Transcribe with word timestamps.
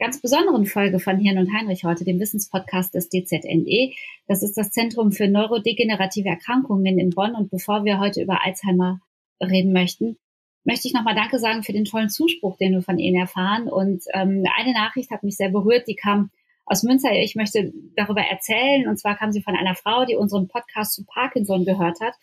ganz 0.00 0.20
besonderen 0.20 0.64
Folge 0.64 0.98
von 0.98 1.18
Hirn 1.18 1.36
und 1.36 1.52
Heinrich 1.52 1.84
heute, 1.84 2.04
dem 2.04 2.18
Wissenspodcast 2.18 2.94
des 2.94 3.10
DZNE. 3.10 3.92
Das 4.26 4.42
ist 4.42 4.56
das 4.56 4.70
Zentrum 4.70 5.12
für 5.12 5.28
neurodegenerative 5.28 6.30
Erkrankungen 6.30 6.98
in 6.98 7.10
Bonn. 7.10 7.34
Und 7.34 7.50
bevor 7.50 7.84
wir 7.84 8.00
heute 8.00 8.22
über 8.22 8.42
Alzheimer 8.42 9.00
reden 9.42 9.74
möchten, 9.74 10.16
möchte 10.64 10.88
ich 10.88 10.94
nochmal 10.94 11.14
Danke 11.14 11.38
sagen 11.38 11.62
für 11.62 11.74
den 11.74 11.84
tollen 11.84 12.08
Zuspruch, 12.08 12.56
den 12.56 12.72
wir 12.72 12.82
von 12.82 12.98
Ihnen 12.98 13.20
erfahren. 13.20 13.68
Und 13.68 14.04
ähm, 14.14 14.42
eine 14.56 14.72
Nachricht 14.72 15.10
hat 15.10 15.22
mich 15.22 15.36
sehr 15.36 15.50
berührt, 15.50 15.86
die 15.86 15.96
kam 15.96 16.30
aus 16.64 16.82
Münster. 16.82 17.12
Ich 17.12 17.36
möchte 17.36 17.70
darüber 17.94 18.22
erzählen. 18.22 18.88
Und 18.88 18.98
zwar 18.98 19.16
kam 19.16 19.32
sie 19.32 19.42
von 19.42 19.54
einer 19.54 19.74
Frau, 19.74 20.06
die 20.06 20.16
unseren 20.16 20.48
Podcast 20.48 20.94
zu 20.94 21.04
Parkinson 21.04 21.66
gehört 21.66 22.00
hat. 22.00 22.14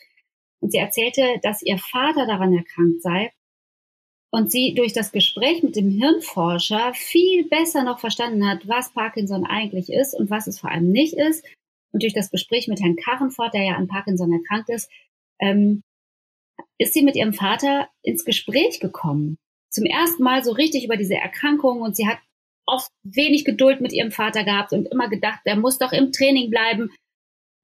Und 0.62 0.72
sie 0.72 0.80
erzählte, 0.80 1.22
dass 1.44 1.62
ihr 1.62 1.78
Vater 1.78 2.26
daran 2.26 2.58
erkrankt 2.58 3.04
sei 3.04 3.32
und 4.32 4.52
sie 4.52 4.74
durch 4.74 4.94
das 4.94 5.12
Gespräch 5.12 5.64
mit 5.64 5.76
dem 5.76 5.90
Hirnforscher 5.90 6.94
viel 6.94 7.48
besser 7.48 7.84
noch 7.84 8.00
verstanden 8.00 8.48
hat, 8.48 8.68
was 8.68 8.94
Parkinson 8.94 9.46
eigentlich 9.46 9.92
ist 9.92 10.14
und 10.14 10.30
was 10.30 10.48
es 10.48 10.60
vor 10.60 10.72
allem 10.72 10.92
nicht 10.92 11.14
ist. 11.14 11.46
Und 11.94 12.04
durch 12.04 12.14
das 12.14 12.30
Gespräch 12.30 12.68
mit 12.68 12.82
Herrn 12.82 12.98
Karrenfort, 12.98 13.54
der 13.54 13.64
ja 13.64 13.76
an 13.76 13.88
Parkinson 13.88 14.34
erkrankt 14.34 14.70
ist, 14.70 14.92
ähm, 15.40 15.82
ist 16.78 16.94
sie 16.94 17.04
mit 17.04 17.16
ihrem 17.16 17.34
Vater 17.34 17.88
ins 18.04 18.26
Gespräch 18.26 18.80
gekommen. 18.80 19.38
Zum 19.72 19.86
ersten 19.86 20.24
Mal 20.24 20.44
so 20.44 20.52
richtig 20.52 20.86
über 20.86 20.98
diese 20.98 21.16
Erkrankung 21.16 21.82
und 21.82 21.96
sie 21.96 22.08
hat 22.08 22.20
oft 22.66 22.92
wenig 23.04 23.46
Geduld 23.46 23.80
mit 23.80 23.94
ihrem 23.94 24.12
Vater 24.12 24.44
gehabt 24.44 24.74
und 24.74 24.88
immer 24.88 25.10
gedacht, 25.10 25.40
der 25.46 25.56
muss 25.56 25.78
doch 25.78 25.94
im 25.94 26.12
Training 26.12 26.50
bleiben. 26.50 26.92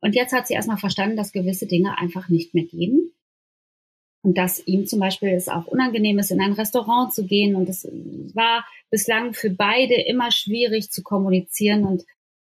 Und 0.01 0.15
jetzt 0.15 0.33
hat 0.33 0.47
sie 0.47 0.53
erstmal 0.53 0.77
verstanden, 0.77 1.17
dass 1.17 1.33
gewisse 1.33 1.67
Dinge 1.67 1.97
einfach 1.97 2.29
nicht 2.29 2.53
mehr 2.53 2.65
gehen 2.65 3.13
und 4.23 4.37
dass 4.37 4.65
ihm 4.65 4.87
zum 4.87 4.99
Beispiel 4.99 5.29
es 5.29 5.49
auch 5.49 5.67
unangenehm 5.67 6.17
ist, 6.17 6.31
in 6.31 6.41
ein 6.41 6.53
Restaurant 6.53 7.13
zu 7.13 7.25
gehen. 7.25 7.55
Und 7.55 7.67
es 7.67 7.85
war 8.33 8.65
bislang 8.89 9.33
für 9.33 9.49
beide 9.49 9.95
immer 9.95 10.31
schwierig 10.31 10.91
zu 10.91 11.03
kommunizieren. 11.03 11.83
Und 11.83 12.05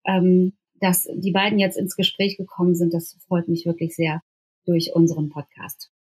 ähm, 0.07 0.53
dass 0.81 1.09
die 1.13 1.33
beiden 1.33 1.59
jetzt 1.59 1.77
ins 1.77 1.97
Gespräch 1.97 2.37
gekommen 2.37 2.77
sind, 2.77 2.95
das 2.95 3.17
freut 3.27 3.49
mich 3.49 3.67
wirklich 3.67 3.97
sehr 3.97 4.23
durch 4.65 4.95
unseren 4.95 5.29
Podcast. 5.29 5.91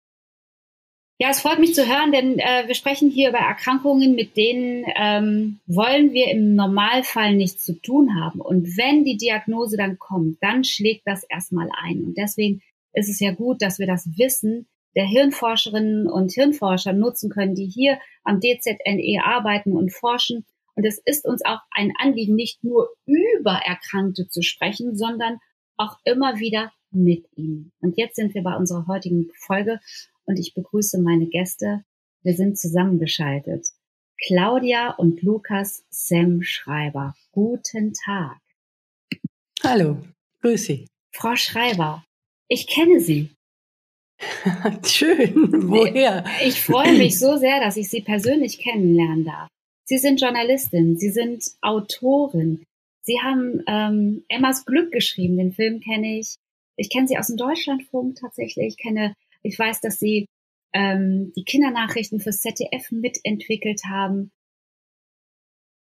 Ja, 1.18 1.30
es 1.30 1.40
freut 1.40 1.58
mich 1.58 1.74
zu 1.74 1.86
hören, 1.86 2.12
denn 2.12 2.38
äh, 2.38 2.68
wir 2.68 2.74
sprechen 2.74 3.10
hier 3.10 3.30
über 3.30 3.38
Erkrankungen, 3.38 4.14
mit 4.14 4.36
denen 4.36 4.84
ähm, 4.96 5.58
wollen 5.66 6.12
wir 6.12 6.30
im 6.30 6.54
Normalfall 6.54 7.34
nichts 7.34 7.64
zu 7.64 7.72
tun 7.72 8.20
haben. 8.20 8.40
Und 8.40 8.76
wenn 8.76 9.02
die 9.02 9.16
Diagnose 9.16 9.76
dann 9.76 9.98
kommt, 9.98 10.36
dann 10.42 10.62
schlägt 10.62 11.06
das 11.06 11.24
erstmal 11.24 11.70
ein. 11.82 12.04
Und 12.04 12.18
deswegen 12.18 12.60
ist 12.92 13.08
es 13.08 13.18
ja 13.18 13.32
gut, 13.32 13.62
dass 13.62 13.78
wir 13.78 13.86
das 13.86 14.06
wissen, 14.16 14.68
der 14.96 15.04
Hirnforscherinnen 15.04 16.08
und 16.08 16.32
Hirnforscher 16.32 16.92
nutzen 16.92 17.30
können, 17.30 17.54
die 17.54 17.66
hier 17.66 18.00
am 18.24 18.40
DZNE 18.40 19.22
arbeiten 19.22 19.72
und 19.76 19.92
forschen. 19.92 20.46
Und 20.74 20.84
es 20.84 20.98
ist 21.04 21.26
uns 21.26 21.44
auch 21.44 21.60
ein 21.70 21.92
Anliegen, 21.98 22.34
nicht 22.34 22.64
nur 22.64 22.88
über 23.04 23.60
Erkrankte 23.64 24.28
zu 24.28 24.42
sprechen, 24.42 24.96
sondern 24.96 25.38
auch 25.76 25.98
immer 26.04 26.38
wieder 26.38 26.72
mit 26.90 27.26
ihnen. 27.36 27.72
Und 27.80 27.98
jetzt 27.98 28.16
sind 28.16 28.34
wir 28.34 28.42
bei 28.42 28.56
unserer 28.56 28.86
heutigen 28.86 29.30
Folge 29.34 29.80
und 30.24 30.38
ich 30.38 30.54
begrüße 30.54 31.00
meine 31.00 31.26
Gäste. 31.26 31.84
Wir 32.22 32.34
sind 32.34 32.58
zusammengeschaltet. 32.58 33.66
Claudia 34.26 34.92
und 34.92 35.22
Lukas 35.22 35.84
Sem 35.90 36.42
Schreiber. 36.42 37.14
Guten 37.32 37.92
Tag. 37.92 38.38
Hallo, 39.62 39.98
grüß 40.40 40.64
Sie. 40.64 40.88
Frau 41.12 41.36
Schreiber, 41.36 42.04
ich 42.48 42.66
kenne 42.66 43.00
Sie. 43.00 43.35
Schön. 44.86 45.68
Woher? 45.68 46.24
Ich 46.44 46.60
freue 46.62 46.96
mich 46.96 47.18
so 47.18 47.36
sehr, 47.36 47.60
dass 47.60 47.76
ich 47.76 47.88
Sie 47.88 48.00
persönlich 48.00 48.58
kennenlernen 48.58 49.24
darf. 49.24 49.48
Sie 49.84 49.98
sind 49.98 50.20
Journalistin, 50.20 50.98
Sie 50.98 51.10
sind 51.10 51.44
Autorin. 51.60 52.64
Sie 53.02 53.20
haben 53.22 53.62
ähm, 53.68 54.24
Emmas 54.28 54.64
Glück 54.64 54.90
geschrieben, 54.90 55.36
den 55.36 55.52
Film 55.52 55.80
kenne 55.80 56.18
ich. 56.18 56.34
Ich 56.76 56.90
kenne 56.90 57.06
Sie 57.06 57.18
aus 57.18 57.28
dem 57.28 57.36
Deutschlandfunk 57.36 58.16
tatsächlich. 58.16 58.66
Ich 58.66 58.76
kenne, 58.78 59.14
ich 59.42 59.58
weiß, 59.58 59.80
dass 59.80 59.98
Sie 59.98 60.26
ähm, 60.72 61.32
die 61.36 61.44
Kindernachrichten 61.44 62.20
fürs 62.20 62.40
ZDF 62.40 62.90
mitentwickelt 62.90 63.82
haben. 63.88 64.30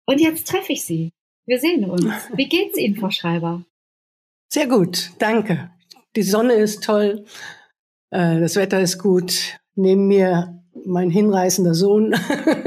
Und 0.08 0.20
jetzt 0.20 0.48
treffe 0.48 0.74
ich 0.74 0.84
Sie. 0.84 1.12
Wir 1.46 1.60
sehen 1.60 1.86
uns. 1.86 2.06
Wie 2.34 2.50
geht's 2.50 2.78
Ihnen, 2.78 2.96
Frau 2.96 3.12
Schreiber? 3.12 3.64
Sehr 4.52 4.68
gut, 4.68 5.12
danke. 5.20 5.72
Die 6.16 6.24
Sonne 6.24 6.54
ist 6.54 6.84
toll. 6.84 7.26
Äh, 8.12 8.40
das 8.40 8.56
Wetter 8.56 8.80
ist 8.80 9.00
gut. 9.00 9.60
Neben 9.76 10.08
mir 10.08 10.62
mein 10.86 11.10
hinreißender 11.10 11.74
Sohn. 11.74 12.14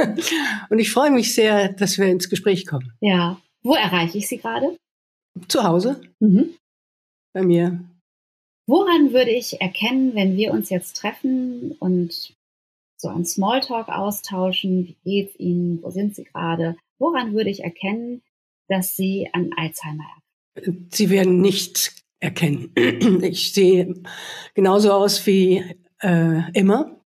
und 0.70 0.78
ich 0.78 0.90
freue 0.90 1.10
mich 1.10 1.34
sehr, 1.34 1.72
dass 1.72 1.98
wir 1.98 2.06
ins 2.06 2.28
Gespräch 2.28 2.66
kommen. 2.66 2.92
Ja. 3.00 3.40
Wo 3.62 3.74
erreiche 3.74 4.18
ich 4.18 4.28
Sie 4.28 4.38
gerade? 4.38 4.76
Zu 5.48 5.64
Hause. 5.64 6.00
Mhm. 6.20 6.54
Bei 7.32 7.42
mir. 7.42 7.80
Woran 8.66 9.12
würde 9.12 9.30
ich 9.30 9.60
erkennen, 9.60 10.14
wenn 10.14 10.36
wir 10.36 10.52
uns 10.52 10.70
jetzt 10.70 10.96
treffen 10.96 11.72
und 11.78 12.34
so 12.96 13.08
ein 13.08 13.24
Smalltalk 13.24 13.88
austauschen? 13.88 14.86
Wie 14.86 14.96
geht's 15.04 15.38
Ihnen? 15.38 15.82
Wo 15.82 15.90
sind 15.90 16.14
Sie 16.14 16.24
gerade? 16.24 16.76
Woran 16.98 17.34
würde 17.34 17.50
ich 17.50 17.64
erkennen, 17.64 18.22
dass 18.68 18.96
Sie 18.96 19.28
an 19.32 19.50
Alzheimer 19.56 20.04
erkranken? 20.54 20.88
Sie 20.92 21.10
werden 21.10 21.40
nicht 21.40 22.03
erkennen. 22.24 22.72
Ich 23.22 23.52
sehe 23.52 23.94
genauso 24.54 24.92
aus 24.92 25.26
wie 25.26 25.62
äh, 26.00 26.50
immer. 26.52 27.00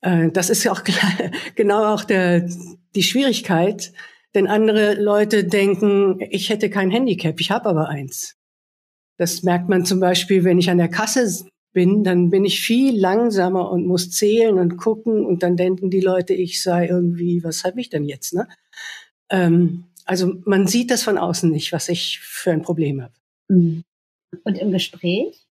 Äh, 0.00 0.30
das 0.30 0.50
ist 0.50 0.64
ja 0.64 0.72
auch 0.72 0.82
genau 1.54 1.94
auch 1.94 2.04
der, 2.04 2.48
die 2.94 3.02
Schwierigkeit, 3.02 3.92
denn 4.34 4.46
andere 4.46 4.94
Leute 4.94 5.44
denken, 5.44 6.20
ich 6.30 6.50
hätte 6.50 6.68
kein 6.68 6.90
Handicap, 6.90 7.40
ich 7.40 7.50
habe 7.50 7.68
aber 7.68 7.88
eins. 7.88 8.36
Das 9.16 9.42
merkt 9.42 9.68
man 9.68 9.84
zum 9.84 10.00
Beispiel, 10.00 10.44
wenn 10.44 10.58
ich 10.58 10.70
an 10.70 10.78
der 10.78 10.88
Kasse 10.88 11.46
bin, 11.72 12.04
dann 12.04 12.30
bin 12.30 12.44
ich 12.44 12.60
viel 12.60 12.98
langsamer 12.98 13.70
und 13.70 13.86
muss 13.86 14.10
zählen 14.10 14.58
und 14.58 14.76
gucken 14.76 15.24
und 15.24 15.42
dann 15.42 15.56
denken 15.56 15.90
die 15.90 16.00
Leute, 16.00 16.34
ich 16.34 16.62
sei 16.62 16.88
irgendwie, 16.88 17.44
was 17.44 17.64
habe 17.64 17.80
ich 17.80 17.90
denn 17.90 18.04
jetzt? 18.04 18.34
Ne? 18.34 18.48
Ähm, 19.28 19.84
also 20.04 20.34
man 20.44 20.66
sieht 20.66 20.90
das 20.90 21.02
von 21.02 21.18
außen 21.18 21.50
nicht, 21.50 21.72
was 21.72 21.88
ich 21.88 22.18
für 22.20 22.50
ein 22.50 22.62
Problem 22.62 23.02
habe. 23.02 23.12
Mhm. 23.50 23.84
Und 24.44 24.58
im 24.58 24.70
Gespräch, 24.70 25.46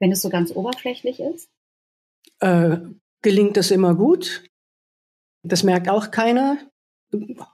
wenn 0.00 0.12
es 0.12 0.22
so 0.22 0.28
ganz 0.28 0.50
oberflächlich 0.50 1.20
ist? 1.20 1.48
Äh, 2.40 2.78
gelingt 3.22 3.56
das 3.56 3.70
immer 3.70 3.94
gut. 3.94 4.44
Das 5.42 5.62
merkt 5.62 5.88
auch 5.88 6.10
keiner, 6.10 6.58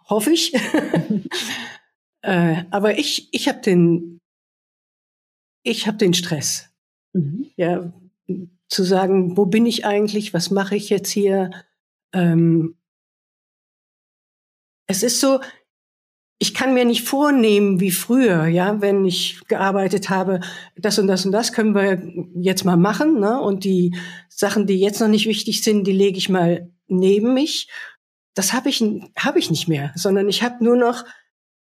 hoffe 0.09 0.33
ich. 0.33 0.55
äh, 2.23 2.65
aber 2.71 2.99
ich, 2.99 3.29
ich 3.33 3.49
habe 3.49 3.61
den, 3.61 4.21
ich 5.63 5.87
habe 5.87 5.99
den 5.99 6.15
Stress. 6.15 6.71
Mhm. 7.13 7.51
Ja, 7.57 7.93
zu 8.69 8.85
sagen, 8.85 9.37
wo 9.37 9.47
bin 9.47 9.67
ich 9.67 9.85
eigentlich? 9.85 10.33
Was 10.33 10.51
mache 10.51 10.77
ich 10.77 10.89
jetzt 10.89 11.11
hier? 11.11 11.51
Ähm, 12.15 12.79
es 14.87 15.03
ist 15.03 15.21
so, 15.21 15.41
ich 16.43 16.55
kann 16.55 16.73
mir 16.73 16.87
nicht 16.87 17.07
vornehmen 17.07 17.81
wie 17.81 17.91
früher, 17.91 18.47
ja, 18.47 18.81
wenn 18.81 19.05
ich 19.05 19.41
gearbeitet 19.47 20.09
habe, 20.09 20.41
das 20.75 20.99
und 20.99 21.07
das 21.07 21.27
und 21.27 21.33
das 21.33 21.53
können 21.53 21.75
wir 21.75 22.03
jetzt 22.35 22.65
mal 22.65 22.79
machen, 22.79 23.21
ne? 23.21 23.39
Und 23.39 23.65
die 23.65 23.95
Sachen, 24.31 24.67
die 24.67 24.81
jetzt 24.81 25.01
noch 25.01 25.09
nicht 25.09 25.27
wichtig 25.27 25.63
sind, 25.63 25.87
die 25.87 25.93
lege 25.93 26.17
ich 26.17 26.31
mal 26.31 26.73
neben 26.89 27.35
mich. 27.35 27.69
Das 28.35 28.55
habe 28.55 28.71
ich 28.71 28.83
habe 29.19 29.39
ich 29.39 29.51
nicht 29.51 29.69
mehr, 29.69 29.93
sondern 29.97 30.31
ich 30.31 30.43
habe 30.43 30.65
nur 30.65 30.77
noch 30.77 31.05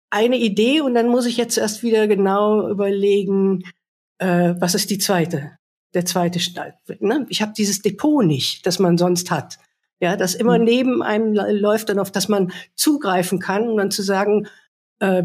eine 0.08 0.38
Idee 0.38 0.80
und 0.80 0.94
dann 0.94 1.08
muss 1.08 1.26
ich 1.26 1.36
jetzt 1.36 1.58
erst 1.58 1.82
wieder 1.82 2.08
genau 2.08 2.66
überlegen, 2.70 3.64
äh, 4.18 4.54
was 4.58 4.74
ist 4.74 4.88
die 4.88 4.98
zweite. 4.98 5.58
der 5.92 6.06
zweite, 6.06 6.40
ne? 7.00 7.26
ich 7.28 7.42
habe 7.42 7.52
dieses 7.54 7.82
Depot 7.82 8.24
nicht, 8.24 8.66
das 8.66 8.78
man 8.78 8.96
sonst 8.96 9.30
hat. 9.30 9.58
Ja, 10.00 10.16
das 10.16 10.34
immer 10.34 10.58
mhm. 10.58 10.64
neben 10.64 11.02
einem 11.02 11.34
läuft 11.34 11.90
dann 11.90 11.98
auf 11.98 12.10
das 12.10 12.28
man 12.28 12.52
zugreifen 12.74 13.38
kann 13.38 13.68
und 13.68 13.76
dann 13.76 13.90
zu 13.90 14.02
sagen, 14.02 14.48
äh, 15.02 15.24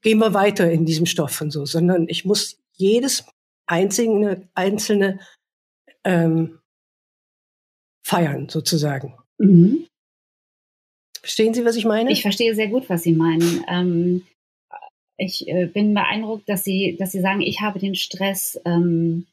gehen 0.00 0.18
wir 0.18 0.32
weiter 0.32 0.70
in 0.70 0.86
diesem 0.86 1.04
Stoff 1.04 1.42
und 1.42 1.50
so, 1.50 1.66
sondern 1.66 2.08
ich 2.08 2.24
muss 2.24 2.58
jedes 2.72 3.26
einzelne, 3.66 4.48
einzelne 4.54 5.20
ähm, 6.04 6.58
feiern, 8.02 8.48
sozusagen. 8.48 9.14
Mhm. 9.36 9.86
Verstehen 11.20 11.52
Sie, 11.52 11.66
was 11.66 11.76
ich 11.76 11.84
meine? 11.84 12.10
Ich 12.10 12.22
verstehe 12.22 12.54
sehr 12.54 12.68
gut, 12.68 12.88
was 12.88 13.02
Sie 13.02 13.12
meinen. 13.12 13.62
Ähm, 13.68 14.26
ich 15.18 15.46
äh, 15.48 15.66
bin 15.66 15.92
beeindruckt, 15.92 16.48
dass 16.48 16.64
Sie, 16.64 16.96
dass 16.98 17.12
Sie 17.12 17.20
sagen, 17.20 17.42
ich 17.42 17.60
habe 17.60 17.78
den 17.78 17.94
Stress, 17.94 18.58
ähm, 18.64 19.26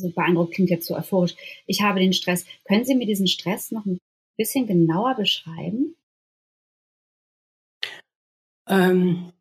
so 0.00 0.10
beeindruckt 0.10 0.54
klingt 0.54 0.70
jetzt 0.70 0.88
so 0.88 0.96
euphorisch, 0.96 1.36
ich 1.66 1.82
habe 1.82 2.00
den 2.00 2.12
Stress. 2.12 2.44
Können 2.64 2.84
Sie 2.84 2.96
mir 2.96 3.06
diesen 3.06 3.28
Stress 3.28 3.70
noch 3.70 3.86
ein 3.86 3.98
bisschen 4.36 4.66
genauer 4.66 5.14
beschreiben? 5.14 5.81
Ähm, 8.72 9.32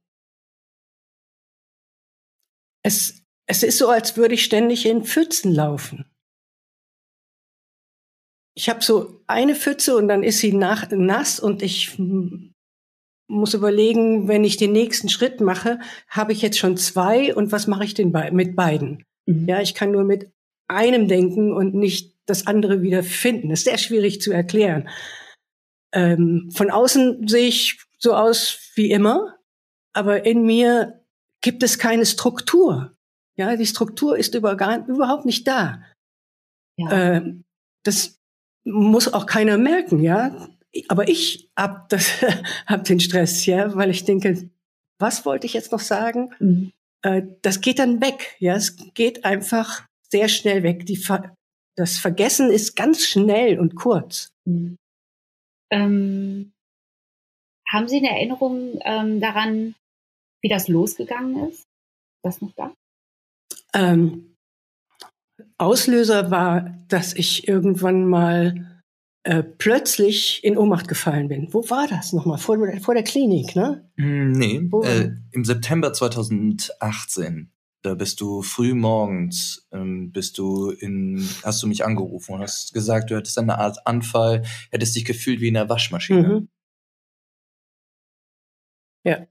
es, 2.84 3.24
es 3.48 3.64
ist 3.64 3.78
so, 3.78 3.88
als 3.88 4.18
würde 4.18 4.34
ich 4.34 4.44
ständig 4.44 4.86
in 4.86 5.06
Pfützen 5.06 5.54
laufen. 5.54 6.06
Ich 8.54 8.68
habe 8.68 8.84
so 8.84 9.22
eine 9.28 9.56
Pfütze 9.56 9.96
und 9.96 10.10
dann 10.10 10.24
ist 10.24 10.40
sie 10.40 10.52
nach, 10.52 10.92
nass 10.92 11.40
und 11.40 11.62
ich 11.62 11.98
muss 13.30 13.54
überlegen, 13.54 14.28
wenn 14.28 14.44
ich 14.44 14.58
den 14.58 14.74
nächsten 14.74 15.08
Schritt 15.08 15.40
mache, 15.40 15.80
habe 16.10 16.34
ich 16.34 16.42
jetzt 16.42 16.60
schon 16.60 16.76
zwei 16.76 17.34
und 17.34 17.54
was 17.54 17.68
mache 17.68 17.86
ich 17.86 17.94
denn 17.94 18.12
bei, 18.12 18.30
mit 18.32 18.58
beiden? 18.58 19.06
Mhm. 19.26 19.48
Ja, 19.48 19.62
ich 19.62 19.74
kann 19.74 19.92
nur 19.92 20.04
mit 20.04 20.30
einem 20.68 21.08
denken 21.08 21.54
und 21.54 21.74
nicht 21.74 22.18
das 22.26 22.48
andere 22.48 22.82
wieder 22.82 23.04
finden. 23.04 23.50
Das 23.50 23.60
ist 23.60 23.66
sehr 23.66 23.78
schwierig 23.78 24.20
zu 24.20 24.34
erklären. 24.34 24.90
Ähm, 25.94 26.50
von 26.54 26.70
außen 26.70 27.28
sehe 27.30 27.48
ich 27.48 27.80
so 28.02 28.16
aus 28.16 28.72
wie 28.76 28.92
immer, 28.92 29.38
aber 29.94 30.26
in 30.26 30.44
mir 30.44 31.04
gibt 31.42 31.64
es 31.64 31.78
keine 31.78 32.06
Struktur. 32.06 32.96
Ja, 33.38 33.56
die 33.56 33.66
Struktur 33.66 34.18
ist 34.18 34.36
über, 34.36 34.56
gar, 34.56 34.88
überhaupt 34.88 35.26
nicht 35.26 35.48
da. 35.48 35.82
Ja. 36.78 36.92
Ähm, 36.92 37.44
das 37.84 38.20
muss 38.64 39.12
auch 39.12 39.26
keiner 39.26 39.58
merken, 39.58 40.02
ja. 40.02 40.50
Aber 40.88 41.08
ich 41.08 41.50
hab 41.58 41.90
das, 41.90 42.22
hab 42.66 42.84
den 42.84 43.00
Stress, 43.00 43.46
ja, 43.46 43.76
weil 43.76 43.90
ich 43.90 44.06
denke, 44.06 44.50
was 45.00 45.26
wollte 45.26 45.48
ich 45.48 45.54
jetzt 45.54 45.72
noch 45.72 45.80
sagen? 45.80 46.34
Mhm. 46.40 46.72
Äh, 47.04 47.24
das 47.42 47.62
geht 47.62 47.80
dann 47.80 48.02
weg, 48.02 48.36
ja. 48.40 48.56
Es 48.56 48.76
geht 48.94 49.26
einfach 49.26 49.86
sehr 50.10 50.28
schnell 50.28 50.64
weg. 50.64 50.86
Die 50.86 50.98
Ver 50.98 51.36
das 51.78 51.98
Vergessen 51.98 52.52
ist 52.52 52.76
ganz 52.76 53.06
schnell 53.06 53.58
und 53.58 53.76
kurz. 53.76 54.34
Mhm. 54.46 54.78
Ähm, 55.72 56.52
haben 57.72 57.88
Sie 57.88 57.98
eine 57.98 58.10
Erinnerung 58.10 58.80
ähm, 58.84 59.20
daran, 59.20 59.76
wie 60.42 60.50
das 60.50 60.68
losgegangen 60.68 61.50
ist? 61.50 61.66
Das 62.24 62.42
noch 62.42 62.54
da? 62.56 62.74
Ähm, 63.74 64.36
Auslöser 65.58 66.32
war, 66.32 66.76
dass 66.88 67.14
ich 67.14 67.48
irgendwann 67.48 68.06
mal 68.06 68.84
äh, 69.24 69.44
plötzlich 69.44 70.44
in 70.44 70.58
Ohnmacht 70.58 70.88
gefallen 70.88 71.28
bin. 71.28 71.54
Wo 71.54 71.70
war 71.70 71.88
das 71.88 72.14
nochmal? 72.14 72.38
Vor, 72.38 72.58
vor 72.82 72.94
der 72.94 73.04
Klinik, 73.04 73.56
ne? 73.56 73.88
Mm, 73.96 74.32
nee, 74.32 74.70
äh, 74.84 75.12
im 75.32 75.46
September 75.46 75.94
2018. 75.94 77.52
Da 77.84 77.96
bist 77.96 78.22
du 78.22 78.44
früh 78.44 78.76
morgens, 78.76 79.68
ähm, 79.72 80.12
bist 80.12 80.38
du 80.38 80.70
in, 80.70 81.28
hast 81.44 81.64
du 81.64 81.68
mich 81.68 81.84
angerufen 81.84 82.36
und 82.36 82.42
hast 82.42 82.74
gesagt, 82.74 83.10
du 83.10 83.16
hattest 83.16 83.40
eine 83.40 83.58
Art 83.58 83.88
Anfall, 83.88 84.44
hättest 84.70 84.96
dich 84.96 85.06
gefühlt 85.06 85.42
wie 85.42 85.48
in 85.48 85.58
einer 85.58 85.70
Waschmaschine. 85.70 86.28
Mhm. 86.28 86.48
Ja. 89.04 89.26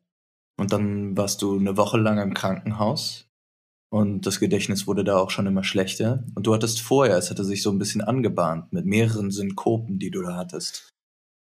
Und 0.58 0.72
dann 0.72 1.16
warst 1.16 1.42
du 1.42 1.58
eine 1.58 1.76
Woche 1.76 1.98
lang 1.98 2.18
im 2.18 2.34
Krankenhaus 2.34 3.30
und 3.92 4.26
das 4.26 4.38
Gedächtnis 4.38 4.86
wurde 4.86 5.04
da 5.04 5.16
auch 5.16 5.30
schon 5.30 5.46
immer 5.46 5.64
schlechter. 5.64 6.24
Und 6.34 6.46
du 6.46 6.54
hattest 6.54 6.80
vorher, 6.80 7.16
es 7.16 7.30
hatte 7.30 7.44
sich 7.44 7.62
so 7.62 7.70
ein 7.70 7.78
bisschen 7.78 8.02
angebahnt 8.02 8.72
mit 8.72 8.86
mehreren 8.86 9.30
Synkopen, 9.30 9.98
die 9.98 10.10
du 10.10 10.22
da 10.22 10.36
hattest, 10.36 10.90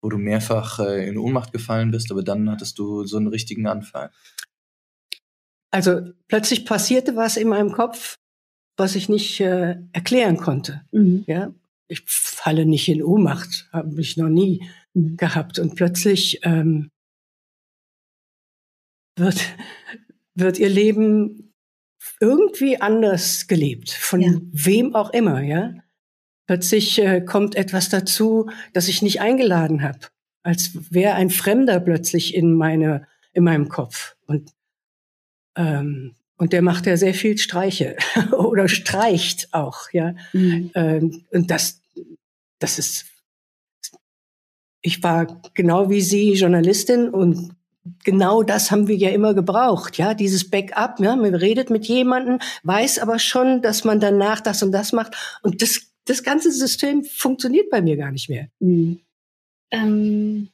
wo 0.02 0.10
du 0.10 0.18
mehrfach 0.18 0.80
äh, 0.80 1.08
in 1.08 1.18
Ohnmacht 1.18 1.54
gefallen 1.54 1.92
bist, 1.92 2.12
aber 2.12 2.24
dann 2.24 2.50
hattest 2.50 2.78
du 2.80 3.06
so 3.06 3.18
einen 3.18 3.28
richtigen 3.28 3.66
Anfall. 3.66 4.12
Also 5.72 6.02
plötzlich 6.28 6.66
passierte 6.66 7.16
was 7.16 7.38
in 7.38 7.48
meinem 7.48 7.72
Kopf, 7.72 8.16
was 8.78 8.96
ich 8.96 9.10
nicht 9.10 9.40
äh, 9.40 9.78
erklären 9.94 10.38
konnte. 10.38 10.81
Mhm. 10.92 11.24
Ja, 11.28 11.54
ich 11.88 12.04
falle 12.06 12.66
nicht 12.66 12.90
in 12.90 13.04
Ohnmacht, 13.04 13.69
habe 13.72 14.02
ich 14.02 14.18
noch 14.18 14.30
nie 14.30 14.68
mhm. 14.94 15.16
gehabt. 15.16 15.60
Und 15.60 15.76
plötzlich 15.76 16.42
ähm, 16.44 16.90
wird 19.15 19.56
wird 20.36 20.57
ihr 20.57 20.69
Leben 20.69 21.54
irgendwie 22.19 22.80
anders 22.81 23.48
gelebt, 23.48 23.92
von 23.92 24.21
ja. 24.21 24.31
wem 24.51 24.95
auch 24.95 25.12
immer, 25.12 25.42
ja. 25.42 25.74
Plötzlich 26.48 27.00
äh, 27.00 27.21
kommt 27.21 27.56
etwas 27.56 27.89
dazu, 27.89 28.50
das 28.74 28.88
ich 28.88 29.01
nicht 29.01 29.21
eingeladen 29.21 29.81
habe, 29.81 30.00
als 30.44 30.71
wäre 30.92 31.13
ein 31.13 31.30
Fremder 31.30 31.80
plötzlich 31.80 32.36
in 32.36 32.54
meine 32.56 33.07
in 33.31 33.44
meinem 33.44 33.69
Kopf 33.69 34.15
und 34.25 34.51
ähm, 35.56 36.16
und 36.38 36.51
der 36.51 36.62
macht 36.62 36.88
ja 36.88 36.98
sehr 36.98 37.13
viel 37.13 37.38
Streiche 37.38 37.95
oder 38.31 38.68
streicht 38.68 39.54
auch, 39.54 39.92
ja. 39.92 40.16
Mhm. 40.33 40.71
Ähm, 40.75 41.25
und 41.31 41.51
das 41.51 41.81
das 42.59 42.80
ist 42.80 43.06
ich 44.81 45.01
war 45.01 45.42
genau 45.54 45.89
wie 45.89 46.01
Sie 46.01 46.33
Journalistin 46.33 47.09
und 47.09 47.56
genau 48.03 48.44
das 48.44 48.71
haben 48.71 48.88
wir 48.88 48.95
ja 48.95 49.09
immer 49.09 49.33
gebraucht, 49.33 49.97
ja, 49.97 50.13
dieses 50.13 50.50
Backup, 50.50 51.00
ja, 51.00 51.15
man 51.15 51.35
redet 51.35 51.69
mit 51.69 51.85
jemandem, 51.85 52.39
weiß 52.63 53.00
aber 53.00 53.19
schon, 53.19 53.62
dass 53.62 53.83
man 53.83 54.00
danach 54.00 54.39
das 54.39 54.63
und 54.63 54.71
das 54.71 54.94
macht 54.94 55.39
und 55.41 55.62
das, 55.62 55.91
das 56.06 56.24
ganze 56.24 56.51
System 56.51 57.03
funktioniert 57.03 57.69
bei 57.69 57.81
mir 57.81 57.97
gar 57.97 58.12
nicht 58.12 58.30
mehr. 58.30 58.50
Mhm. 58.59 59.00
Ähm, 59.71 60.50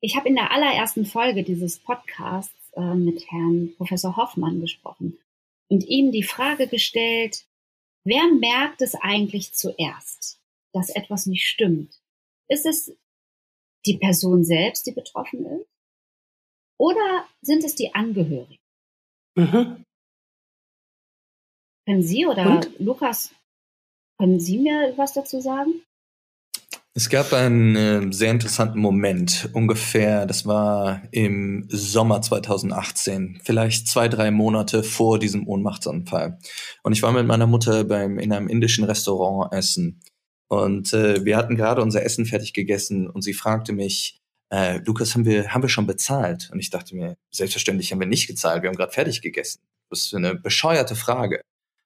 ich 0.00 0.16
habe 0.16 0.28
in 0.28 0.34
der 0.34 0.50
allerersten 0.52 1.04
Folge 1.04 1.42
dieses 1.42 1.78
Podcasts 1.78 2.54
äh, 2.72 2.94
mit 2.94 3.30
Herrn 3.30 3.74
Professor 3.76 4.16
Hoffmann 4.16 4.60
gesprochen 4.60 5.18
und 5.68 5.84
ihm 5.84 6.12
die 6.12 6.22
Frage 6.22 6.66
gestellt, 6.66 7.44
wer 8.04 8.22
merkt 8.32 8.82
es 8.82 8.94
eigentlich 8.94 9.52
zuerst, 9.54 10.40
dass 10.72 10.90
etwas 10.90 11.26
nicht 11.26 11.46
stimmt? 11.46 12.00
Ist 12.48 12.66
es 12.66 12.96
die 13.86 13.98
Person 13.98 14.44
selbst, 14.44 14.86
die 14.86 14.92
betroffen 14.92 15.44
ist? 15.46 15.66
Oder 16.82 17.26
sind 17.42 17.62
es 17.62 17.76
die 17.76 17.94
Angehörigen? 17.94 18.58
Mhm. 19.36 19.84
Können 21.86 22.02
Sie 22.02 22.26
oder 22.26 22.44
Und? 22.44 22.80
Lukas, 22.80 23.32
können 24.18 24.40
Sie 24.40 24.58
mir 24.58 24.92
was 24.96 25.12
dazu 25.12 25.40
sagen? 25.40 25.74
Es 26.94 27.08
gab 27.08 27.32
einen 27.32 27.76
äh, 27.76 28.12
sehr 28.12 28.32
interessanten 28.32 28.80
Moment, 28.80 29.48
ungefähr, 29.52 30.26
das 30.26 30.44
war 30.44 31.02
im 31.12 31.68
Sommer 31.68 32.20
2018, 32.20 33.40
vielleicht 33.44 33.86
zwei, 33.86 34.08
drei 34.08 34.32
Monate 34.32 34.82
vor 34.82 35.20
diesem 35.20 35.46
Ohnmachtsanfall. 35.46 36.40
Und 36.82 36.92
ich 36.92 37.02
war 37.02 37.12
mit 37.12 37.26
meiner 37.26 37.46
Mutter 37.46 37.84
beim, 37.84 38.18
in 38.18 38.32
einem 38.32 38.48
indischen 38.48 38.84
Restaurant 38.84 39.52
essen. 39.52 40.00
Und 40.48 40.92
äh, 40.92 41.24
wir 41.24 41.36
hatten 41.36 41.54
gerade 41.54 41.80
unser 41.80 42.04
Essen 42.04 42.26
fertig 42.26 42.52
gegessen 42.52 43.08
und 43.08 43.22
sie 43.22 43.34
fragte 43.34 43.72
mich, 43.72 44.21
äh, 44.52 44.78
Lukas, 44.84 45.14
haben 45.14 45.24
wir, 45.24 45.52
haben 45.52 45.62
wir 45.62 45.68
schon 45.68 45.86
bezahlt? 45.86 46.50
Und 46.52 46.60
ich 46.60 46.70
dachte 46.70 46.94
mir, 46.94 47.16
selbstverständlich 47.30 47.90
haben 47.90 48.00
wir 48.00 48.06
nicht 48.06 48.26
gezahlt, 48.26 48.62
wir 48.62 48.68
haben 48.68 48.76
gerade 48.76 48.92
fertig 48.92 49.22
gegessen. 49.22 49.62
Das 49.90 50.04
ist 50.04 50.14
eine 50.14 50.34
bescheuerte 50.34 50.94
Frage. 50.94 51.40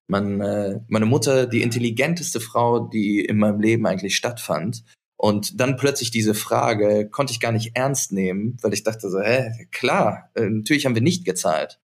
Man, 0.09 0.41
äh, 0.41 0.81
meine 0.89 1.07
Mutter, 1.07 1.47
die 1.47 1.63
intelligenteste 1.63 2.41
Frau, 2.41 2.81
die 2.81 3.25
in 3.25 3.39
meinem 3.39 3.61
Leben 3.61 3.87
eigentlich 3.87 4.17
stattfand. 4.17 4.85
Und 5.17 5.61
dann 5.61 5.77
plötzlich 5.77 6.11
diese 6.11 6.35
Frage 6.35 7.09
konnte 7.09 7.33
ich 7.33 7.41
gar 7.41 7.53
nicht 7.53 7.77
ernst 7.77 8.13
nehmen, 8.13 8.59
weil 8.63 8.75
ich 8.75 8.83
dachte 8.83 9.09
so, 9.11 9.21
hä, 9.21 9.67
klar, 9.71 10.31
äh, 10.35 10.49
natürlich 10.49 10.87
haben 10.87 10.95
wir 10.95 11.03
nicht 11.03 11.25
gezahlt. 11.25 11.81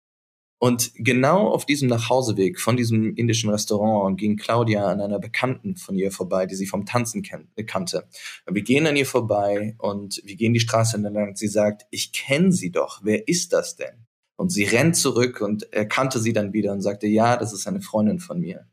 Und 0.60 0.90
genau 0.94 1.48
auf 1.48 1.66
diesem 1.66 1.88
Nachhauseweg 1.88 2.58
von 2.58 2.76
diesem 2.76 3.14
indischen 3.14 3.50
Restaurant 3.50 4.18
ging 4.18 4.36
Claudia 4.36 4.86
an 4.86 5.00
einer 5.00 5.20
Bekannten 5.20 5.76
von 5.76 5.94
ihr 5.94 6.10
vorbei, 6.10 6.46
die 6.46 6.56
sie 6.56 6.66
vom 6.66 6.84
Tanzen 6.84 7.22
kannte. 7.22 8.08
Wir 8.50 8.62
gehen 8.62 8.86
an 8.88 8.96
ihr 8.96 9.06
vorbei 9.06 9.76
und 9.78 10.20
wir 10.24 10.34
gehen 10.34 10.54
die 10.54 10.60
Straße 10.60 10.96
entlang. 10.96 11.36
Sie 11.36 11.46
sagt, 11.46 11.86
ich 11.90 12.12
kenne 12.12 12.50
sie 12.50 12.72
doch. 12.72 13.00
Wer 13.04 13.28
ist 13.28 13.52
das 13.52 13.76
denn? 13.76 14.06
Und 14.36 14.50
sie 14.50 14.64
rennt 14.64 14.96
zurück 14.96 15.40
und 15.40 15.72
erkannte 15.72 16.18
sie 16.18 16.32
dann 16.32 16.52
wieder 16.52 16.72
und 16.72 16.80
sagte, 16.80 17.06
ja, 17.06 17.36
das 17.36 17.52
ist 17.52 17.66
eine 17.68 17.80
Freundin 17.80 18.18
von 18.18 18.40
mir. 18.40 18.66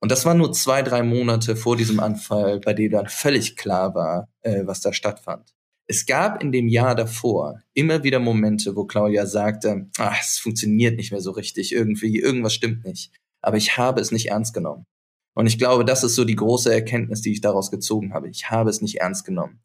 Und 0.00 0.10
das 0.10 0.24
war 0.24 0.34
nur 0.34 0.52
zwei, 0.52 0.82
drei 0.82 1.02
Monate 1.02 1.56
vor 1.56 1.76
diesem 1.76 2.00
Anfall, 2.00 2.58
bei 2.58 2.72
dem 2.72 2.90
dann 2.90 3.08
völlig 3.08 3.56
klar 3.56 3.94
war, 3.94 4.28
äh, 4.42 4.62
was 4.64 4.80
da 4.80 4.92
stattfand. 4.92 5.54
Es 5.90 6.06
gab 6.06 6.40
in 6.40 6.52
dem 6.52 6.68
Jahr 6.68 6.94
davor 6.94 7.62
immer 7.74 8.04
wieder 8.04 8.20
Momente, 8.20 8.76
wo 8.76 8.84
Claudia 8.84 9.26
sagte, 9.26 9.90
ah, 9.98 10.14
es 10.20 10.38
funktioniert 10.38 10.96
nicht 10.96 11.10
mehr 11.10 11.20
so 11.20 11.32
richtig, 11.32 11.72
irgendwie, 11.72 12.16
irgendwas 12.16 12.54
stimmt 12.54 12.84
nicht. 12.84 13.10
aber 13.42 13.56
ich 13.56 13.76
habe 13.76 14.00
es 14.00 14.12
nicht 14.12 14.26
ernst 14.26 14.54
genommen. 14.54 14.86
Und 15.34 15.48
ich 15.48 15.58
glaube, 15.58 15.84
das 15.84 16.04
ist 16.04 16.14
so 16.14 16.24
die 16.24 16.36
große 16.36 16.72
Erkenntnis, 16.72 17.22
die 17.22 17.32
ich 17.32 17.40
daraus 17.40 17.72
gezogen 17.72 18.14
habe. 18.14 18.28
Ich 18.28 18.50
habe 18.52 18.70
es 18.70 18.82
nicht 18.82 19.00
ernst 19.00 19.24
genommen. 19.24 19.60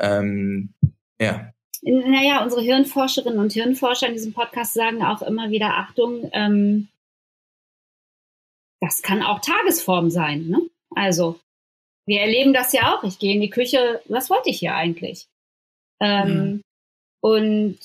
Ähm, 0.00 0.74
ja. 1.20 1.52
Naja, 1.82 2.42
unsere 2.42 2.62
Hirnforscherinnen 2.62 3.38
und 3.38 3.52
Hirnforscher 3.52 4.08
in 4.08 4.14
diesem 4.14 4.32
Podcast 4.32 4.74
sagen 4.74 5.04
auch 5.04 5.22
immer 5.22 5.50
wieder, 5.50 5.76
Achtung, 5.76 6.28
ähm, 6.32 6.88
das 8.80 9.02
kann 9.02 9.22
auch 9.22 9.40
Tagesform 9.40 10.10
sein. 10.10 10.48
Ne? 10.48 10.62
Also, 10.96 11.38
wir 12.06 12.22
erleben 12.22 12.52
das 12.52 12.72
ja 12.72 12.92
auch. 12.92 13.04
Ich 13.04 13.20
gehe 13.20 13.34
in 13.34 13.40
die 13.40 13.50
Küche, 13.50 14.02
was 14.08 14.30
wollte 14.30 14.50
ich 14.50 14.58
hier 14.58 14.74
eigentlich? 14.74 15.28
Ähm, 16.00 16.28
mhm. 16.28 16.62
Und 17.20 17.78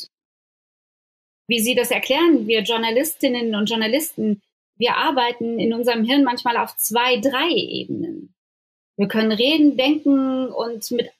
wie 1.47 1.59
Sie 1.59 1.75
das 1.75 1.91
erklären, 1.91 2.47
wir 2.47 2.63
Journalistinnen 2.63 3.55
und 3.55 3.69
Journalisten, 3.69 4.41
wir 4.77 4.95
arbeiten 4.95 5.59
in 5.59 5.73
unserem 5.73 6.03
Hirn 6.03 6.23
manchmal 6.23 6.57
auf 6.57 6.75
zwei, 6.77 7.19
drei 7.19 7.49
Ebenen. 7.49 8.33
Wir 8.97 9.07
können 9.07 9.31
reden, 9.31 9.77
denken 9.77 10.47
und 10.47 10.89
mit 10.91 11.11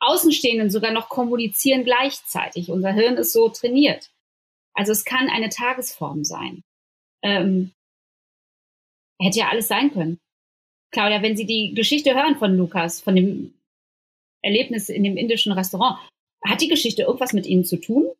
Außenstehenden 0.00 0.70
sogar 0.70 0.92
noch 0.92 1.08
kommunizieren 1.08 1.84
gleichzeitig. 1.84 2.70
Unser 2.70 2.92
Hirn 2.92 3.16
ist 3.16 3.32
so 3.32 3.48
trainiert. 3.48 4.10
Also 4.74 4.92
es 4.92 5.04
kann 5.04 5.28
eine 5.28 5.48
Tagesform 5.48 6.24
sein. 6.24 6.62
Ähm, 7.22 7.72
hätte 9.20 9.38
ja 9.38 9.48
alles 9.48 9.68
sein 9.68 9.92
können. 9.92 10.18
Claudia, 10.90 11.22
wenn 11.22 11.36
Sie 11.36 11.46
die 11.46 11.72
Geschichte 11.74 12.14
hören 12.14 12.36
von 12.36 12.56
Lukas, 12.56 13.00
von 13.00 13.16
dem 13.16 13.54
Erlebnis 14.42 14.88
in 14.88 15.04
dem 15.04 15.16
indischen 15.16 15.52
Restaurant, 15.52 15.98
hat 16.44 16.60
die 16.60 16.68
Geschichte 16.68 17.02
irgendwas 17.02 17.32
mit 17.32 17.46
Ihnen 17.46 17.64
zu 17.64 17.76
tun? 17.76 18.10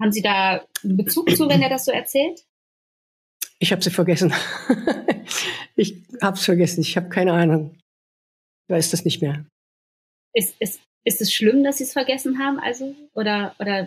Haben 0.00 0.12
Sie 0.12 0.22
da 0.22 0.66
einen 0.82 0.96
Bezug 0.96 1.30
zu, 1.36 1.48
wenn 1.48 1.62
er 1.62 1.68
das 1.68 1.84
so 1.84 1.92
erzählt? 1.92 2.44
Ich 3.62 3.70
habe 3.70 3.80
sie 3.80 3.90
vergessen. 3.90 4.34
ich 5.76 6.02
habe 6.20 6.36
es 6.36 6.44
vergessen. 6.44 6.80
Ich 6.80 6.96
habe 6.96 7.08
keine 7.08 7.32
Ahnung. 7.32 7.76
Ich 8.66 8.74
weiß 8.74 8.90
das 8.90 9.04
nicht 9.04 9.22
mehr. 9.22 9.46
Ist, 10.34 10.56
ist, 10.58 10.80
ist 11.04 11.20
es 11.20 11.32
schlimm, 11.32 11.62
dass 11.62 11.78
Sie 11.78 11.84
es 11.84 11.92
vergessen 11.92 12.40
haben? 12.40 12.58
Also 12.58 12.96
oder 13.14 13.54
oder? 13.60 13.86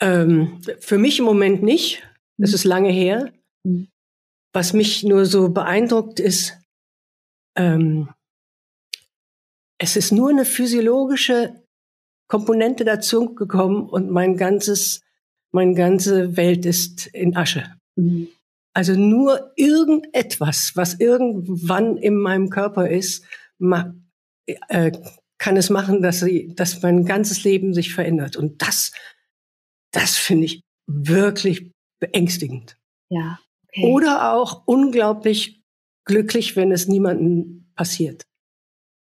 Ähm, 0.00 0.60
für 0.80 0.98
mich 0.98 1.18
im 1.20 1.24
Moment 1.24 1.62
nicht. 1.62 2.06
Das 2.36 2.52
ist 2.52 2.64
lange 2.64 2.90
her. 2.90 3.32
Mhm. 3.64 3.88
Was 4.52 4.74
mich 4.74 5.02
nur 5.02 5.24
so 5.24 5.48
beeindruckt 5.48 6.20
ist, 6.20 6.54
ähm, 7.56 8.10
es 9.78 9.96
ist 9.96 10.12
nur 10.12 10.30
eine 10.30 10.44
physiologische 10.44 11.62
Komponente 12.28 12.84
dazu 12.84 13.34
gekommen 13.34 13.88
und 13.88 14.10
mein 14.10 14.36
ganzes, 14.36 15.02
meine 15.52 15.74
ganze 15.74 16.36
Welt 16.36 16.66
ist 16.66 17.06
in 17.08 17.36
Asche. 17.36 17.76
Mhm. 17.96 18.28
Also 18.72 18.94
nur 18.94 19.52
irgendetwas, 19.56 20.72
was 20.74 21.00
irgendwann 21.00 21.96
in 21.96 22.16
meinem 22.16 22.50
Körper 22.50 22.90
ist, 22.90 23.24
äh, 24.68 24.92
kann 25.38 25.56
es 25.56 25.70
machen, 25.70 26.02
dass, 26.02 26.20
sie, 26.20 26.54
dass 26.54 26.82
mein 26.82 27.04
ganzes 27.04 27.44
Leben 27.44 27.72
sich 27.72 27.94
verändert. 27.94 28.36
Und 28.36 28.60
das, 28.62 28.92
das 29.92 30.16
finde 30.16 30.46
ich 30.46 30.62
wirklich 30.86 31.72
beängstigend. 32.00 32.76
Ja. 33.08 33.38
Okay. 33.68 33.84
Oder 33.84 34.32
auch 34.34 34.62
unglaublich 34.66 35.62
glücklich, 36.04 36.56
wenn 36.56 36.72
es 36.72 36.86
niemandem 36.86 37.70
passiert. 37.74 38.24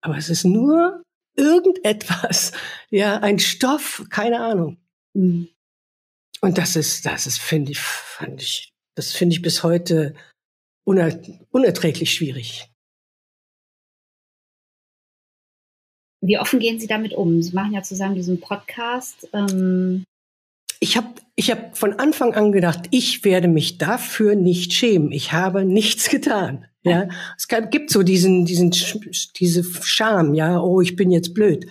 Aber 0.02 0.18
es 0.18 0.30
ist 0.30 0.44
nur 0.44 1.04
irgendetwas, 1.36 2.52
ja, 2.90 3.20
ein 3.20 3.40
Stoff, 3.40 4.06
keine 4.10 4.42
Ahnung. 4.42 4.78
Mhm. 5.14 5.48
Und 6.42 6.58
das 6.58 6.76
ist, 6.76 7.06
das 7.06 7.28
ist, 7.28 7.40
finde 7.40 7.72
ich, 7.72 7.80
fand 7.80 8.42
ich 8.42 8.72
das 8.96 9.14
finde 9.14 9.34
ich 9.34 9.42
bis 9.42 9.64
heute 9.64 10.14
uner 10.84 11.20
unerträglich 11.52 12.14
schwierig. 12.14 12.70
Wie 16.24 16.38
offen 16.38 16.60
gehen 16.60 16.80
Sie 16.80 16.88
damit 16.88 17.14
um? 17.14 17.42
Sie 17.42 17.54
machen 17.54 17.74
ja 17.74 17.82
zusammen 17.82 18.16
diesen 18.16 18.40
Podcast. 18.40 19.28
Ähm 19.34 20.04
ich 20.80 20.98
habe 20.98 21.16
ich 21.36 21.50
hab 21.50 21.78
von 21.78 21.94
Anfang 22.00 22.36
an 22.36 22.52
gedacht, 22.52 22.88
ich 22.92 23.24
werde 23.24 23.48
mich 23.48 23.78
dafür 23.78 24.36
nicht 24.36 24.74
schämen. 24.74 25.12
Ich 25.12 25.32
habe 25.34 25.66
nichts 25.66 26.10
getan. 26.10 26.68
Ja, 26.84 27.08
es 27.38 27.48
gibt 27.48 27.92
so 27.92 28.02
diesen, 28.02 28.46
diesen, 28.46 28.72
diese 29.36 29.64
Scham. 29.84 30.34
Ja, 30.34 30.60
oh, 30.60 30.82
ich 30.82 30.96
bin 30.96 31.12
jetzt 31.12 31.34
blöd. 31.34 31.68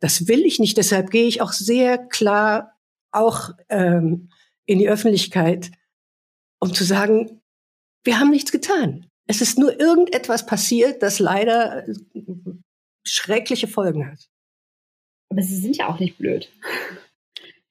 Das 0.00 0.28
will 0.28 0.44
ich 0.46 0.58
nicht. 0.58 0.76
Deshalb 0.76 1.10
gehe 1.10 1.26
ich 1.26 1.42
auch 1.42 1.52
sehr 1.52 1.98
klar 1.98 2.72
auch 3.12 3.50
ähm, 3.68 4.30
in 4.64 4.78
die 4.78 4.88
Öffentlichkeit 4.88 5.70
um 6.58 6.74
zu 6.74 6.84
sagen, 6.84 7.40
wir 8.04 8.18
haben 8.18 8.30
nichts 8.30 8.52
getan. 8.52 9.06
Es 9.26 9.40
ist 9.40 9.58
nur 9.58 9.78
irgendetwas 9.80 10.46
passiert, 10.46 11.02
das 11.02 11.18
leider 11.18 11.88
äh, 11.88 11.94
schreckliche 13.04 13.66
Folgen 13.66 14.10
hat. 14.10 14.28
Aber 15.30 15.42
Sie 15.42 15.56
sind 15.56 15.76
ja 15.76 15.88
auch 15.88 15.98
nicht 15.98 16.18
blöd. 16.18 16.48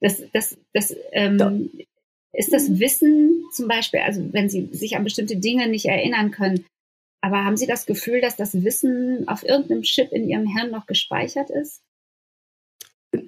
Das, 0.02 0.22
das, 0.34 0.58
das, 0.74 0.96
ähm, 1.14 1.72
ist 2.34 2.52
das 2.52 2.80
Wissen 2.80 3.46
zum 3.54 3.70
Beispiel, 3.70 4.02
also 4.02 4.22
wenn 4.34 4.50
Sie 4.50 4.68
sich 4.74 4.98
an 4.98 5.06
bestimmte 5.06 5.38
Dinge 5.38 5.68
nicht 5.70 5.86
erinnern 5.86 6.32
können, 6.32 6.66
aber 7.26 7.44
haben 7.44 7.58
Sie 7.58 7.66
das 7.66 7.88
Gefühl, 7.88 8.22
dass 8.22 8.36
das 8.36 8.64
Wissen 8.64 9.28
auf 9.28 9.42
irgendeinem 9.42 9.82
Chip 9.82 10.12
in 10.12 10.30
Ihrem 10.30 10.46
Hirn 10.46 10.70
noch 10.70 10.86
gespeichert 10.86 11.50
ist? 11.50 11.82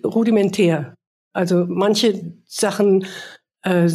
Rudimentär. 0.05 0.93
Also 1.33 1.65
manche 1.67 2.35
Sachen 2.45 3.07
äh, 3.63 3.89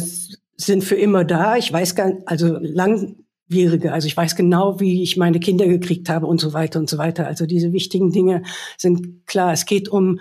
sind 0.57 0.83
für 0.83 0.95
immer 0.95 1.23
da. 1.23 1.55
Ich 1.55 1.71
weiß 1.71 1.95
gar, 1.95 2.17
also 2.25 2.57
langwierige, 2.59 3.93
also 3.93 4.05
ich 4.07 4.17
weiß 4.17 4.35
genau, 4.35 4.81
wie 4.81 5.03
ich 5.03 5.15
meine 5.15 5.39
Kinder 5.39 5.67
gekriegt 5.67 6.09
habe 6.09 6.27
und 6.27 6.41
so 6.41 6.51
weiter 6.51 6.79
und 6.79 6.89
so 6.89 6.97
weiter. 6.97 7.25
Also 7.25 7.45
diese 7.45 7.71
wichtigen 7.71 8.11
Dinge 8.11 8.43
sind 8.77 9.25
klar. 9.25 9.53
Es 9.53 9.65
geht 9.65 9.87
um, 9.87 10.19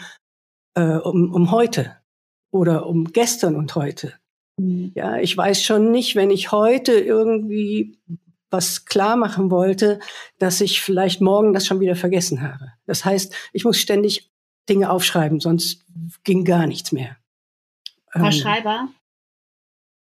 äh, 0.75 0.99
um, 0.99 1.35
um 1.35 1.51
heute 1.51 1.97
oder 2.53 2.87
um 2.87 3.07
gestern 3.07 3.57
und 3.57 3.75
heute. 3.75 4.13
Mhm. 4.59 4.93
Ja, 4.95 5.19
ich 5.19 5.37
weiß 5.37 5.61
schon 5.61 5.91
nicht, 5.91 6.15
wenn 6.15 6.31
ich 6.31 6.53
heute 6.53 6.93
irgendwie 6.93 7.99
was 8.53 8.85
klar 8.85 9.17
machen 9.17 9.51
wollte, 9.51 9.99
dass 10.39 10.61
ich 10.61 10.81
vielleicht 10.81 11.21
morgen 11.21 11.53
das 11.53 11.67
schon 11.67 11.81
wieder 11.81 11.97
vergessen 11.97 12.43
habe. 12.43 12.73
Das 12.87 13.05
heißt, 13.05 13.35
ich 13.53 13.65
muss 13.65 13.79
ständig 13.79 14.31
Dinge 14.69 14.91
aufschreiben, 14.91 15.41
sonst 15.41 15.85
ging 16.25 16.45
gar 16.45 16.67
nichts 16.67 16.93
mehr. 16.93 17.17
Frau 18.13 18.27
ähm, 18.27 18.33
Schreiber, 18.33 18.89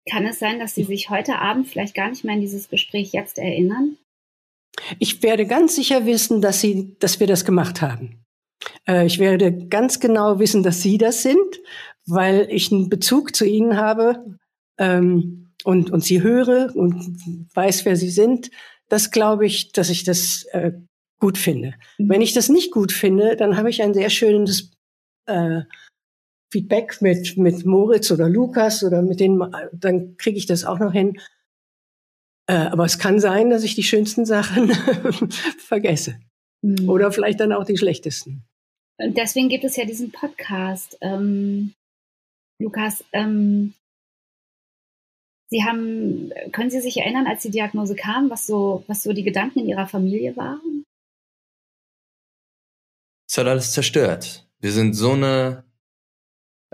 kann 0.10 0.26
es 0.26 0.38
sein, 0.38 0.60
dass 0.60 0.76
Sie 0.76 0.84
sich 0.84 1.10
heute 1.10 1.40
Abend 1.40 1.68
vielleicht 1.68 1.96
gar 1.96 2.10
nicht 2.10 2.24
mehr 2.24 2.36
an 2.36 2.42
dieses 2.42 2.70
Gespräch 2.70 3.12
jetzt 3.12 3.40
erinnern? 3.40 3.98
Ich 5.00 5.24
werde 5.24 5.48
ganz 5.48 5.76
sicher 5.76 6.06
wissen, 6.06 6.42
dass 6.42 6.62
Sie, 6.62 6.96
dass 7.00 7.20
wir 7.20 7.28
das 7.28 7.46
gemacht 7.46 7.82
haben. 7.82 8.24
Äh, 8.88 9.06
ich 9.06 9.20
werde 9.20 9.68
ganz 9.68 10.00
genau 10.00 10.40
wissen, 10.40 10.62
dass 10.62 10.82
Sie 10.82 10.98
das 10.98 11.24
sind, 11.24 11.60
weil 12.06 12.48
ich 12.52 12.72
einen 12.72 12.90
Bezug 12.90 13.36
zu 13.36 13.46
Ihnen 13.46 13.78
habe 13.78 14.38
ähm, 14.78 15.45
und, 15.66 15.92
und 15.92 16.04
Sie 16.04 16.22
höre 16.22 16.76
und 16.76 17.18
weiß, 17.54 17.86
wer 17.86 17.96
Sie 17.96 18.10
sind. 18.10 18.52
Das 18.88 19.10
glaube 19.10 19.46
ich, 19.46 19.72
dass 19.72 19.90
ich 19.90 20.04
das 20.04 20.46
äh, 20.52 20.74
gut 21.20 21.38
finde. 21.38 21.74
Mhm. 21.98 22.10
Wenn 22.10 22.22
ich 22.22 22.34
das 22.34 22.50
nicht 22.50 22.72
gut 22.72 22.92
finde, 22.92 23.36
dann 23.36 23.58
habe 23.58 23.70
ich 23.70 23.82
ein 23.82 23.94
sehr 23.94 24.12
schönes 24.12 24.72
äh, 25.26 25.62
Feedback 26.52 27.02
mit, 27.02 27.36
mit 27.38 27.66
Moritz 27.66 28.12
oder 28.12 28.30
Lukas 28.30 28.84
oder 28.84 29.02
mit 29.02 29.20
denen, 29.20 29.42
dann 29.74 30.18
kriege 30.18 30.38
ich 30.38 30.46
das 30.46 30.66
auch 30.66 30.78
noch 30.78 30.94
hin. 30.94 31.20
Äh, 32.48 32.54
aber 32.54 32.86
es 32.86 33.00
kann 33.00 33.20
sein, 33.20 33.50
dass 33.50 33.64
ich 33.64 33.74
die 33.74 33.84
schönsten 33.84 34.26
Sachen 34.26 34.70
vergesse. 35.58 36.20
Mhm. 36.62 36.88
Oder 36.88 37.12
vielleicht 37.12 37.40
dann 37.40 37.54
auch 37.54 37.66
die 37.66 37.78
schlechtesten. 37.78 38.44
Und 38.98 39.18
deswegen 39.18 39.50
gibt 39.50 39.64
es 39.64 39.76
ja 39.76 39.86
diesen 39.86 40.12
Podcast. 40.12 40.96
Ähm, 41.02 41.74
Lukas, 42.62 43.04
ähm, 43.12 43.74
Sie 45.56 45.64
haben, 45.64 46.34
können 46.52 46.70
Sie 46.70 46.82
sich 46.82 46.98
erinnern, 46.98 47.28
als 47.28 47.44
die 47.44 47.50
Diagnose 47.50 47.96
kam, 47.96 48.30
was 48.30 48.46
so, 48.46 48.84
was 48.88 49.04
so 49.04 49.14
die 49.14 49.24
Gedanken 49.24 49.60
in 49.60 49.70
Ihrer 49.70 49.88
Familie 49.88 50.36
waren? 50.36 50.84
Es 53.26 53.38
hat 53.38 53.48
alles 53.48 53.72
zerstört. 53.72 54.46
Wir 54.60 54.74
sind 54.74 54.96
so 54.96 55.14
eine 55.14 55.64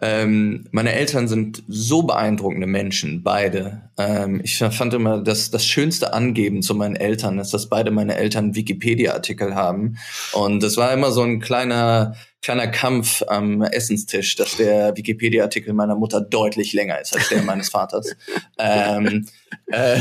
ähm, 0.03 0.65
meine 0.71 0.93
Eltern 0.93 1.27
sind 1.27 1.61
so 1.67 2.01
beeindruckende 2.01 2.65
Menschen, 2.65 3.21
beide. 3.21 3.91
Ähm, 3.99 4.41
ich 4.43 4.57
fand 4.57 4.95
immer, 4.95 5.21
dass 5.21 5.51
das 5.51 5.63
schönste 5.63 6.13
Angeben 6.13 6.63
zu 6.63 6.73
meinen 6.73 6.95
Eltern 6.95 7.37
ist, 7.37 7.53
dass 7.53 7.69
beide 7.69 7.91
meine 7.91 8.15
Eltern 8.15 8.55
Wikipedia-Artikel 8.55 9.53
haben. 9.53 9.97
Und 10.33 10.63
es 10.63 10.75
war 10.77 10.91
immer 10.91 11.11
so 11.11 11.21
ein 11.21 11.39
kleiner, 11.39 12.15
kleiner 12.41 12.67
Kampf 12.67 13.21
am 13.27 13.61
Essenstisch, 13.61 14.35
dass 14.35 14.57
der 14.57 14.97
Wikipedia-Artikel 14.97 15.73
meiner 15.73 15.95
Mutter 15.95 16.19
deutlich 16.19 16.73
länger 16.73 16.99
ist 16.99 17.15
als 17.15 17.29
der 17.29 17.43
meines 17.43 17.69
Vaters. 17.69 18.15
ähm, 18.57 19.27
äh, 19.67 19.99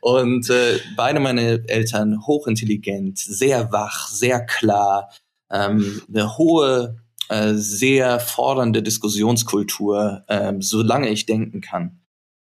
und 0.00 0.48
äh, 0.48 0.78
beide 0.96 1.20
meine 1.20 1.62
Eltern 1.66 2.26
hochintelligent, 2.26 3.18
sehr 3.18 3.70
wach, 3.70 4.08
sehr 4.08 4.46
klar, 4.46 5.10
ähm, 5.50 6.00
eine 6.08 6.38
hohe 6.38 6.96
äh, 7.30 7.54
sehr 7.54 8.18
fordernde 8.18 8.82
Diskussionskultur, 8.82 10.24
äh, 10.26 10.52
solange 10.58 11.08
ich 11.08 11.26
denken 11.26 11.60
kann. 11.60 12.00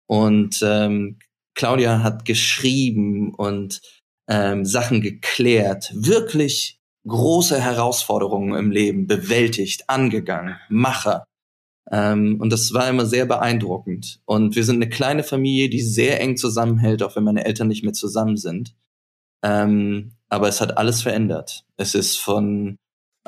Und 0.08 0.62
ähm, 0.64 1.20
Claudia 1.54 2.02
hat 2.02 2.24
geschrieben 2.24 3.34
und 3.36 3.82
ähm, 4.30 4.64
Sachen 4.64 5.02
geklärt, 5.02 5.92
wirklich 5.94 6.80
große 7.06 7.60
Herausforderungen 7.60 8.58
im 8.58 8.72
Leben 8.72 9.06
bewältigt, 9.06 9.90
angegangen, 9.90 10.56
Macher. 10.70 11.26
Ähm, 11.92 12.40
und 12.40 12.50
das 12.54 12.72
war 12.72 12.88
immer 12.88 13.06
sehr 13.06 13.26
beeindruckend. 13.26 14.22
Und 14.24 14.56
wir 14.56 14.64
sind 14.64 14.78
eine 14.78 14.90
kleine 14.90 15.24
Familie, 15.24 15.70
die 15.70 15.82
sehr 15.82 16.22
eng 16.22 16.38
zusammenhält, 16.38 17.04
auch 17.04 17.18
wenn 17.18 17.26
meine 17.26 17.44
Eltern 17.44 17.68
nicht 17.68 17.84
mehr 17.84 17.92
zusammen 17.92 18.38
sind. 18.38 18.76
Ähm, 19.44 20.14
aber 20.30 20.48
es 20.48 20.62
hat 20.62 20.78
alles 20.78 21.02
verändert. 21.02 21.66
Es 21.76 21.96
ist 21.96 22.16
von 22.16 22.78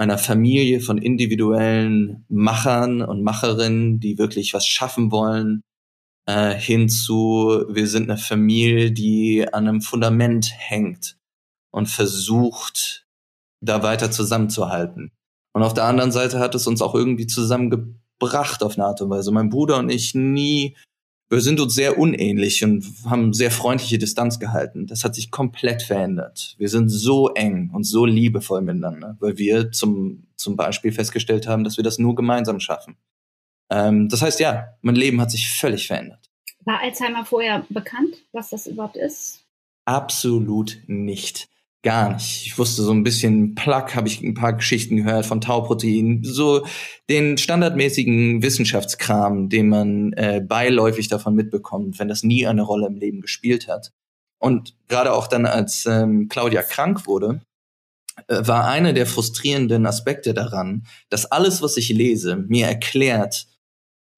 einer 0.01 0.17
Familie 0.17 0.81
von 0.81 0.97
individuellen 0.97 2.25
Machern 2.27 3.03
und 3.03 3.21
Macherinnen, 3.21 3.99
die 3.99 4.17
wirklich 4.17 4.51
was 4.55 4.65
schaffen 4.65 5.11
wollen, 5.11 5.61
äh, 6.27 6.55
hinzu, 6.55 7.65
wir 7.69 7.87
sind 7.87 8.09
eine 8.09 8.17
Familie, 8.17 8.91
die 8.91 9.45
an 9.53 9.67
einem 9.67 9.81
Fundament 9.81 10.51
hängt 10.57 11.17
und 11.71 11.87
versucht, 11.87 13.05
da 13.63 13.83
weiter 13.83 14.09
zusammenzuhalten. 14.09 15.11
Und 15.53 15.61
auf 15.61 15.75
der 15.75 15.85
anderen 15.85 16.11
Seite 16.11 16.39
hat 16.39 16.55
es 16.55 16.65
uns 16.65 16.81
auch 16.81 16.95
irgendwie 16.95 17.27
zusammengebracht 17.27 18.63
auf 18.63 18.77
eine 18.77 18.87
Art 18.87 19.01
und 19.01 19.11
Weise. 19.11 19.31
Mein 19.31 19.49
Bruder 19.49 19.77
und 19.77 19.91
ich 19.91 20.15
nie, 20.15 20.75
wir 21.31 21.41
sind 21.41 21.61
uns 21.61 21.73
sehr 21.73 21.97
unähnlich 21.97 22.61
und 22.63 22.85
haben 23.05 23.31
sehr 23.31 23.51
freundliche 23.51 23.97
Distanz 23.97 24.37
gehalten. 24.37 24.85
Das 24.85 25.05
hat 25.05 25.15
sich 25.15 25.31
komplett 25.31 25.81
verändert. 25.81 26.55
Wir 26.57 26.67
sind 26.67 26.89
so 26.89 27.29
eng 27.29 27.69
und 27.73 27.85
so 27.85 28.05
liebevoll 28.05 28.61
miteinander, 28.61 29.15
weil 29.21 29.37
wir 29.37 29.71
zum, 29.71 30.27
zum 30.35 30.57
Beispiel 30.57 30.91
festgestellt 30.91 31.47
haben, 31.47 31.63
dass 31.63 31.77
wir 31.77 31.85
das 31.85 31.99
nur 31.99 32.15
gemeinsam 32.15 32.59
schaffen. 32.59 32.97
Ähm, 33.69 34.09
das 34.09 34.21
heißt, 34.21 34.41
ja, 34.41 34.75
mein 34.81 34.95
Leben 34.95 35.21
hat 35.21 35.31
sich 35.31 35.49
völlig 35.49 35.87
verändert. 35.87 36.29
War 36.65 36.81
Alzheimer 36.81 37.23
vorher 37.23 37.65
bekannt, 37.69 38.17
was 38.33 38.49
das 38.49 38.67
überhaupt 38.67 38.97
ist? 38.97 39.45
Absolut 39.85 40.79
nicht. 40.87 41.47
Gar 41.83 42.13
nicht. 42.13 42.45
Ich 42.45 42.57
wusste 42.59 42.83
so 42.83 42.91
ein 42.91 43.03
bisschen 43.03 43.55
Plaque, 43.55 43.95
habe 43.95 44.07
ich 44.07 44.21
ein 44.21 44.35
paar 44.35 44.53
Geschichten 44.53 44.97
gehört 44.97 45.25
von 45.25 45.41
Tauprotein, 45.41 46.21
so 46.23 46.63
den 47.09 47.39
standardmäßigen 47.39 48.43
Wissenschaftskram, 48.43 49.49
den 49.49 49.69
man 49.69 50.13
äh, 50.13 50.41
beiläufig 50.47 51.07
davon 51.07 51.33
mitbekommt, 51.33 51.97
wenn 51.97 52.07
das 52.07 52.21
nie 52.21 52.45
eine 52.45 52.61
Rolle 52.61 52.85
im 52.85 52.97
Leben 52.97 53.21
gespielt 53.21 53.67
hat. 53.67 53.91
Und 54.37 54.75
gerade 54.89 55.11
auch 55.13 55.25
dann, 55.25 55.47
als 55.47 55.87
ähm, 55.87 56.27
Claudia 56.29 56.61
krank 56.61 57.07
wurde, 57.07 57.41
äh, 58.27 58.45
war 58.47 58.67
einer 58.67 58.93
der 58.93 59.07
frustrierenden 59.07 59.87
Aspekte 59.87 60.35
daran, 60.35 60.85
dass 61.09 61.25
alles, 61.31 61.63
was 61.63 61.77
ich 61.77 61.89
lese, 61.89 62.35
mir 62.35 62.67
erklärt, 62.67 63.47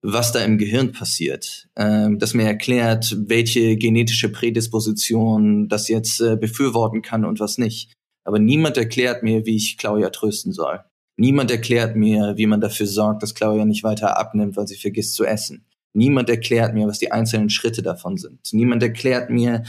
was 0.04 0.34
da 0.34 0.44
im 0.44 0.58
Gehirn 0.58 0.92
passiert, 0.92 1.70
ähm, 1.78 2.20
das 2.20 2.34
mir 2.34 2.46
erklärt, 2.46 3.16
welche 3.26 3.78
genetische 3.78 4.30
Prädisposition 4.30 5.70
das 5.70 5.88
jetzt 5.88 6.20
äh, 6.20 6.36
befürworten 6.36 7.02
kann 7.02 7.24
und 7.24 7.40
was 7.40 7.58
nicht. 7.58 7.94
Aber 8.26 8.38
niemand 8.38 8.78
erklärt 8.78 9.24
mir, 9.24 9.46
wie 9.46 9.56
ich 9.56 9.78
Claudia 9.78 10.10
trösten 10.10 10.52
soll. 10.52 10.82
Niemand 11.16 11.52
erklärt 11.52 11.96
mir, 11.96 12.34
wie 12.36 12.48
man 12.48 12.60
dafür 12.60 12.88
sorgt, 12.88 13.24
dass 13.24 13.34
Claudia 13.34 13.66
nicht 13.66 13.84
weiter 13.84 14.18
abnimmt, 14.18 14.58
weil 14.58 14.68
sie 14.68 14.76
vergisst 14.76 15.16
zu 15.16 15.26
essen. 15.26 15.66
Niemand 15.94 16.30
erklärt 16.30 16.74
mir, 16.74 16.88
was 16.88 17.00
die 17.00 17.12
einzelnen 17.12 17.50
Schritte 17.50 17.82
davon 17.82 18.18
sind. 18.18 18.40
Niemand 18.52 18.84
erklärt 18.84 19.30
mir, 19.30 19.64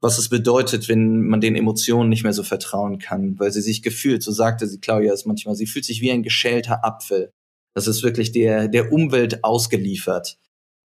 was 0.00 0.18
es 0.18 0.28
bedeutet, 0.28 0.88
wenn 0.88 1.22
man 1.22 1.40
den 1.40 1.56
Emotionen 1.56 2.10
nicht 2.10 2.22
mehr 2.22 2.32
so 2.32 2.42
vertrauen 2.42 2.98
kann, 2.98 3.38
weil 3.38 3.50
sie 3.50 3.62
sich 3.62 3.82
gefühlt, 3.82 4.22
so 4.22 4.30
sagte 4.30 4.66
sie 4.66 4.78
Claudia 4.78 5.12
es 5.12 5.26
manchmal, 5.26 5.56
sie 5.56 5.66
fühlt 5.66 5.84
sich 5.84 6.00
wie 6.00 6.12
ein 6.12 6.22
geschälter 6.22 6.84
Apfel. 6.84 7.32
Das 7.74 7.86
ist 7.86 8.02
wirklich 8.02 8.32
der, 8.32 8.68
der 8.68 8.92
Umwelt 8.92 9.44
ausgeliefert. 9.44 10.38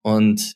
Und 0.04 0.56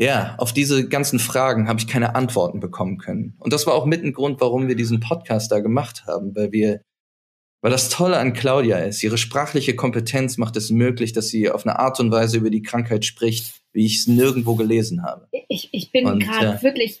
ja, 0.00 0.34
auf 0.38 0.52
diese 0.52 0.88
ganzen 0.88 1.18
Fragen 1.18 1.68
habe 1.68 1.78
ich 1.78 1.86
keine 1.86 2.14
Antworten 2.14 2.58
bekommen 2.58 2.96
können. 2.98 3.34
Und 3.38 3.52
das 3.52 3.66
war 3.66 3.74
auch 3.74 3.84
mit 3.84 4.02
ein 4.02 4.14
Grund, 4.14 4.40
warum 4.40 4.66
wir 4.66 4.74
diesen 4.74 5.00
Podcast 5.00 5.52
da 5.52 5.60
gemacht 5.60 6.06
haben, 6.06 6.34
weil 6.34 6.52
wir, 6.52 6.80
weil 7.60 7.70
das 7.70 7.90
Tolle 7.90 8.16
an 8.16 8.32
Claudia 8.32 8.78
ist, 8.78 9.02
ihre 9.02 9.18
sprachliche 9.18 9.76
Kompetenz 9.76 10.38
macht 10.38 10.56
es 10.56 10.70
möglich, 10.70 11.12
dass 11.12 11.28
sie 11.28 11.50
auf 11.50 11.66
eine 11.66 11.78
Art 11.78 12.00
und 12.00 12.10
Weise 12.10 12.38
über 12.38 12.48
die 12.48 12.62
Krankheit 12.62 13.04
spricht, 13.04 13.60
wie 13.72 13.84
ich 13.84 13.98
es 13.98 14.06
nirgendwo 14.06 14.56
gelesen 14.56 15.02
habe. 15.02 15.28
Ich, 15.48 15.68
ich 15.72 15.92
bin 15.92 16.18
gerade 16.18 16.46
ja. 16.46 16.62
wirklich 16.62 17.00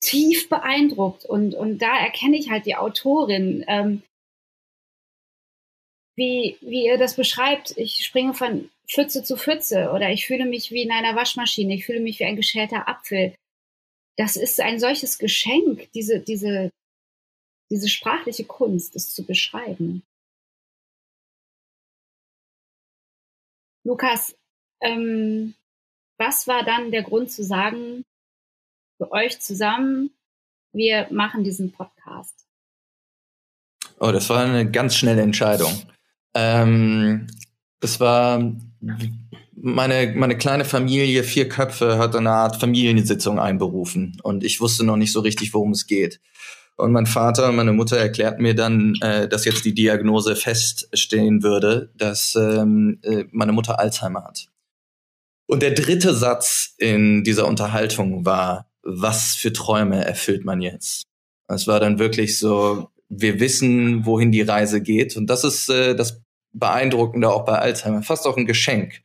tief 0.00 0.48
beeindruckt 0.48 1.26
und, 1.26 1.54
und 1.54 1.82
da 1.82 1.98
erkenne 1.98 2.38
ich 2.38 2.50
halt 2.50 2.64
die 2.64 2.76
Autorin. 2.76 3.64
Ähm, 3.68 4.02
wie, 6.16 6.56
wie 6.60 6.86
ihr 6.86 6.98
das 6.98 7.14
beschreibt. 7.14 7.76
Ich 7.76 8.04
springe 8.04 8.34
von 8.34 8.70
Pfütze 8.88 9.22
zu 9.22 9.36
Pfütze 9.36 9.90
oder 9.90 10.10
ich 10.10 10.26
fühle 10.26 10.46
mich 10.46 10.70
wie 10.70 10.82
in 10.82 10.90
einer 10.90 11.14
Waschmaschine, 11.14 11.74
ich 11.74 11.86
fühle 11.86 12.00
mich 12.00 12.18
wie 12.18 12.24
ein 12.24 12.36
geschälter 12.36 12.88
Apfel. 12.88 13.34
Das 14.16 14.36
ist 14.36 14.60
ein 14.60 14.80
solches 14.80 15.18
Geschenk, 15.18 15.90
diese, 15.92 16.20
diese, 16.20 16.70
diese 17.70 17.88
sprachliche 17.88 18.44
Kunst, 18.44 18.96
es 18.96 19.14
zu 19.14 19.24
beschreiben. 19.24 20.02
Lukas, 23.84 24.34
ähm, 24.80 25.54
was 26.18 26.46
war 26.48 26.64
dann 26.64 26.90
der 26.90 27.02
Grund 27.02 27.30
zu 27.30 27.44
sagen, 27.44 28.04
für 28.96 29.12
euch 29.12 29.38
zusammen, 29.40 30.10
wir 30.72 31.08
machen 31.10 31.44
diesen 31.44 31.72
Podcast? 31.72 32.46
Oh, 34.00 34.10
das 34.10 34.28
war 34.30 34.44
eine 34.44 34.70
ganz 34.70 34.96
schnelle 34.96 35.22
Entscheidung. 35.22 35.72
Ähm, 36.36 37.26
das 37.80 37.98
war 37.98 38.52
meine, 39.54 40.14
meine 40.14 40.36
kleine 40.36 40.64
Familie, 40.64 41.24
vier 41.24 41.48
Köpfe, 41.48 41.98
hat 41.98 42.14
eine 42.14 42.30
Art 42.30 42.56
Familiensitzung 42.56 43.38
einberufen 43.38 44.18
und 44.22 44.44
ich 44.44 44.60
wusste 44.60 44.84
noch 44.84 44.96
nicht 44.96 45.12
so 45.12 45.20
richtig, 45.20 45.54
worum 45.54 45.72
es 45.72 45.86
geht. 45.86 46.20
Und 46.76 46.92
mein 46.92 47.06
Vater 47.06 47.48
und 47.48 47.56
meine 47.56 47.72
Mutter 47.72 47.96
erklärten 47.96 48.42
mir 48.42 48.54
dann, 48.54 48.96
äh, 49.00 49.28
dass 49.28 49.46
jetzt 49.46 49.64
die 49.64 49.72
Diagnose 49.72 50.36
feststehen 50.36 51.42
würde, 51.42 51.90
dass 51.96 52.36
ähm, 52.36 52.98
äh, 53.02 53.24
meine 53.32 53.52
Mutter 53.52 53.80
Alzheimer 53.80 54.24
hat. 54.24 54.48
Und 55.46 55.62
der 55.62 55.70
dritte 55.70 56.14
Satz 56.14 56.74
in 56.76 57.24
dieser 57.24 57.46
Unterhaltung 57.46 58.26
war, 58.26 58.68
was 58.82 59.34
für 59.34 59.54
Träume 59.54 60.04
erfüllt 60.04 60.44
man 60.44 60.60
jetzt? 60.60 61.04
Es 61.48 61.66
war 61.66 61.80
dann 61.80 61.98
wirklich 61.98 62.38
so, 62.38 62.90
wir 63.08 63.40
wissen, 63.40 64.04
wohin 64.04 64.32
die 64.32 64.42
Reise 64.42 64.82
geht. 64.82 65.16
Und 65.16 65.28
das 65.28 65.44
ist 65.44 65.70
äh, 65.70 65.94
das 65.94 66.25
beeindruckender 66.58 67.34
auch 67.34 67.44
bei 67.44 67.58
Alzheimer, 67.58 68.02
fast 68.02 68.26
auch 68.26 68.36
ein 68.36 68.46
Geschenk, 68.46 69.02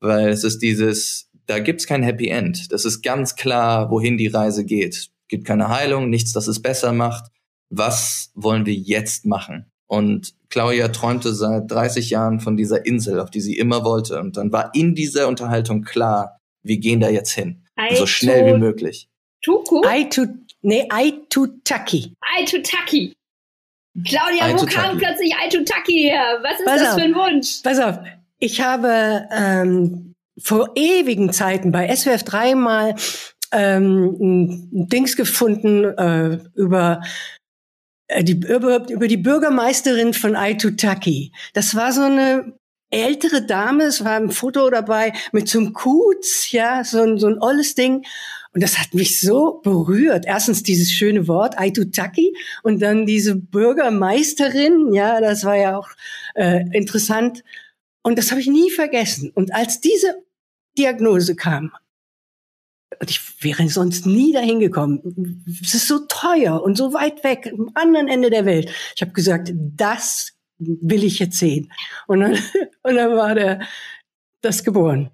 weil 0.00 0.28
es 0.28 0.44
ist 0.44 0.60
dieses, 0.62 1.30
da 1.46 1.58
gibt's 1.58 1.86
kein 1.86 2.02
Happy 2.02 2.28
End. 2.28 2.72
Das 2.72 2.84
ist 2.84 3.02
ganz 3.02 3.36
klar, 3.36 3.90
wohin 3.90 4.16
die 4.16 4.28
Reise 4.28 4.64
geht. 4.64 4.94
Es 4.94 5.10
gibt 5.28 5.44
keine 5.44 5.68
Heilung, 5.68 6.10
nichts, 6.10 6.32
das 6.32 6.46
es 6.46 6.62
besser 6.62 6.92
macht. 6.92 7.30
Was 7.70 8.30
wollen 8.34 8.66
wir 8.66 8.74
jetzt 8.74 9.26
machen? 9.26 9.70
Und 9.86 10.34
Claudia 10.48 10.88
träumte 10.88 11.34
seit 11.34 11.70
30 11.70 12.10
Jahren 12.10 12.40
von 12.40 12.56
dieser 12.56 12.86
Insel, 12.86 13.20
auf 13.20 13.30
die 13.30 13.40
sie 13.40 13.56
immer 13.56 13.84
wollte. 13.84 14.20
Und 14.20 14.36
dann 14.36 14.52
war 14.52 14.70
in 14.74 14.94
dieser 14.94 15.28
Unterhaltung 15.28 15.82
klar, 15.82 16.38
wir 16.62 16.78
gehen 16.78 17.00
da 17.00 17.10
jetzt 17.10 17.32
hin. 17.32 17.64
I 17.78 17.96
so 17.96 18.06
schnell 18.06 18.46
wie 18.46 18.58
möglich. 18.58 19.08
Tuku? 19.42 19.82
Aitu, 19.84 20.26
nee, 20.62 20.86
Aitutaki. 20.88 22.14
Aitutaki. 22.20 23.12
Claudia, 24.06 24.58
wo 24.58 24.64
kam 24.64 24.96
plötzlich 24.96 25.34
Aitutaki 25.36 26.08
her? 26.10 26.38
Was 26.42 26.58
ist 26.58 26.64
pass 26.64 26.80
das 26.80 26.88
auf, 26.90 26.94
für 26.94 27.02
ein 27.02 27.14
Wunsch? 27.14 27.60
Pass 27.62 27.78
auf, 27.78 27.98
ich 28.38 28.60
habe 28.60 29.28
ähm, 29.30 30.14
vor 30.38 30.70
ewigen 30.74 31.32
Zeiten 31.32 31.72
bei 31.72 31.94
SWF 31.94 32.22
dreimal 32.22 32.94
ähm, 33.52 34.16
ein 34.20 34.88
Dings 34.88 35.16
gefunden 35.16 35.84
äh, 35.84 36.38
über 36.54 37.02
äh, 38.08 38.24
die, 38.24 38.32
über, 38.32 38.88
über 38.88 39.08
die 39.08 39.18
Bürgermeisterin 39.18 40.14
von 40.14 40.36
Aitutaki. 40.36 41.32
Das 41.52 41.74
war 41.74 41.92
so 41.92 42.02
eine 42.02 42.54
ältere 42.90 43.42
Dame, 43.42 43.84
es 43.84 44.04
war 44.04 44.16
ein 44.16 44.30
Foto 44.30 44.68
dabei 44.70 45.12
mit 45.32 45.48
so 45.48 45.58
einem 45.58 45.72
Kuz, 45.72 46.50
ja, 46.50 46.84
so 46.84 47.02
ein, 47.02 47.18
so 47.18 47.26
ein 47.26 47.40
olles 47.40 47.74
Ding. 47.74 48.04
Und 48.54 48.62
das 48.62 48.78
hat 48.78 48.92
mich 48.92 49.20
so 49.20 49.60
berührt. 49.62 50.24
Erstens 50.26 50.62
dieses 50.62 50.92
schöne 50.92 51.26
Wort, 51.26 51.58
Aitutaki, 51.58 52.36
und 52.62 52.82
dann 52.82 53.06
diese 53.06 53.34
Bürgermeisterin, 53.34 54.92
ja, 54.92 55.20
das 55.20 55.44
war 55.44 55.56
ja 55.56 55.78
auch 55.78 55.88
äh, 56.34 56.64
interessant. 56.72 57.42
Und 58.02 58.18
das 58.18 58.30
habe 58.30 58.40
ich 58.40 58.48
nie 58.48 58.70
vergessen. 58.70 59.30
Und 59.34 59.54
als 59.54 59.80
diese 59.80 60.16
Diagnose 60.76 61.34
kam, 61.34 61.72
und 63.00 63.10
ich 63.10 63.20
wäre 63.42 63.68
sonst 63.68 64.06
nie 64.06 64.32
dahin 64.32 64.60
gekommen. 64.60 65.44
Es 65.62 65.74
ist 65.74 65.88
so 65.88 66.00
teuer 66.08 66.62
und 66.62 66.76
so 66.76 66.92
weit 66.92 67.24
weg, 67.24 67.50
am 67.52 67.70
anderen 67.74 68.06
Ende 68.08 68.30
der 68.30 68.44
Welt. 68.44 68.70
Ich 68.94 69.02
habe 69.02 69.12
gesagt, 69.12 69.52
das 69.54 70.32
will 70.58 71.02
ich 71.02 71.18
jetzt 71.18 71.38
sehen. 71.38 71.72
Und 72.06 72.20
dann, 72.20 72.32
und 72.82 72.96
dann 72.96 73.16
war 73.16 73.34
der, 73.34 73.60
das 74.40 74.62
geboren. 74.62 75.10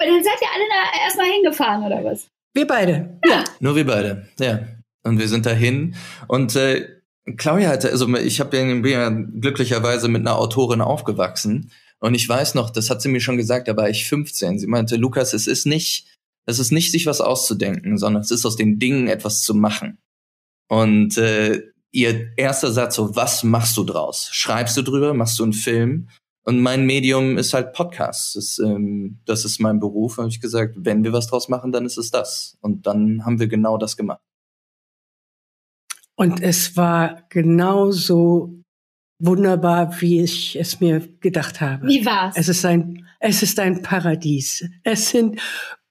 Und 0.00 0.08
dann 0.08 0.24
seid 0.24 0.40
ihr 0.40 0.48
alle 0.52 0.64
da 0.68 1.04
erstmal 1.04 1.26
hingefahren, 1.26 1.84
oder 1.84 2.04
was? 2.04 2.28
Wir 2.54 2.66
beide. 2.66 3.18
Ja. 3.26 3.44
Nur 3.60 3.76
wir 3.76 3.86
beide, 3.86 4.28
ja. 4.38 4.60
Und 5.02 5.18
wir 5.18 5.28
sind 5.28 5.46
dahin. 5.46 5.96
Und 6.28 6.56
äh, 6.56 6.88
Claudia 7.36 7.68
hatte, 7.68 7.90
also 7.90 8.08
ich 8.16 8.40
hab 8.40 8.52
ja, 8.54 8.62
bin 8.62 8.84
ja 8.86 9.10
glücklicherweise 9.10 10.08
mit 10.08 10.20
einer 10.22 10.36
Autorin 10.36 10.80
aufgewachsen. 10.80 11.70
Und 12.00 12.14
ich 12.14 12.28
weiß 12.28 12.54
noch, 12.54 12.70
das 12.70 12.90
hat 12.90 13.00
sie 13.02 13.08
mir 13.08 13.20
schon 13.20 13.36
gesagt, 13.36 13.68
da 13.68 13.76
war 13.76 13.88
ich 13.88 14.06
15. 14.06 14.58
Sie 14.58 14.66
meinte, 14.66 14.96
Lukas, 14.96 15.32
es 15.32 15.46
ist 15.46 15.66
nicht 15.66 16.06
Es 16.46 16.58
ist 16.58 16.72
nicht, 16.72 16.90
sich 16.90 17.06
was 17.06 17.20
auszudenken, 17.20 17.96
sondern 17.96 18.22
es 18.22 18.30
ist 18.30 18.44
aus 18.44 18.56
den 18.56 18.78
Dingen 18.78 19.08
etwas 19.08 19.40
zu 19.42 19.54
machen. 19.54 19.98
Und 20.68 21.16
äh, 21.16 21.62
ihr 21.90 22.32
erster 22.36 22.72
Satz 22.72 22.96
so, 22.96 23.16
was 23.16 23.44
machst 23.44 23.76
du 23.76 23.84
draus? 23.84 24.28
Schreibst 24.32 24.76
du 24.76 24.82
drüber? 24.82 25.14
Machst 25.14 25.38
du 25.38 25.44
einen 25.44 25.52
Film? 25.54 26.08
Und 26.44 26.60
mein 26.60 26.84
Medium 26.84 27.38
ist 27.38 27.54
halt 27.54 27.72
Podcast. 27.72 28.36
Das, 28.36 28.58
ähm, 28.58 29.18
das 29.24 29.46
ist 29.46 29.60
mein 29.60 29.80
Beruf. 29.80 30.18
Habe 30.18 30.28
ich 30.28 30.40
gesagt, 30.40 30.74
wenn 30.76 31.02
wir 31.02 31.12
was 31.12 31.26
draus 31.26 31.48
machen, 31.48 31.72
dann 31.72 31.86
ist 31.86 31.96
es 31.96 32.10
das. 32.10 32.58
Und 32.60 32.86
dann 32.86 33.24
haben 33.24 33.40
wir 33.40 33.48
genau 33.48 33.78
das 33.78 33.96
gemacht. 33.96 34.20
Und 36.16 36.42
es 36.42 36.76
war 36.76 37.22
genauso 37.30 38.62
wunderbar, 39.18 40.00
wie 40.00 40.20
ich 40.20 40.56
es 40.56 40.80
mir 40.80 41.00
gedacht 41.20 41.60
habe. 41.62 41.86
Wie 41.86 42.04
war's? 42.04 42.34
Es 42.36 42.48
ist 42.48 42.64
ein, 42.64 43.06
es 43.20 43.42
ist 43.42 43.58
ein 43.58 43.82
Paradies. 43.82 44.68
Es 44.82 45.10
sind 45.10 45.40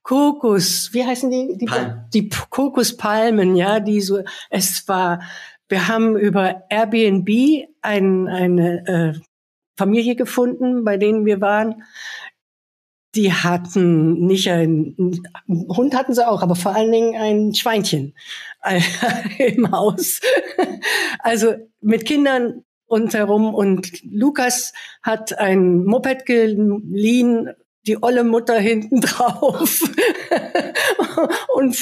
Kokos, 0.02 0.90
wie 0.92 1.04
heißen 1.04 1.30
die? 1.30 1.56
Die, 1.58 1.66
Palmen. 1.66 2.04
die 2.12 2.28
Kokospalmen, 2.28 3.56
ja, 3.56 3.80
die 3.80 4.00
so, 4.00 4.20
es 4.50 4.86
war, 4.86 5.20
wir 5.68 5.88
haben 5.88 6.16
über 6.16 6.62
Airbnb 6.70 7.66
ein, 7.80 8.28
eine 8.28 8.86
äh, 8.86 9.20
Familie 9.76 10.16
gefunden, 10.16 10.84
bei 10.84 10.96
denen 10.96 11.24
wir 11.26 11.40
waren. 11.40 11.82
Die 13.14 13.32
hatten 13.32 14.26
nicht 14.26 14.50
ein, 14.50 14.96
einen 14.98 15.68
Hund 15.68 15.94
hatten 15.94 16.14
sie 16.14 16.26
auch, 16.26 16.42
aber 16.42 16.56
vor 16.56 16.74
allen 16.74 16.90
Dingen 16.90 17.14
ein 17.14 17.54
Schweinchen 17.54 18.14
im 19.38 19.70
Haus. 19.70 20.20
Also 21.20 21.54
mit 21.80 22.06
Kindern 22.06 22.64
rundherum 22.90 23.54
und 23.54 24.02
Lukas 24.04 24.72
hat 25.02 25.38
ein 25.38 25.84
Moped 25.84 26.26
geliehen, 26.26 27.50
die 27.86 28.02
olle 28.02 28.24
Mutter 28.24 28.58
hinten 28.58 29.00
drauf 29.00 29.80
und 31.54 31.76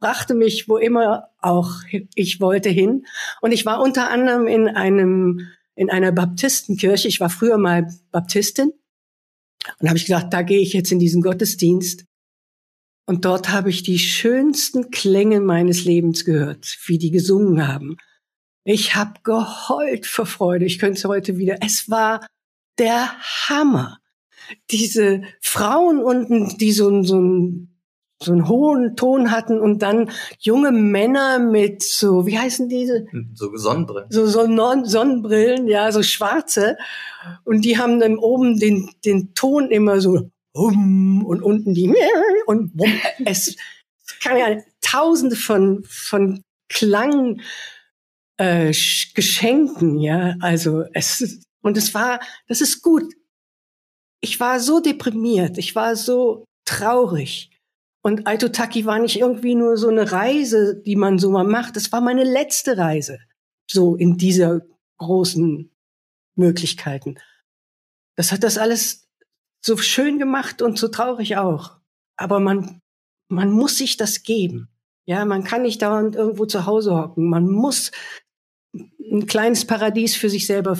brachte 0.00 0.34
mich 0.34 0.68
wo 0.68 0.76
immer 0.76 1.28
auch 1.40 1.70
ich 2.14 2.40
wollte 2.40 2.68
hin. 2.68 3.06
Und 3.40 3.52
ich 3.52 3.64
war 3.64 3.80
unter 3.80 4.10
anderem 4.10 4.46
in 4.46 4.68
einem 4.68 5.46
in 5.76 5.90
einer 5.90 6.12
Baptistenkirche. 6.12 7.08
Ich 7.08 7.20
war 7.20 7.30
früher 7.30 7.58
mal 7.58 7.92
Baptistin 8.10 8.72
und 9.78 9.88
habe 9.88 9.98
ich 9.98 10.06
gedacht, 10.06 10.28
da 10.30 10.42
gehe 10.42 10.60
ich 10.60 10.72
jetzt 10.72 10.92
in 10.92 10.98
diesen 10.98 11.22
Gottesdienst. 11.22 12.04
Und 13.06 13.24
dort 13.24 13.50
habe 13.50 13.70
ich 13.70 13.82
die 13.82 13.98
schönsten 13.98 14.90
Klänge 14.90 15.40
meines 15.40 15.84
Lebens 15.84 16.24
gehört, 16.24 16.78
wie 16.86 16.98
die 16.98 17.10
gesungen 17.10 17.66
haben. 17.66 17.96
Ich 18.64 18.94
habe 18.94 19.20
geheult 19.22 20.06
vor 20.06 20.24
Freude. 20.24 20.64
Ich 20.64 20.78
könnte 20.78 20.98
es 20.98 21.04
heute 21.04 21.36
wieder. 21.36 21.58
Es 21.60 21.90
war 21.90 22.26
der 22.78 23.12
Hammer. 23.48 23.98
Diese 24.70 25.22
Frauen 25.40 26.02
unten, 26.02 26.56
die 26.56 26.72
so, 26.72 27.02
so, 27.02 27.20
ein, 27.20 27.73
so 28.24 28.32
einen 28.32 28.48
hohen 28.48 28.96
Ton 28.96 29.30
hatten 29.30 29.60
und 29.60 29.80
dann 29.82 30.10
junge 30.38 30.70
Männer 30.72 31.38
mit 31.38 31.82
so, 31.82 32.26
wie 32.26 32.38
heißen 32.38 32.68
diese? 32.68 33.06
So 33.34 33.54
Sonnenbrillen. 33.56 34.10
So, 34.10 34.26
so 34.26 34.46
Non- 34.46 34.84
Sonnenbrillen, 34.84 35.68
ja, 35.68 35.90
so 35.92 36.02
schwarze. 36.02 36.76
Und 37.44 37.64
die 37.64 37.78
haben 37.78 38.00
dann 38.00 38.16
oben 38.18 38.58
den, 38.58 38.90
den 39.04 39.34
Ton 39.34 39.70
immer 39.70 40.00
so 40.00 40.30
hum, 40.56 41.24
und 41.24 41.42
unten 41.42 41.74
die 41.74 41.92
und 42.46 42.72
wumm. 42.78 42.92
es 43.24 43.56
kann 44.22 44.36
ja 44.36 44.60
tausende 44.80 45.36
von, 45.36 45.84
von 45.88 46.42
Klang 46.68 47.40
äh, 48.36 48.70
Sch- 48.70 49.14
Geschenken, 49.14 49.98
ja, 49.98 50.34
also 50.40 50.84
es 50.92 51.40
und 51.62 51.76
es 51.78 51.94
war, 51.94 52.20
das 52.48 52.60
ist 52.60 52.82
gut. 52.82 53.14
Ich 54.20 54.38
war 54.40 54.60
so 54.60 54.80
deprimiert, 54.80 55.56
ich 55.58 55.74
war 55.74 55.96
so 55.96 56.44
traurig. 56.66 57.50
Und 58.06 58.26
Aitotaki 58.26 58.84
war 58.84 58.98
nicht 58.98 59.18
irgendwie 59.18 59.54
nur 59.54 59.78
so 59.78 59.88
eine 59.88 60.12
Reise, 60.12 60.76
die 60.76 60.94
man 60.94 61.18
so 61.18 61.30
mal 61.30 61.44
macht. 61.44 61.74
Das 61.74 61.90
war 61.90 62.02
meine 62.02 62.22
letzte 62.22 62.76
Reise. 62.76 63.18
So 63.66 63.96
in 63.96 64.18
dieser 64.18 64.60
großen 64.98 65.70
Möglichkeiten. 66.34 67.16
Das 68.14 68.30
hat 68.30 68.42
das 68.42 68.58
alles 68.58 69.08
so 69.64 69.78
schön 69.78 70.18
gemacht 70.18 70.60
und 70.60 70.78
so 70.78 70.88
traurig 70.88 71.38
auch. 71.38 71.78
Aber 72.16 72.40
man, 72.40 72.82
man 73.28 73.50
muss 73.50 73.78
sich 73.78 73.96
das 73.96 74.22
geben. 74.22 74.68
Ja, 75.06 75.24
man 75.24 75.42
kann 75.42 75.62
nicht 75.62 75.80
dauernd 75.80 76.14
irgendwo 76.14 76.44
zu 76.44 76.66
Hause 76.66 76.94
hocken. 76.94 77.30
Man 77.30 77.50
muss 77.50 77.90
ein 78.74 79.26
kleines 79.26 79.66
Paradies 79.66 80.14
für 80.14 80.28
sich 80.28 80.46
selber 80.46 80.78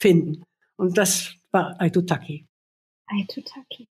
finden. 0.00 0.42
Und 0.74 0.98
das 0.98 1.36
war 1.52 1.80
Aitutaki. 1.80 2.48
Aitutaki. 3.06 3.86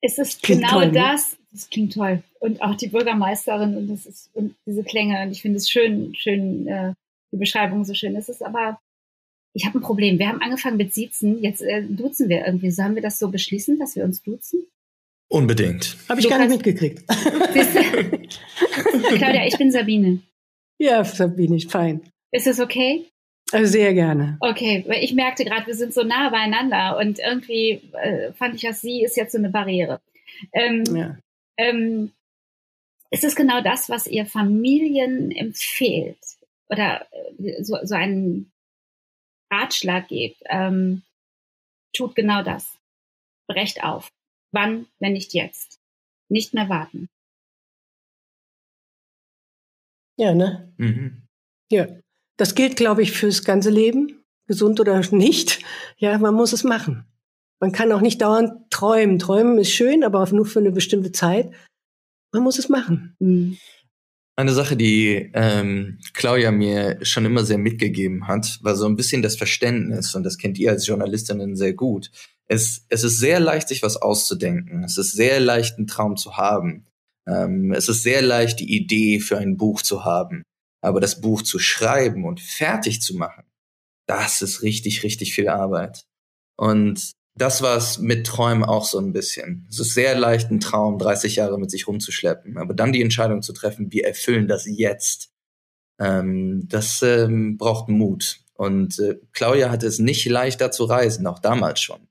Es 0.00 0.18
ist 0.18 0.42
Klingt 0.42 0.62
genau 0.62 0.74
toll, 0.74 0.86
ne? 0.86 0.92
das. 0.92 1.36
Das 1.50 1.70
klingt 1.70 1.94
toll. 1.94 2.22
Und 2.40 2.60
auch 2.62 2.74
die 2.74 2.88
Bürgermeisterin 2.88 3.76
und 3.76 3.88
das 3.88 4.06
ist 4.06 4.30
und 4.34 4.54
diese 4.66 4.84
Klänge. 4.84 5.22
Und 5.22 5.32
ich 5.32 5.42
finde 5.42 5.56
es 5.56 5.68
schön, 5.70 6.14
schön, 6.14 6.66
äh, 6.68 6.92
die 7.32 7.36
Beschreibung 7.38 7.84
so 7.84 7.94
schön. 7.94 8.14
Es 8.16 8.28
ist 8.28 8.42
aber, 8.42 8.78
ich 9.54 9.64
habe 9.66 9.78
ein 9.78 9.82
Problem. 9.82 10.18
Wir 10.18 10.28
haben 10.28 10.42
angefangen 10.42 10.76
mit 10.76 10.94
Siezen, 10.94 11.42
jetzt 11.42 11.62
äh, 11.62 11.82
duzen 11.82 12.28
wir 12.28 12.44
irgendwie. 12.46 12.70
Sollen 12.70 12.94
wir 12.94 13.02
das 13.02 13.18
so 13.18 13.28
beschließen, 13.30 13.78
dass 13.78 13.96
wir 13.96 14.04
uns 14.04 14.22
duzen? 14.22 14.66
Unbedingt. 15.30 15.96
Habe 16.08 16.20
ich 16.20 16.26
Du 16.26 16.30
gar 16.30 16.38
nicht 16.38 16.50
mitgekriegt. 16.50 17.02
Siehst 17.52 17.74
du? 17.74 17.80
Claudia, 19.16 19.46
ich 19.46 19.58
bin 19.58 19.70
Sabine. 19.70 20.20
ja, 20.78 21.02
Sabine, 21.04 21.58
fein. 21.60 22.02
Ist 22.30 22.46
es 22.46 22.60
okay? 22.60 23.06
Also 23.52 23.72
sehr 23.72 23.94
gerne. 23.94 24.36
Okay, 24.40 24.84
weil 24.86 25.02
ich 25.02 25.14
merkte 25.14 25.44
gerade, 25.44 25.66
wir 25.66 25.74
sind 25.74 25.94
so 25.94 26.02
nah 26.02 26.28
beieinander 26.28 26.98
und 26.98 27.18
irgendwie 27.18 27.80
äh, 27.94 28.32
fand 28.34 28.54
ich, 28.54 28.62
dass 28.62 28.80
sie 28.82 29.02
ist 29.02 29.16
jetzt 29.16 29.32
so 29.32 29.38
eine 29.38 29.48
Barriere. 29.50 30.00
Ähm, 30.52 30.84
Ja. 30.94 31.16
ähm, 31.56 32.12
ist 33.10 33.24
es 33.24 33.34
genau 33.34 33.62
das, 33.62 33.88
was 33.88 34.06
ihr 34.06 34.26
Familien 34.26 35.30
empfehlt 35.30 36.18
oder 36.68 37.06
äh, 37.38 37.62
so, 37.62 37.78
so 37.84 37.94
einen 37.94 38.52
Ratschlag 39.50 40.08
gebt? 40.08 40.42
Ähm, 40.50 41.02
tut 41.94 42.14
genau 42.14 42.42
das. 42.42 42.76
Brecht 43.46 43.82
auf. 43.82 44.10
Wann, 44.52 44.86
wenn 44.98 45.14
nicht 45.14 45.32
jetzt? 45.32 45.80
Nicht 46.28 46.52
mehr 46.52 46.68
warten. 46.68 47.08
Ja, 50.18 50.34
ne? 50.34 50.72
Mhm. 50.76 51.22
Ja. 51.70 51.86
Das 52.38 52.54
gilt, 52.54 52.76
glaube 52.76 53.02
ich, 53.02 53.12
fürs 53.12 53.44
ganze 53.44 53.68
Leben, 53.68 54.24
gesund 54.46 54.80
oder 54.80 55.02
nicht. 55.10 55.60
Ja, 55.98 56.16
man 56.18 56.34
muss 56.34 56.54
es 56.54 56.64
machen. 56.64 57.04
Man 57.60 57.72
kann 57.72 57.92
auch 57.92 58.00
nicht 58.00 58.22
dauernd 58.22 58.70
träumen. 58.70 59.18
Träumen 59.18 59.58
ist 59.58 59.72
schön, 59.72 60.04
aber 60.04 60.26
nur 60.32 60.46
für 60.46 60.60
eine 60.60 60.70
bestimmte 60.70 61.12
Zeit. 61.12 61.50
Man 62.32 62.44
muss 62.44 62.58
es 62.58 62.68
machen. 62.68 63.16
Mhm. 63.18 63.58
Eine 64.36 64.52
Sache, 64.52 64.76
die 64.76 65.32
ähm, 65.34 65.98
Claudia 66.14 66.52
mir 66.52 67.04
schon 67.04 67.24
immer 67.24 67.44
sehr 67.44 67.58
mitgegeben 67.58 68.28
hat, 68.28 68.60
war 68.62 68.76
so 68.76 68.86
ein 68.86 68.94
bisschen 68.94 69.20
das 69.20 69.34
Verständnis, 69.34 70.14
und 70.14 70.22
das 70.22 70.38
kennt 70.38 70.60
ihr 70.60 70.70
als 70.70 70.86
Journalistinnen 70.86 71.56
sehr 71.56 71.72
gut. 71.72 72.12
Es, 72.46 72.86
es 72.88 73.02
ist 73.02 73.18
sehr 73.18 73.40
leicht, 73.40 73.66
sich 73.66 73.82
was 73.82 73.96
auszudenken. 73.96 74.84
Es 74.84 74.96
ist 74.96 75.10
sehr 75.10 75.40
leicht, 75.40 75.76
einen 75.76 75.88
Traum 75.88 76.16
zu 76.16 76.36
haben. 76.36 76.86
Ähm, 77.26 77.72
es 77.72 77.88
ist 77.88 78.04
sehr 78.04 78.22
leicht, 78.22 78.60
die 78.60 78.76
Idee 78.76 79.18
für 79.18 79.38
ein 79.38 79.56
Buch 79.56 79.82
zu 79.82 80.04
haben. 80.04 80.44
Aber 80.80 81.00
das 81.00 81.20
Buch 81.20 81.42
zu 81.42 81.58
schreiben 81.58 82.24
und 82.24 82.40
fertig 82.40 83.02
zu 83.02 83.16
machen, 83.16 83.44
das 84.06 84.42
ist 84.42 84.62
richtig, 84.62 85.02
richtig 85.02 85.34
viel 85.34 85.48
Arbeit. 85.48 86.06
Und 86.56 87.12
das 87.34 87.62
war 87.62 87.76
es 87.76 87.98
mit 87.98 88.26
Träumen 88.26 88.64
auch 88.64 88.84
so 88.84 88.98
ein 88.98 89.12
bisschen. 89.12 89.66
Es 89.70 89.78
ist 89.78 89.94
sehr 89.94 90.18
leicht, 90.18 90.50
einen 90.50 90.60
Traum 90.60 90.98
30 90.98 91.36
Jahre 91.36 91.58
mit 91.58 91.70
sich 91.70 91.86
rumzuschleppen. 91.86 92.58
Aber 92.58 92.74
dann 92.74 92.92
die 92.92 93.02
Entscheidung 93.02 93.42
zu 93.42 93.52
treffen, 93.52 93.92
wir 93.92 94.06
erfüllen 94.06 94.48
das 94.48 94.66
jetzt, 94.66 95.30
ähm, 96.00 96.66
das 96.68 97.02
ähm, 97.02 97.56
braucht 97.56 97.88
Mut. 97.88 98.40
Und 98.54 98.98
äh, 98.98 99.20
Claudia 99.32 99.70
hatte 99.70 99.86
es 99.86 100.00
nicht 100.00 100.26
leicht, 100.26 100.60
da 100.60 100.70
zu 100.72 100.84
reisen, 100.84 101.26
auch 101.28 101.38
damals 101.38 101.80
schon. 101.80 102.07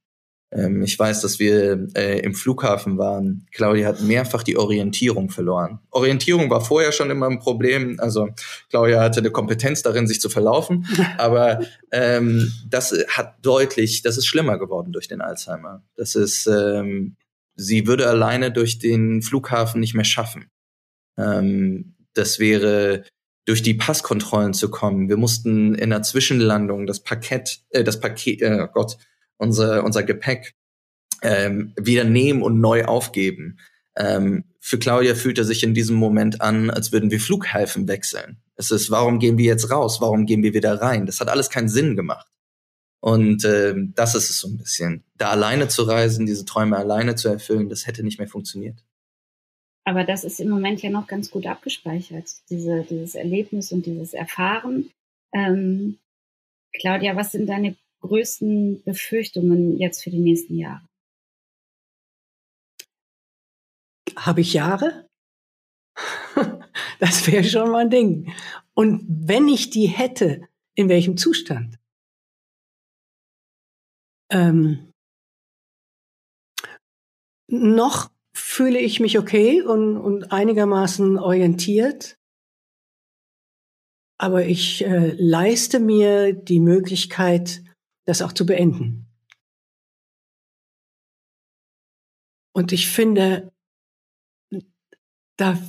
Ähm, 0.51 0.81
ich 0.81 0.97
weiß, 0.97 1.21
dass 1.21 1.39
wir 1.39 1.87
äh, 1.95 2.19
im 2.19 2.33
Flughafen 2.33 2.97
waren. 2.97 3.45
Claudia 3.51 3.87
hat 3.87 4.01
mehrfach 4.01 4.43
die 4.43 4.57
Orientierung 4.57 5.29
verloren. 5.29 5.79
Orientierung 5.91 6.49
war 6.49 6.61
vorher 6.61 6.91
schon 6.91 7.11
immer 7.11 7.27
ein 7.27 7.39
Problem. 7.39 7.99
Also 7.99 8.29
Claudia 8.69 9.01
hatte 9.01 9.19
eine 9.19 9.31
Kompetenz 9.31 9.81
darin, 9.81 10.07
sich 10.07 10.21
zu 10.21 10.29
verlaufen. 10.29 10.87
Aber 11.17 11.61
ähm, 11.91 12.51
das 12.69 12.93
hat 13.09 13.35
deutlich, 13.41 14.01
das 14.01 14.17
ist 14.17 14.27
schlimmer 14.27 14.57
geworden 14.57 14.93
durch 14.93 15.07
den 15.07 15.21
Alzheimer. 15.21 15.83
Das 15.95 16.15
ist, 16.15 16.47
ähm, 16.47 17.17
sie 17.55 17.87
würde 17.87 18.07
alleine 18.07 18.51
durch 18.51 18.79
den 18.79 19.21
Flughafen 19.21 19.81
nicht 19.81 19.95
mehr 19.95 20.05
schaffen. 20.05 20.49
Ähm, 21.17 21.95
das 22.13 22.39
wäre 22.39 23.03
durch 23.45 23.61
die 23.61 23.73
Passkontrollen 23.73 24.53
zu 24.53 24.69
kommen. 24.69 25.09
Wir 25.09 25.17
mussten 25.17 25.75
in 25.75 25.89
der 25.89 26.03
Zwischenlandung 26.03 26.85
das 26.85 27.01
Paket, 27.01 27.61
äh, 27.69 27.83
das 27.83 27.99
Paket, 27.99 28.41
äh, 28.41 28.59
oh 28.61 28.67
Gott, 28.67 28.97
unser 29.37 29.83
unser 29.83 30.03
Gepäck 30.03 30.55
ähm, 31.21 31.73
wieder 31.77 32.03
nehmen 32.03 32.41
und 32.41 32.59
neu 32.59 32.85
aufgeben. 32.85 33.59
Ähm, 33.95 34.45
für 34.59 34.77
Claudia 34.77 35.15
fühlt 35.15 35.37
er 35.37 35.45
sich 35.45 35.63
in 35.63 35.73
diesem 35.73 35.95
Moment 35.95 36.41
an, 36.41 36.69
als 36.69 36.91
würden 36.91 37.09
wir 37.09 37.19
Flughäfen 37.19 37.87
wechseln. 37.87 38.37
Es 38.55 38.71
ist, 38.71 38.91
warum 38.91 39.19
gehen 39.19 39.37
wir 39.37 39.45
jetzt 39.45 39.71
raus? 39.71 40.01
Warum 40.01 40.25
gehen 40.25 40.43
wir 40.43 40.53
wieder 40.53 40.81
rein? 40.81 41.05
Das 41.05 41.19
hat 41.19 41.29
alles 41.29 41.49
keinen 41.49 41.69
Sinn 41.69 41.95
gemacht. 41.95 42.27
Und 42.99 43.45
äh, 43.45 43.75
das 43.95 44.15
ist 44.15 44.29
es 44.29 44.39
so 44.39 44.47
ein 44.47 44.57
bisschen. 44.57 45.03
Da 45.15 45.29
alleine 45.29 45.67
zu 45.67 45.83
reisen, 45.83 46.25
diese 46.25 46.45
Träume 46.45 46.77
alleine 46.77 47.15
zu 47.15 47.29
erfüllen, 47.29 47.69
das 47.69 47.87
hätte 47.87 48.03
nicht 48.03 48.19
mehr 48.19 48.27
funktioniert. 48.27 48.83
Aber 49.85 50.03
das 50.03 50.25
ist 50.25 50.41
im 50.41 50.49
Moment 50.49 50.81
ja 50.81 50.89
noch 50.89 51.07
ganz 51.07 51.31
gut 51.31 51.45
abgespeichert, 51.45 52.25
diese, 52.49 52.83
dieses 52.89 53.15
Erlebnis 53.15 53.71
und 53.71 53.85
dieses 53.85 54.13
Erfahren. 54.13 54.89
Ähm, 55.33 55.97
Claudia, 56.73 57.15
was 57.15 57.31
sind 57.31 57.47
deine 57.47 57.77
größten 58.01 58.83
Befürchtungen 58.83 59.77
jetzt 59.77 60.03
für 60.03 60.09
die 60.09 60.19
nächsten 60.19 60.55
Jahre? 60.55 60.87
Habe 64.15 64.41
ich 64.41 64.53
Jahre? 64.53 65.07
Das 66.99 67.27
wäre 67.27 67.43
schon 67.43 67.69
mal 67.69 67.81
ein 67.81 67.89
Ding. 67.91 68.33
Und 68.73 69.05
wenn 69.07 69.47
ich 69.47 69.69
die 69.69 69.85
hätte, 69.85 70.47
in 70.73 70.89
welchem 70.89 71.15
Zustand? 71.15 71.77
Ähm, 74.31 74.93
noch 77.47 78.11
fühle 78.33 78.79
ich 78.79 78.99
mich 78.99 79.17
okay 79.17 79.61
und, 79.61 79.97
und 79.97 80.31
einigermaßen 80.31 81.17
orientiert. 81.17 82.17
Aber 84.19 84.45
ich 84.45 84.83
äh, 84.83 85.13
leiste 85.17 85.79
mir 85.79 86.33
die 86.33 86.59
Möglichkeit, 86.59 87.63
das 88.07 88.21
auch 88.21 88.31
zu 88.31 88.45
beenden. 88.45 89.05
Und 92.53 92.71
ich 92.71 92.89
finde, 92.89 93.53
da 95.37 95.61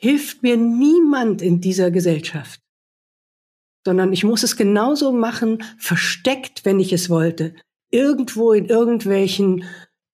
hilft 0.00 0.42
mir 0.42 0.56
niemand 0.56 1.42
in 1.42 1.60
dieser 1.60 1.90
Gesellschaft, 1.90 2.62
sondern 3.84 4.12
ich 4.12 4.24
muss 4.24 4.42
es 4.42 4.56
genauso 4.56 5.12
machen, 5.12 5.62
versteckt, 5.78 6.64
wenn 6.64 6.80
ich 6.80 6.92
es 6.92 7.10
wollte, 7.10 7.54
irgendwo 7.90 8.52
in 8.52 8.66
irgendwelchen 8.66 9.64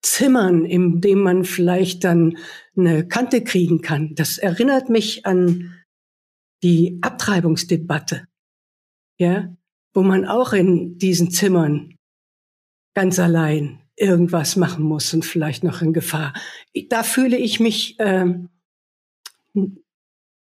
Zimmern, 0.03 0.65
in 0.65 1.01
dem 1.01 1.21
man 1.21 1.45
vielleicht 1.45 2.05
dann 2.05 2.39
eine 2.77 3.07
Kante 3.07 3.45
kriegen 3.45 3.83
kann. 3.83 4.15
Das 4.15 4.39
erinnert 4.39 4.89
mich 4.89 5.27
an 5.27 5.75
die 6.63 6.99
Abtreibungsdebatte, 7.03 8.27
ja, 9.19 9.57
wo 9.99 10.03
man 10.05 10.27
auch 10.27 10.53
in 10.53 10.97
diesen 10.97 11.33
Zimmern 11.33 11.97
ganz 12.95 13.19
allein 13.19 13.83
irgendwas 13.97 14.55
machen 14.55 14.85
muss 14.85 15.13
und 15.13 15.25
vielleicht 15.25 15.65
noch 15.65 15.83
in 15.83 15.93
Gefahr. 15.93 16.35
Da 16.89 17.03
fühle 17.03 17.37
ich 17.37 17.59
mich 17.59 17.97
ähm, 17.99 18.49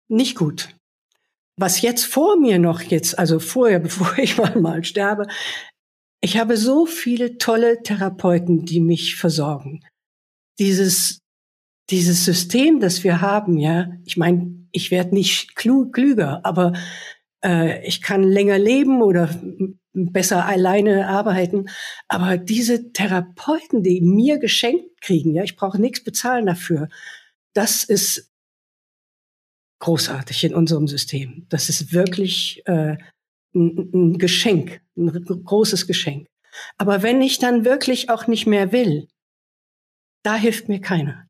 nicht 0.07 0.37
gut. 0.37 0.73
Was 1.57 1.81
jetzt 1.81 2.05
vor 2.05 2.39
mir 2.39 2.59
noch 2.59 2.81
jetzt, 2.81 3.19
also 3.19 3.39
vorher, 3.39 3.79
bevor 3.89 4.17
ich 4.17 4.37
mal, 4.37 4.57
mal 4.57 4.85
sterbe, 4.85 5.27
ich 6.21 6.37
habe 6.37 6.55
so 6.55 6.85
viele 6.85 7.37
tolle 7.37 7.83
Therapeuten, 7.83 8.63
die 8.63 8.79
mich 8.79 9.17
versorgen. 9.17 9.81
Dieses, 10.59 11.19
dieses 11.89 12.23
System, 12.23 12.79
das 12.79 13.03
wir 13.03 13.19
haben, 13.19 13.57
ja, 13.57 13.91
ich 14.05 14.15
meine, 14.15 14.65
ich 14.71 14.91
werde 14.91 15.13
nicht 15.13 15.57
klüger, 15.57 16.39
aber 16.45 16.71
äh, 17.43 17.85
ich 17.85 18.01
kann 18.01 18.23
länger 18.23 18.57
leben 18.57 19.01
oder 19.01 19.29
besser 19.93 20.45
alleine 20.45 21.07
arbeiten. 21.07 21.65
Aber 22.07 22.37
diese 22.37 22.91
Therapeuten, 22.91 23.83
die 23.83 24.01
mir 24.01 24.39
geschenkt 24.39 25.01
kriegen, 25.01 25.33
ja, 25.33 25.43
ich 25.43 25.55
brauche 25.55 25.79
nichts 25.79 26.03
bezahlen 26.03 26.45
dafür. 26.45 26.89
Das 27.53 27.83
ist 27.83 28.31
großartig 29.79 30.43
in 30.43 30.55
unserem 30.55 30.87
System. 30.87 31.45
Das 31.49 31.69
ist 31.69 31.91
wirklich 31.91 32.61
äh, 32.65 32.97
ein, 33.53 33.91
ein 33.93 34.17
Geschenk, 34.17 34.81
ein 34.95 35.25
großes 35.25 35.87
Geschenk. 35.87 36.27
Aber 36.77 37.01
wenn 37.01 37.21
ich 37.21 37.39
dann 37.39 37.65
wirklich 37.65 38.09
auch 38.09 38.27
nicht 38.27 38.45
mehr 38.45 38.71
will, 38.71 39.07
da 40.23 40.35
hilft 40.35 40.69
mir 40.69 40.79
keiner. 40.79 41.27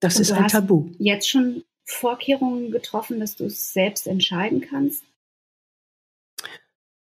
Das 0.00 0.18
ist 0.18 0.32
ein 0.32 0.48
Tabu. 0.48 0.90
Jetzt 0.98 1.28
schon 1.28 1.62
Vorkehrungen 1.90 2.70
getroffen, 2.70 3.20
dass 3.20 3.36
du 3.36 3.44
es 3.44 3.72
selbst 3.72 4.06
entscheiden 4.06 4.60
kannst? 4.60 5.04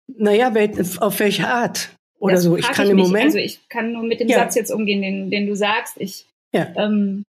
Naja, 0.06 0.52
auf 1.00 1.20
welche 1.20 1.46
Art 1.46 1.90
oder 2.18 2.34
das 2.34 2.44
so. 2.44 2.56
Ich 2.56 2.66
kann 2.66 2.86
ich 2.86 2.90
im 2.90 2.96
mich. 2.96 3.06
Moment. 3.06 3.26
Also 3.26 3.38
ich 3.38 3.68
kann 3.68 3.92
nur 3.92 4.02
mit 4.02 4.20
dem 4.20 4.28
ja. 4.28 4.38
Satz 4.38 4.54
jetzt 4.54 4.70
umgehen, 4.70 5.02
den, 5.02 5.30
den 5.30 5.46
du 5.46 5.54
sagst. 5.54 5.96
Ich, 5.98 6.26
ja. 6.52 6.72
ähm, 6.76 7.24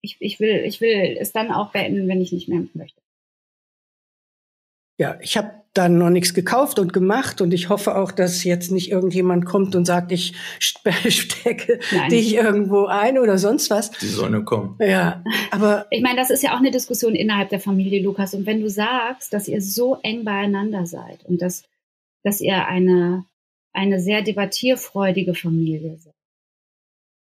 ich, 0.00 0.16
ich, 0.20 0.40
will, 0.40 0.64
ich 0.64 0.80
will 0.80 1.16
es 1.18 1.32
dann 1.32 1.52
auch 1.52 1.70
beenden, 1.70 2.08
wenn 2.08 2.20
ich 2.20 2.32
nicht 2.32 2.48
mehr 2.48 2.64
möchte. 2.74 3.00
Ja, 4.98 5.18
ich 5.20 5.36
habe 5.36 5.50
dann 5.72 5.98
noch 5.98 6.10
nichts 6.10 6.34
gekauft 6.34 6.78
und 6.78 6.92
gemacht 6.92 7.40
und 7.40 7.52
ich 7.52 7.68
hoffe 7.68 7.96
auch, 7.96 8.12
dass 8.12 8.44
jetzt 8.44 8.70
nicht 8.70 8.92
irgendjemand 8.92 9.44
kommt 9.44 9.74
und 9.74 9.84
sagt, 9.84 10.12
ich 10.12 10.34
stecke 10.60 11.80
Nein. 11.92 12.10
dich 12.10 12.34
irgendwo 12.34 12.86
ein 12.86 13.18
oder 13.18 13.38
sonst 13.38 13.70
was. 13.70 13.90
Die 13.90 14.06
soll 14.06 14.30
nur 14.30 14.44
kommen. 14.44 14.76
Ja, 14.78 15.24
aber 15.50 15.86
ich 15.90 16.00
meine, 16.00 16.16
das 16.16 16.30
ist 16.30 16.44
ja 16.44 16.54
auch 16.54 16.60
eine 16.60 16.70
Diskussion 16.70 17.16
innerhalb 17.16 17.48
der 17.48 17.58
Familie, 17.58 18.02
Lukas. 18.02 18.34
Und 18.34 18.46
wenn 18.46 18.60
du 18.60 18.70
sagst, 18.70 19.32
dass 19.32 19.48
ihr 19.48 19.60
so 19.60 19.98
eng 20.02 20.24
beieinander 20.24 20.86
seid 20.86 21.24
und 21.24 21.42
dass, 21.42 21.64
dass 22.22 22.40
ihr 22.40 22.66
eine 22.66 23.24
eine 23.74 24.00
sehr 24.00 24.22
debattierfreudige 24.22 25.34
Familie 25.34 25.98
seid, 25.98 26.14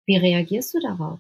wie 0.06 0.18
reagierst 0.18 0.74
du 0.74 0.80
darauf? 0.80 1.20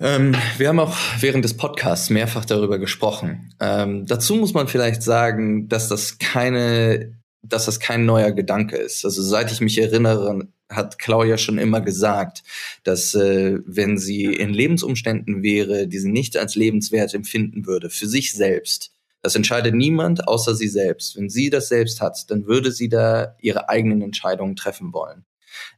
Ähm, 0.00 0.36
wir 0.58 0.68
haben 0.68 0.78
auch 0.78 0.96
während 1.20 1.44
des 1.44 1.56
Podcasts 1.56 2.08
mehrfach 2.10 2.44
darüber 2.44 2.78
gesprochen. 2.78 3.52
Ähm, 3.60 4.06
dazu 4.06 4.36
muss 4.36 4.54
man 4.54 4.68
vielleicht 4.68 5.02
sagen, 5.02 5.68
dass 5.68 5.88
das 5.88 6.18
keine, 6.18 7.18
dass 7.42 7.66
das 7.66 7.80
kein 7.80 8.06
neuer 8.06 8.30
Gedanke 8.30 8.76
ist. 8.76 9.04
Also 9.04 9.22
seit 9.22 9.50
ich 9.50 9.60
mich 9.60 9.78
erinnere, 9.78 10.48
hat 10.70 10.98
Claudia 10.98 11.38
schon 11.38 11.58
immer 11.58 11.80
gesagt, 11.80 12.44
dass 12.84 13.14
äh, 13.14 13.58
wenn 13.66 13.98
sie 13.98 14.24
in 14.26 14.50
Lebensumständen 14.50 15.42
wäre, 15.42 15.88
die 15.88 15.98
sie 15.98 16.10
nicht 16.10 16.36
als 16.36 16.54
lebenswert 16.54 17.14
empfinden 17.14 17.66
würde, 17.66 17.90
für 17.90 18.06
sich 18.06 18.34
selbst, 18.34 18.92
das 19.22 19.34
entscheidet 19.34 19.74
niemand 19.74 20.28
außer 20.28 20.54
sie 20.54 20.68
selbst. 20.68 21.16
Wenn 21.16 21.28
sie 21.28 21.50
das 21.50 21.68
selbst 21.68 22.00
hat, 22.00 22.30
dann 22.30 22.46
würde 22.46 22.70
sie 22.70 22.88
da 22.88 23.34
ihre 23.40 23.68
eigenen 23.68 24.02
Entscheidungen 24.02 24.54
treffen 24.54 24.92
wollen. 24.92 25.24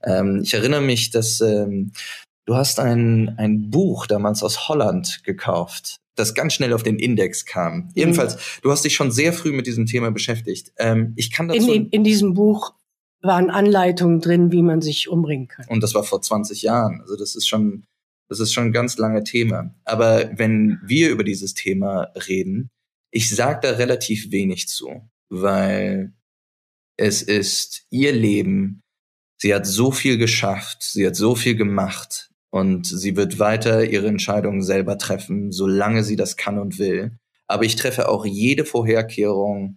Ähm, 0.03 0.41
ich 0.43 0.53
erinnere 0.53 0.83
mich, 0.83 1.11
dass 1.11 1.41
ähm, 1.41 1.93
Du 2.51 2.57
hast 2.57 2.81
ein, 2.81 3.39
ein 3.39 3.71
Buch 3.71 4.09
damals 4.09 4.43
aus 4.43 4.69
Holland 4.69 5.23
gekauft, 5.23 6.01
das 6.17 6.35
ganz 6.35 6.53
schnell 6.53 6.73
auf 6.73 6.83
den 6.83 6.99
Index 6.99 7.47
kam. 7.47 7.77
Mhm. 7.77 7.91
Jedenfalls, 7.95 8.59
du 8.63 8.73
hast 8.73 8.85
dich 8.85 8.93
schon 8.93 9.13
sehr 9.13 9.33
früh 9.33 9.53
mit 9.53 9.69
diesem 9.69 9.87
Thema 9.87 10.11
beschäftigt. 10.11 10.73
Ähm, 10.77 11.13
ich 11.15 11.31
kann 11.31 11.47
dazu 11.47 11.71
in, 11.71 11.85
in, 11.85 11.89
in 11.91 12.03
diesem 12.03 12.35
Buch 12.35 12.75
waren 13.23 13.51
Anleitungen 13.51 14.21
drin, 14.21 14.51
wie 14.51 14.63
man 14.63 14.81
sich 14.83 15.09
umbringen 15.09 15.47
kann. 15.47 15.65
Und 15.69 15.81
das 15.81 15.95
war 15.95 16.03
vor 16.03 16.23
20 16.23 16.63
Jahren. 16.63 17.01
Also 17.03 17.15
das 17.15 17.37
ist 17.37 17.47
schon, 17.47 17.85
das 18.29 18.41
ist 18.41 18.53
schon 18.53 18.65
ein 18.65 18.73
ganz 18.73 18.99
lange 18.99 19.23
Thema. 19.23 19.73
Aber 19.85 20.37
wenn 20.37 20.81
wir 20.83 21.11
über 21.11 21.23
dieses 21.23 21.55
Thema 21.55 22.11
reden, 22.27 22.69
ich 23.13 23.31
sage 23.31 23.61
da 23.63 23.77
relativ 23.77 24.33
wenig 24.33 24.67
zu, 24.67 25.09
weil 25.29 26.15
es 26.97 27.23
ist 27.23 27.87
ihr 27.91 28.11
Leben. 28.11 28.81
Sie 29.37 29.55
hat 29.55 29.69
so 29.69 29.93
viel 29.93 30.19
geschafft, 30.19 30.83
sie 30.83 31.07
hat 31.07 31.15
so 31.15 31.37
viel 31.37 31.55
gemacht. 31.55 32.30
Und 32.53 32.87
sie 32.87 33.17
wird 33.17 33.39
weiter 33.39 33.85
ihre 33.85 34.09
Entscheidungen 34.09 34.63
selber 34.63 34.99
treffen, 34.99 35.53
solange 35.53 36.03
sie 36.03 36.17
das 36.17 36.37
kann 36.37 36.59
und 36.59 36.79
will. 36.79 37.17
Aber 37.47 37.65
ich 37.65 37.77
treffe 37.77 38.09
auch 38.09 38.27
jede 38.27 38.65
Vorherkehrung, 38.65 39.77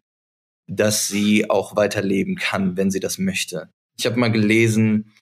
dass 0.67 1.07
sie 1.07 1.49
auch 1.49 1.75
weiterleben 1.75 2.35
kann, 2.35 2.77
wenn 2.77 2.89
sie 2.89 2.99
das 2.99 3.17
möchte. 3.17 3.69
Ich 3.97 4.05
habe 4.05 4.19
mal 4.19 4.31
gelesen, 4.31 5.13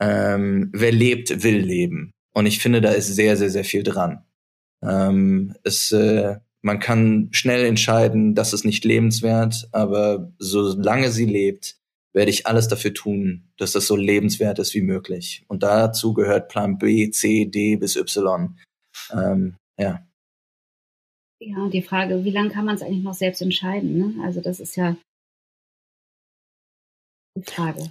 ähm, 0.00 0.70
wer 0.72 0.92
lebt, 0.92 1.42
will 1.42 1.58
leben. 1.58 2.12
Und 2.34 2.46
ich 2.46 2.58
finde, 2.58 2.80
da 2.80 2.90
ist 2.90 3.14
sehr, 3.14 3.36
sehr, 3.36 3.50
sehr 3.50 3.64
viel 3.64 3.82
dran. 3.82 4.24
Ähm, 4.82 5.54
es, 5.62 5.92
äh, 5.92 6.36
man 6.62 6.78
kann 6.78 7.28
schnell 7.32 7.64
entscheiden, 7.64 8.34
das 8.34 8.52
ist 8.52 8.64
nicht 8.64 8.84
lebenswert, 8.84 9.68
aber 9.72 10.32
solange 10.38 11.10
sie 11.10 11.26
lebt, 11.26 11.76
werde 12.14 12.30
ich 12.30 12.46
alles 12.46 12.68
dafür 12.68 12.94
tun, 12.94 13.50
dass 13.58 13.72
das 13.72 13.86
so 13.86 13.96
lebenswert 13.96 14.58
ist 14.58 14.72
wie 14.74 14.82
möglich. 14.82 15.44
Und 15.48 15.62
dazu 15.62 16.14
gehört 16.14 16.48
Plan 16.48 16.78
B, 16.78 17.10
C, 17.10 17.44
D 17.44 17.76
bis 17.76 17.96
Y. 17.96 18.56
Ähm, 19.10 19.56
ja. 19.78 20.06
Ja, 21.40 21.68
die 21.68 21.82
Frage, 21.82 22.24
wie 22.24 22.30
lange 22.30 22.50
kann 22.50 22.64
man 22.64 22.76
es 22.76 22.82
eigentlich 22.82 23.02
noch 23.02 23.14
selbst 23.14 23.42
entscheiden? 23.42 23.98
Ne? 23.98 24.24
Also 24.24 24.40
das 24.40 24.60
ist 24.60 24.76
ja 24.76 24.96
die 27.36 27.42
Frage. 27.42 27.90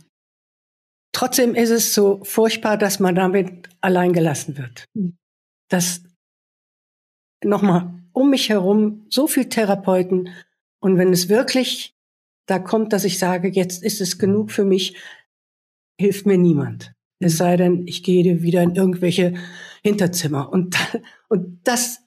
Trotzdem 1.14 1.54
ist 1.54 1.70
es 1.70 1.94
so 1.94 2.24
furchtbar, 2.24 2.78
dass 2.78 3.00
man 3.00 3.14
damit 3.14 3.70
allein 3.82 4.14
gelassen 4.14 4.58
wird. 4.58 4.86
Hm. 4.96 5.18
Dass 5.70 6.02
nochmal 7.44 7.94
um 8.14 8.30
mich 8.30 8.50
herum 8.50 9.06
so 9.10 9.28
viel 9.28 9.50
Therapeuten 9.50 10.30
und 10.80 10.98
wenn 10.98 11.12
es 11.12 11.30
wirklich 11.30 11.93
da 12.46 12.60
kommt, 12.60 12.94
dass 12.94 13.04
ich 13.06 13.20
sage, 13.20 13.50
jetzt 13.50 13.84
ist 13.84 14.02
es 14.02 14.18
genug 14.18 14.52
für 14.52 14.66
mich, 14.66 14.96
hilft 16.00 16.26
mir 16.26 16.38
niemand. 16.38 16.94
Es 17.20 17.38
sei 17.38 17.56
denn, 17.56 17.88
ich 17.88 18.04
gehe 18.04 18.42
wieder 18.42 18.62
in 18.64 18.76
irgendwelche 18.76 19.34
Hinterzimmer. 19.84 20.52
Und, 20.52 20.76
und 21.30 21.60
das 21.64 22.00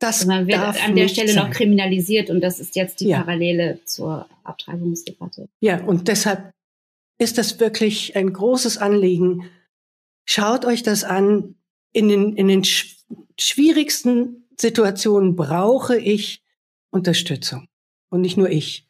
Das 0.00 0.26
man 0.26 0.46
wird 0.48 0.58
an 0.58 0.96
der 0.96 1.08
Stelle 1.08 1.32
sein. 1.32 1.44
noch 1.44 1.50
kriminalisiert 1.52 2.28
und 2.30 2.40
das 2.40 2.58
ist 2.58 2.74
jetzt 2.74 3.00
die 3.00 3.08
Ja. 3.08 3.22
Parallele 3.22 3.80
zur 3.84 4.28
Abtreibungsdebatte. 4.42 5.48
Ja, 5.60 5.82
und 5.84 6.08
deshalb 6.08 6.52
ist 7.18 7.38
das 7.38 7.60
wirklich 7.60 8.16
ein 8.16 8.32
großes 8.32 8.78
Anliegen. 8.78 9.48
Schaut 10.26 10.64
euch 10.64 10.82
das 10.82 11.04
an. 11.04 11.54
In 11.92 12.08
den, 12.08 12.34
in 12.36 12.48
den 12.48 12.64
sch 12.64 12.96
schwierigsten 13.38 14.48
Situationen 14.58 15.36
brauche 15.36 15.96
ich 15.96 16.42
Unterstützung. 16.90 17.68
Und 18.10 18.20
nicht 18.22 18.36
nur 18.36 18.50
ich. 18.50 18.83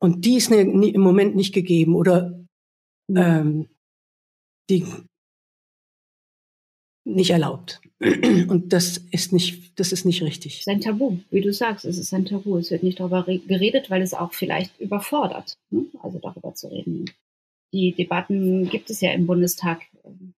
Und 0.00 0.24
die 0.24 0.36
ist 0.36 0.50
im 0.50 1.00
Moment 1.00 1.34
nicht 1.36 1.52
gegeben. 1.52 1.94
Oder 1.96 2.38
ähm, 3.14 3.68
die 4.70 4.84
nicht 7.04 7.30
erlaubt. 7.30 7.80
Und 8.00 8.72
das 8.72 8.98
ist 8.98 9.32
nicht, 9.32 9.78
das 9.80 9.92
ist 9.92 10.04
nicht 10.04 10.22
richtig. 10.22 10.54
Es 10.54 10.60
ist 10.60 10.68
ein 10.68 10.80
Tabu, 10.80 11.18
wie 11.30 11.40
du 11.40 11.52
sagst, 11.52 11.84
es 11.84 11.98
ist 11.98 12.12
ein 12.12 12.26
Tabu. 12.26 12.58
Es 12.58 12.70
wird 12.70 12.82
nicht 12.82 13.00
darüber 13.00 13.26
re- 13.26 13.38
geredet, 13.40 13.90
weil 13.90 14.02
es 14.02 14.14
auch 14.14 14.32
vielleicht 14.34 14.78
überfordert, 14.78 15.56
ne? 15.70 15.86
also 16.02 16.18
darüber 16.18 16.54
zu 16.54 16.68
reden. 16.68 17.10
Die 17.72 17.92
Debatten 17.92 18.68
gibt 18.68 18.90
es 18.90 19.00
ja 19.00 19.12
im 19.12 19.26
Bundestag 19.26 19.82
ähm, 20.04 20.34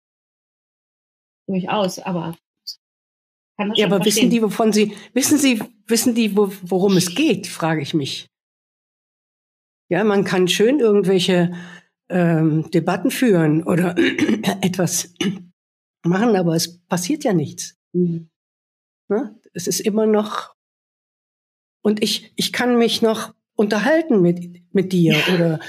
durchaus, 1.48 2.00
aber 2.00 2.38
kann 3.58 3.70
das 3.70 3.80
Ja, 3.80 3.88
aber 3.88 3.98
verstehen. 4.02 4.16
wissen 4.16 4.30
die, 4.30 4.42
wovon 4.42 4.72
sie, 4.72 4.96
wissen 5.14 5.38
sie, 5.38 5.62
wissen 5.88 6.16
die, 6.16 6.38
wo, 6.38 6.52
worum 6.62 6.96
es 6.98 7.14
geht, 7.14 7.48
frage 7.48 7.82
ich 7.82 7.94
mich. 7.94 8.28
Ja, 9.90 10.04
man 10.04 10.24
kann 10.24 10.48
schön 10.48 10.80
irgendwelche 10.80 11.52
ähm, 12.10 12.70
Debatten 12.72 13.12
führen 13.12 13.64
oder 13.64 13.96
etwas 14.62 15.14
machen, 16.06 16.36
aber 16.36 16.56
es 16.56 16.80
passiert 16.86 17.24
ja 17.24 17.34
nichts. 17.34 17.76
Mhm. 17.94 18.30
Ne? 19.10 19.40
Es 19.54 19.68
ist 19.68 19.80
immer 19.80 20.06
noch 20.06 20.56
und 21.82 22.04
ich 22.04 22.34
ich 22.36 22.54
kann 22.54 22.78
mich 22.78 23.02
noch 23.02 23.34
unterhalten 23.56 24.22
mit 24.22 24.64
mit 24.74 24.94
dir 24.94 25.16
oder 25.34 25.60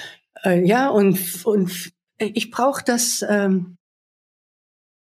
äh, 0.45 0.67
ja 0.67 0.89
und 0.89 1.45
und 1.45 1.93
ich 2.19 2.51
brauche 2.51 2.85
das 2.85 3.25
ähm, 3.27 3.79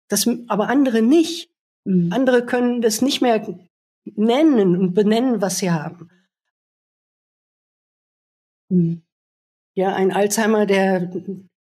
das 0.09 0.29
aber 0.49 0.69
andere 0.69 1.03
nicht. 1.03 1.51
Mhm. 1.85 2.13
Andere 2.13 2.47
können 2.47 2.81
das 2.81 3.03
nicht 3.03 3.23
mehr 3.23 3.59
nennen 4.05 4.77
und 4.77 4.95
benennen, 4.95 5.41
was 5.41 5.59
sie 5.59 5.71
haben. 5.71 6.11
Mhm. 8.71 9.03
Ja, 9.75 9.95
ein 9.95 10.13
Alzheimer, 10.13 10.67
der 10.67 11.13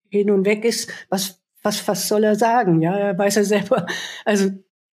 hin 0.10 0.32
und 0.32 0.45
weg 0.45 0.65
ist, 0.65 0.91
was, 1.10 1.41
was, 1.62 1.88
was 1.88 2.08
soll 2.08 2.24
er 2.24 2.36
sagen? 2.36 2.82
Ja, 2.82 2.98
er 2.98 3.17
weiß 3.17 3.36
ja 3.36 3.43
selber, 3.43 3.86
also 4.26 4.50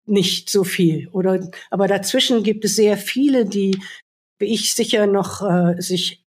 nicht 0.05 0.49
so 0.49 0.63
viel. 0.63 1.07
Oder, 1.09 1.49
aber 1.69 1.87
dazwischen 1.87 2.43
gibt 2.43 2.65
es 2.65 2.75
sehr 2.75 2.97
viele, 2.97 3.45
die, 3.45 3.79
wie 4.39 4.45
ich 4.53 4.73
sicher 4.73 5.07
noch 5.07 5.41
äh, 5.41 5.79
sich 5.81 6.25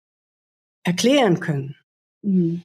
erklären 0.84 1.40
können. 1.40 1.76
Mhm. 2.22 2.62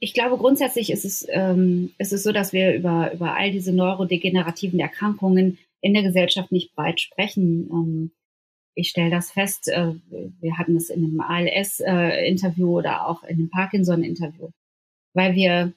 Ich 0.00 0.12
glaube, 0.12 0.36
grundsätzlich 0.36 0.90
ist 0.90 1.06
es, 1.06 1.26
ähm, 1.30 1.94
ist 1.96 2.12
es 2.12 2.24
so, 2.24 2.30
dass 2.30 2.52
wir 2.52 2.74
über, 2.74 3.10
über 3.14 3.36
all 3.36 3.50
diese 3.50 3.72
neurodegenerativen 3.72 4.78
Erkrankungen 4.78 5.56
in 5.80 5.94
der 5.94 6.02
Gesellschaft 6.02 6.52
nicht 6.52 6.74
breit 6.74 7.00
sprechen. 7.00 7.70
Ähm, 7.72 8.10
ich 8.80 8.88
stelle 8.88 9.10
das 9.10 9.30
fest, 9.30 9.68
äh, 9.68 9.94
wir 10.40 10.58
hatten 10.58 10.76
es 10.76 10.90
in 10.90 11.04
einem 11.04 11.20
ALS-Interview 11.20 12.78
oder 12.78 13.06
auch 13.06 13.22
in 13.24 13.36
einem 13.36 13.50
Parkinson-Interview, 13.50 14.50
weil 15.14 15.34
wir 15.34 15.72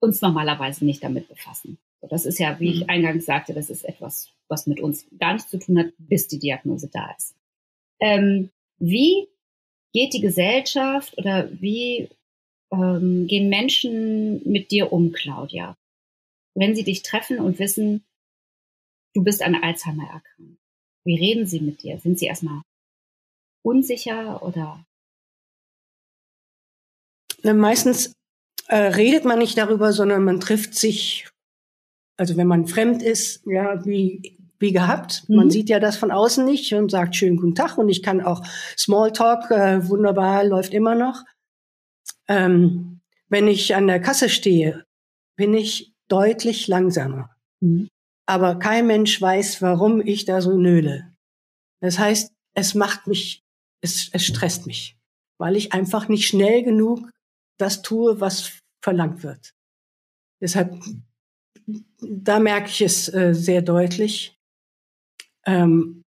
uns 0.00 0.20
normalerweise 0.20 0.84
nicht 0.84 1.02
damit 1.02 1.28
befassen. 1.28 1.78
Das 2.08 2.24
ist 2.24 2.38
ja, 2.38 2.58
wie 2.60 2.70
ich 2.70 2.80
Mhm. 2.82 2.88
eingangs 2.90 3.26
sagte, 3.26 3.52
das 3.54 3.70
ist 3.70 3.84
etwas, 3.84 4.32
was 4.48 4.66
mit 4.66 4.80
uns 4.80 5.06
gar 5.18 5.32
nichts 5.34 5.50
zu 5.50 5.58
tun 5.58 5.78
hat, 5.78 5.92
bis 5.98 6.28
die 6.28 6.38
Diagnose 6.38 6.88
da 6.88 7.10
ist. 7.16 7.34
Ähm, 8.00 8.50
wie 8.78 9.26
geht 9.92 10.14
die 10.14 10.20
Gesellschaft 10.20 11.18
oder 11.18 11.50
wie 11.60 12.08
ähm, 12.70 13.26
gehen 13.26 13.48
Menschen 13.48 14.40
mit 14.48 14.70
dir 14.70 14.92
um, 14.92 15.10
Claudia? 15.10 15.76
Wenn 16.54 16.76
sie 16.76 16.84
dich 16.84 17.02
treffen 17.02 17.40
und 17.40 17.58
wissen, 17.58 18.04
du 19.18 19.24
bist 19.24 19.42
an 19.42 19.56
Alzheimer 19.56 20.04
erkrankt. 20.04 20.60
Wie 21.04 21.16
reden 21.16 21.46
sie 21.46 21.60
mit 21.60 21.82
dir? 21.82 21.98
Sind 21.98 22.18
sie 22.18 22.26
erstmal 22.26 22.62
unsicher 23.62 24.42
oder? 24.42 24.84
Meistens 27.42 28.12
äh, 28.68 28.76
redet 28.76 29.24
man 29.24 29.38
nicht 29.38 29.58
darüber, 29.58 29.92
sondern 29.92 30.24
man 30.24 30.40
trifft 30.40 30.74
sich, 30.74 31.28
also 32.16 32.36
wenn 32.36 32.46
man 32.46 32.66
fremd 32.66 33.02
ist, 33.02 33.42
ja, 33.46 33.84
wie, 33.84 34.38
wie 34.58 34.72
gehabt. 34.72 35.28
Mhm. 35.28 35.36
Man 35.36 35.50
sieht 35.50 35.68
ja 35.68 35.80
das 35.80 35.96
von 35.96 36.10
außen 36.10 36.44
nicht 36.44 36.72
und 36.74 36.90
sagt 36.90 37.16
schönen 37.16 37.36
guten 37.36 37.54
Tag 37.54 37.76
und 37.76 37.88
ich 37.88 38.02
kann 38.02 38.20
auch 38.20 38.42
Smalltalk, 38.76 39.50
äh, 39.50 39.88
wunderbar, 39.88 40.44
läuft 40.44 40.74
immer 40.74 40.94
noch. 40.94 41.24
Ähm, 42.28 43.00
wenn 43.28 43.48
ich 43.48 43.74
an 43.74 43.86
der 43.88 44.00
Kasse 44.00 44.28
stehe, 44.28 44.84
bin 45.36 45.54
ich 45.54 45.92
deutlich 46.08 46.68
langsamer. 46.68 47.30
Mhm. 47.60 47.88
Aber 48.28 48.58
kein 48.58 48.86
Mensch 48.86 49.20
weiß, 49.20 49.62
warum 49.62 50.02
ich 50.02 50.26
da 50.26 50.42
so 50.42 50.58
nöle. 50.58 51.14
Das 51.80 51.98
heißt, 51.98 52.30
es 52.54 52.74
macht 52.74 53.06
mich, 53.06 53.42
es, 53.80 54.10
es 54.12 54.26
stresst 54.26 54.66
mich, 54.66 54.98
weil 55.38 55.56
ich 55.56 55.72
einfach 55.72 56.08
nicht 56.08 56.28
schnell 56.28 56.62
genug 56.62 57.10
das 57.58 57.80
tue, 57.80 58.20
was 58.20 58.58
verlangt 58.84 59.22
wird. 59.22 59.54
Deshalb, 60.42 60.78
da 62.00 62.38
merke 62.38 62.68
ich 62.68 62.82
es 62.82 63.12
äh, 63.12 63.34
sehr 63.34 63.62
deutlich. 63.62 64.36
Ähm, 65.46 66.02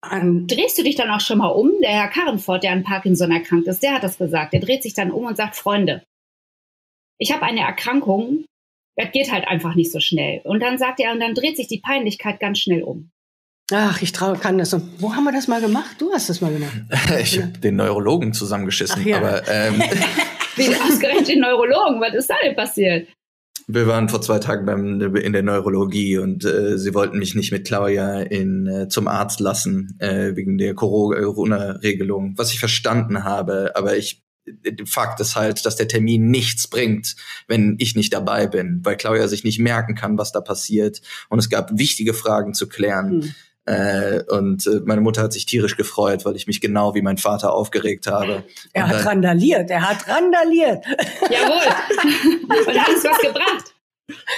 Drehst 0.00 0.78
du 0.78 0.84
dich 0.84 0.94
dann 0.94 1.10
auch 1.10 1.20
schon 1.20 1.38
mal 1.38 1.48
um? 1.48 1.72
Der 1.80 1.90
Herr 1.90 2.08
Karrenfort, 2.08 2.62
der 2.62 2.70
an 2.70 2.84
Parkinson 2.84 3.32
erkrankt 3.32 3.66
ist, 3.66 3.82
der 3.82 3.94
hat 3.94 4.04
das 4.04 4.18
gesagt. 4.18 4.52
Der 4.52 4.60
dreht 4.60 4.84
sich 4.84 4.94
dann 4.94 5.10
um 5.10 5.24
und 5.24 5.36
sagt, 5.36 5.56
Freunde, 5.56 6.04
ich 7.18 7.32
habe 7.32 7.42
eine 7.42 7.60
Erkrankung, 7.60 8.44
das 8.98 9.12
geht 9.12 9.32
halt 9.32 9.46
einfach 9.46 9.74
nicht 9.74 9.92
so 9.92 10.00
schnell. 10.00 10.40
Und 10.44 10.60
dann 10.60 10.76
sagt 10.76 11.00
er, 11.00 11.12
und 11.12 11.20
dann 11.20 11.34
dreht 11.34 11.56
sich 11.56 11.68
die 11.68 11.80
Peinlichkeit 11.80 12.40
ganz 12.40 12.58
schnell 12.58 12.82
um. 12.82 13.10
ach, 13.72 14.02
ich 14.02 14.12
trau, 14.12 14.34
kann 14.34 14.58
das. 14.58 14.74
Und 14.74 15.00
wo 15.00 15.14
haben 15.14 15.24
wir 15.24 15.32
das 15.32 15.48
mal 15.48 15.60
gemacht? 15.60 15.96
Du 15.98 16.12
hast 16.12 16.28
das 16.28 16.40
mal 16.40 16.52
gemacht. 16.52 16.76
Ich 17.20 17.40
habe 17.40 17.58
den 17.58 17.76
Neurologen 17.76 18.32
zusammengeschissen, 18.32 19.00
Ach 19.00 19.06
ja. 19.06 19.18
aber 19.18 19.48
ähm, 19.48 19.80
Wie 20.56 20.74
ausgerechnet 20.74 21.28
den 21.28 21.40
Neurologen, 21.40 22.00
was 22.00 22.14
ist 22.14 22.28
da 22.28 22.34
denn 22.42 22.56
passiert? 22.56 23.08
wir 23.70 23.86
waren 23.86 24.08
vor 24.08 24.22
zwei 24.22 24.38
Tagen 24.38 24.64
beim, 24.64 25.14
in 25.16 25.32
der 25.34 25.42
Neurologie 25.42 26.16
und 26.16 26.44
äh, 26.46 26.78
sie 26.78 26.94
wollten 26.94 27.18
mich 27.18 27.34
nicht 27.34 27.52
mit 27.52 27.66
Claudia 27.66 28.20
in, 28.20 28.66
äh, 28.66 28.88
zum 28.88 29.06
Arzt 29.06 29.40
lassen 29.40 29.98
äh, 29.98 30.34
wegen 30.34 30.56
der 30.56 30.74
Corona-Regelung, 30.74 32.32
was 32.38 32.50
ich 32.50 32.60
verstanden 32.60 33.24
habe. 33.24 33.72
Aber 33.76 33.94
ich 33.98 34.22
Fakt 34.86 35.20
ist 35.20 35.36
halt, 35.36 35.64
dass 35.66 35.76
der 35.76 35.88
Termin 35.88 36.30
nichts 36.30 36.68
bringt, 36.68 37.16
wenn 37.46 37.76
ich 37.78 37.94
nicht 37.96 38.12
dabei 38.12 38.46
bin, 38.46 38.80
weil 38.84 38.96
Claudia 38.96 39.28
sich 39.28 39.44
nicht 39.44 39.58
merken 39.58 39.94
kann, 39.94 40.18
was 40.18 40.32
da 40.32 40.40
passiert. 40.40 41.00
Und 41.28 41.38
es 41.38 41.48
gab 41.50 41.70
wichtige 41.78 42.14
Fragen 42.14 42.54
zu 42.54 42.68
klären. 42.68 43.22
Hm. 43.22 43.34
Äh, 43.66 44.22
und 44.28 44.66
äh, 44.66 44.80
meine 44.86 45.02
Mutter 45.02 45.20
hat 45.22 45.34
sich 45.34 45.44
tierisch 45.44 45.76
gefreut, 45.76 46.24
weil 46.24 46.36
ich 46.36 46.46
mich 46.46 46.62
genau 46.62 46.94
wie 46.94 47.02
mein 47.02 47.18
Vater 47.18 47.52
aufgeregt 47.52 48.06
habe. 48.06 48.44
Er 48.72 48.84
Und 48.84 48.90
hat 48.90 48.96
dann- 49.00 49.06
randaliert, 49.08 49.68
er 49.70 49.82
hat 49.88 50.08
randaliert. 50.08 50.82
Jawohl. 51.30 51.72
Und 52.66 52.80
hat 52.80 52.88
es 52.96 53.04
was 53.04 53.18
gebracht. 53.18 53.74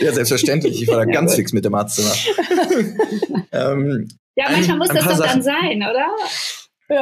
Ja, 0.01 0.13
selbstverständlich. 0.13 0.83
Ich 0.83 0.89
war 0.89 0.97
da 0.97 1.03
Ja, 1.05 1.13
ganz 1.13 1.31
gut. 1.31 1.37
fix 1.37 1.53
mit 1.53 1.65
dem 1.65 1.75
Arztzimmer. 1.77 2.13
ähm, 3.53 4.09
Ja, 4.35 4.47
manchmal 4.51 4.73
Ein- 4.75 4.79
muss 4.79 4.91
ein 4.91 4.97
das 4.97 5.05
doch 5.05 5.19
dann 5.19 5.19
Sachen. 5.29 5.43
sein, 5.43 5.77
oder? 5.89 6.07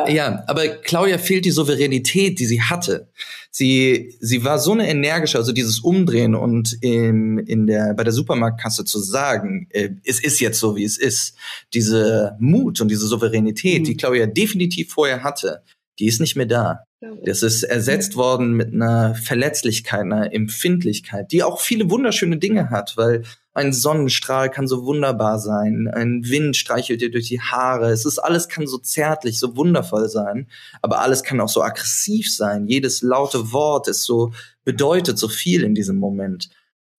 Ja, 0.08 0.44
aber 0.46 0.68
Claudia 0.68 1.18
fehlt 1.18 1.44
die 1.44 1.50
Souveränität, 1.50 2.38
die 2.38 2.46
sie 2.46 2.60
hatte. 2.60 3.08
Sie, 3.50 4.14
sie 4.20 4.44
war 4.44 4.58
so 4.58 4.72
eine 4.72 4.88
energische, 4.88 5.38
also 5.38 5.52
dieses 5.52 5.80
Umdrehen 5.80 6.34
und 6.34 6.76
in, 6.82 7.38
in 7.38 7.66
der, 7.66 7.94
bei 7.94 8.04
der 8.04 8.12
Supermarktkasse 8.12 8.84
zu 8.84 8.98
sagen, 9.00 9.66
äh, 9.70 9.88
es 10.04 10.22
ist 10.22 10.40
jetzt 10.40 10.60
so, 10.60 10.76
wie 10.76 10.84
es 10.84 10.98
ist. 10.98 11.34
Diese 11.72 12.36
Mut 12.38 12.80
und 12.80 12.88
diese 12.90 13.06
Souveränität, 13.06 13.80
Mhm. 13.80 13.84
die 13.84 13.96
Claudia 13.96 14.26
definitiv 14.26 14.92
vorher 14.92 15.22
hatte, 15.24 15.62
die 15.98 16.06
ist 16.06 16.20
nicht 16.20 16.36
mehr 16.36 16.46
da. 16.46 16.84
Das 17.00 17.44
ist 17.44 17.62
ersetzt 17.62 18.16
worden 18.16 18.54
mit 18.54 18.74
einer 18.74 19.14
Verletzlichkeit, 19.14 20.00
einer 20.00 20.32
Empfindlichkeit, 20.32 21.30
die 21.30 21.44
auch 21.44 21.60
viele 21.60 21.90
wunderschöne 21.90 22.38
Dinge 22.38 22.70
hat, 22.70 22.96
weil 22.96 23.22
ein 23.54 23.72
Sonnenstrahl 23.72 24.50
kann 24.50 24.66
so 24.66 24.84
wunderbar 24.84 25.38
sein, 25.38 25.88
ein 25.92 26.22
Wind 26.24 26.56
streichelt 26.56 27.00
dir 27.00 27.10
durch 27.10 27.28
die 27.28 27.40
Haare, 27.40 27.90
es 27.90 28.04
ist 28.04 28.18
alles 28.18 28.48
kann 28.48 28.66
so 28.66 28.78
zärtlich, 28.78 29.38
so 29.38 29.56
wundervoll 29.56 30.08
sein, 30.08 30.48
aber 30.82 31.00
alles 31.00 31.22
kann 31.22 31.40
auch 31.40 31.48
so 31.48 31.62
aggressiv 31.62 32.34
sein. 32.34 32.66
Jedes 32.66 33.02
laute 33.02 33.52
Wort 33.52 33.86
ist 33.86 34.02
so 34.02 34.32
bedeutet 34.64 35.18
so 35.18 35.28
viel 35.28 35.62
in 35.62 35.74
diesem 35.74 35.98
Moment. 35.98 36.50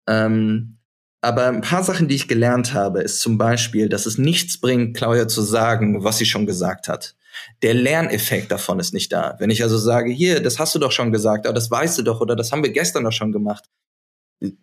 Ähm, 0.08 0.78
aber 1.22 1.48
ein 1.48 1.62
paar 1.62 1.84
Sachen, 1.84 2.08
die 2.08 2.16
ich 2.16 2.30
gelernt 2.30 2.74
habe, 2.74 3.02
ist 3.02 3.20
zum 3.20 3.38
Beispiel, 3.38 3.90
dass 3.90 4.06
es 4.06 4.18
nichts 4.18 4.60
bringt, 4.60 4.96
Claudia 4.96 5.28
zu 5.28 5.42
sagen, 5.42 6.04
was 6.06 6.18
sie 6.18 6.26
schon 6.26 6.46
gesagt 6.46 6.88
hat. 6.88 7.16
Der 7.62 7.74
Lerneffekt 7.74 8.52
davon 8.52 8.80
ist 8.80 8.94
nicht 8.94 9.12
da. 9.12 9.36
Wenn 9.40 9.50
ich 9.50 9.64
also 9.64 9.78
sage, 9.78 10.12
hier, 10.12 10.42
das 10.42 10.60
hast 10.60 10.76
du 10.76 10.80
doch 10.80 10.92
schon 10.92 11.12
gesagt, 11.12 11.46
aber 11.46 11.54
das 11.54 11.70
weißt 11.70 11.98
du 11.98 12.04
doch 12.04 12.22
oder 12.22 12.36
das 12.36 12.52
haben 12.52 12.64
wir 12.64 12.72
gestern 12.72 13.04
doch 13.04 13.12
schon 13.12 13.32
gemacht, 13.32 13.66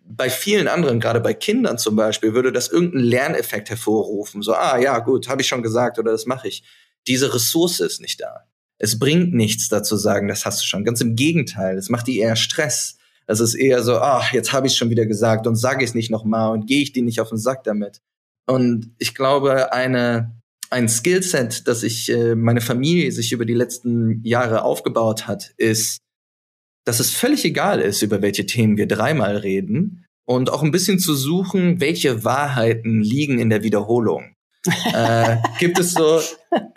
bei 0.03 0.29
vielen 0.29 0.67
anderen, 0.67 0.99
gerade 0.99 1.19
bei 1.19 1.33
Kindern 1.33 1.77
zum 1.77 1.95
Beispiel, 1.95 2.33
würde 2.33 2.51
das 2.51 2.69
irgendeinen 2.69 3.03
Lerneffekt 3.03 3.69
hervorrufen. 3.69 4.41
So, 4.41 4.53
ah 4.53 4.77
ja, 4.79 4.97
gut, 4.99 5.29
habe 5.29 5.41
ich 5.41 5.47
schon 5.47 5.61
gesagt 5.61 5.99
oder 5.99 6.11
das 6.11 6.25
mache 6.25 6.47
ich. 6.47 6.63
Diese 7.07 7.33
Ressource 7.33 7.79
ist 7.79 8.01
nicht 8.01 8.19
da. 8.21 8.45
Es 8.79 8.99
bringt 8.99 9.33
nichts 9.33 9.69
dazu 9.69 9.95
sagen, 9.95 10.27
das 10.27 10.45
hast 10.45 10.61
du 10.61 10.65
schon. 10.65 10.83
Ganz 10.83 11.01
im 11.01 11.15
Gegenteil, 11.15 11.77
es 11.77 11.89
macht 11.89 12.07
dir 12.07 12.23
eher 12.23 12.35
Stress. 12.35 12.97
Es 13.27 13.39
ist 13.39 13.55
eher 13.55 13.83
so, 13.83 13.97
ach, 13.97 14.31
jetzt 14.33 14.53
habe 14.53 14.67
ich 14.67 14.75
schon 14.75 14.89
wieder 14.89 15.05
gesagt 15.05 15.47
und 15.47 15.55
sage 15.55 15.83
ich 15.83 15.91
es 15.91 15.95
nicht 15.95 16.09
nochmal 16.09 16.51
und 16.51 16.65
gehe 16.65 16.81
ich 16.81 16.93
dir 16.93 17.03
nicht 17.03 17.19
auf 17.19 17.29
den 17.29 17.37
Sack 17.37 17.63
damit. 17.63 18.01
Und 18.45 18.95
ich 18.97 19.13
glaube, 19.13 19.73
eine 19.73 20.36
ein 20.69 20.89
Skillset, 20.89 21.67
das 21.67 21.83
ich 21.83 22.09
äh, 22.09 22.35
meine 22.35 22.61
Familie 22.61 23.11
sich 23.11 23.31
über 23.31 23.45
die 23.45 23.53
letzten 23.53 24.21
Jahre 24.23 24.63
aufgebaut 24.63 25.27
hat, 25.27 25.53
ist, 25.57 25.99
dass 26.85 26.99
es 26.99 27.11
völlig 27.11 27.43
egal 27.45 27.81
ist, 27.81 28.01
über 28.01 28.21
welche 28.21 28.45
Themen 28.45 28.77
wir 28.77 28.87
dreimal 28.87 29.37
reden 29.37 30.05
und 30.25 30.49
auch 30.49 30.63
ein 30.63 30.71
bisschen 30.71 30.99
zu 30.99 31.15
suchen, 31.15 31.79
welche 31.79 32.23
Wahrheiten 32.23 33.01
liegen 33.01 33.39
in 33.39 33.49
der 33.49 33.63
Wiederholung. 33.63 34.33
äh, 34.93 35.37
gibt 35.59 35.79
es 35.79 35.93
so, 35.93 36.21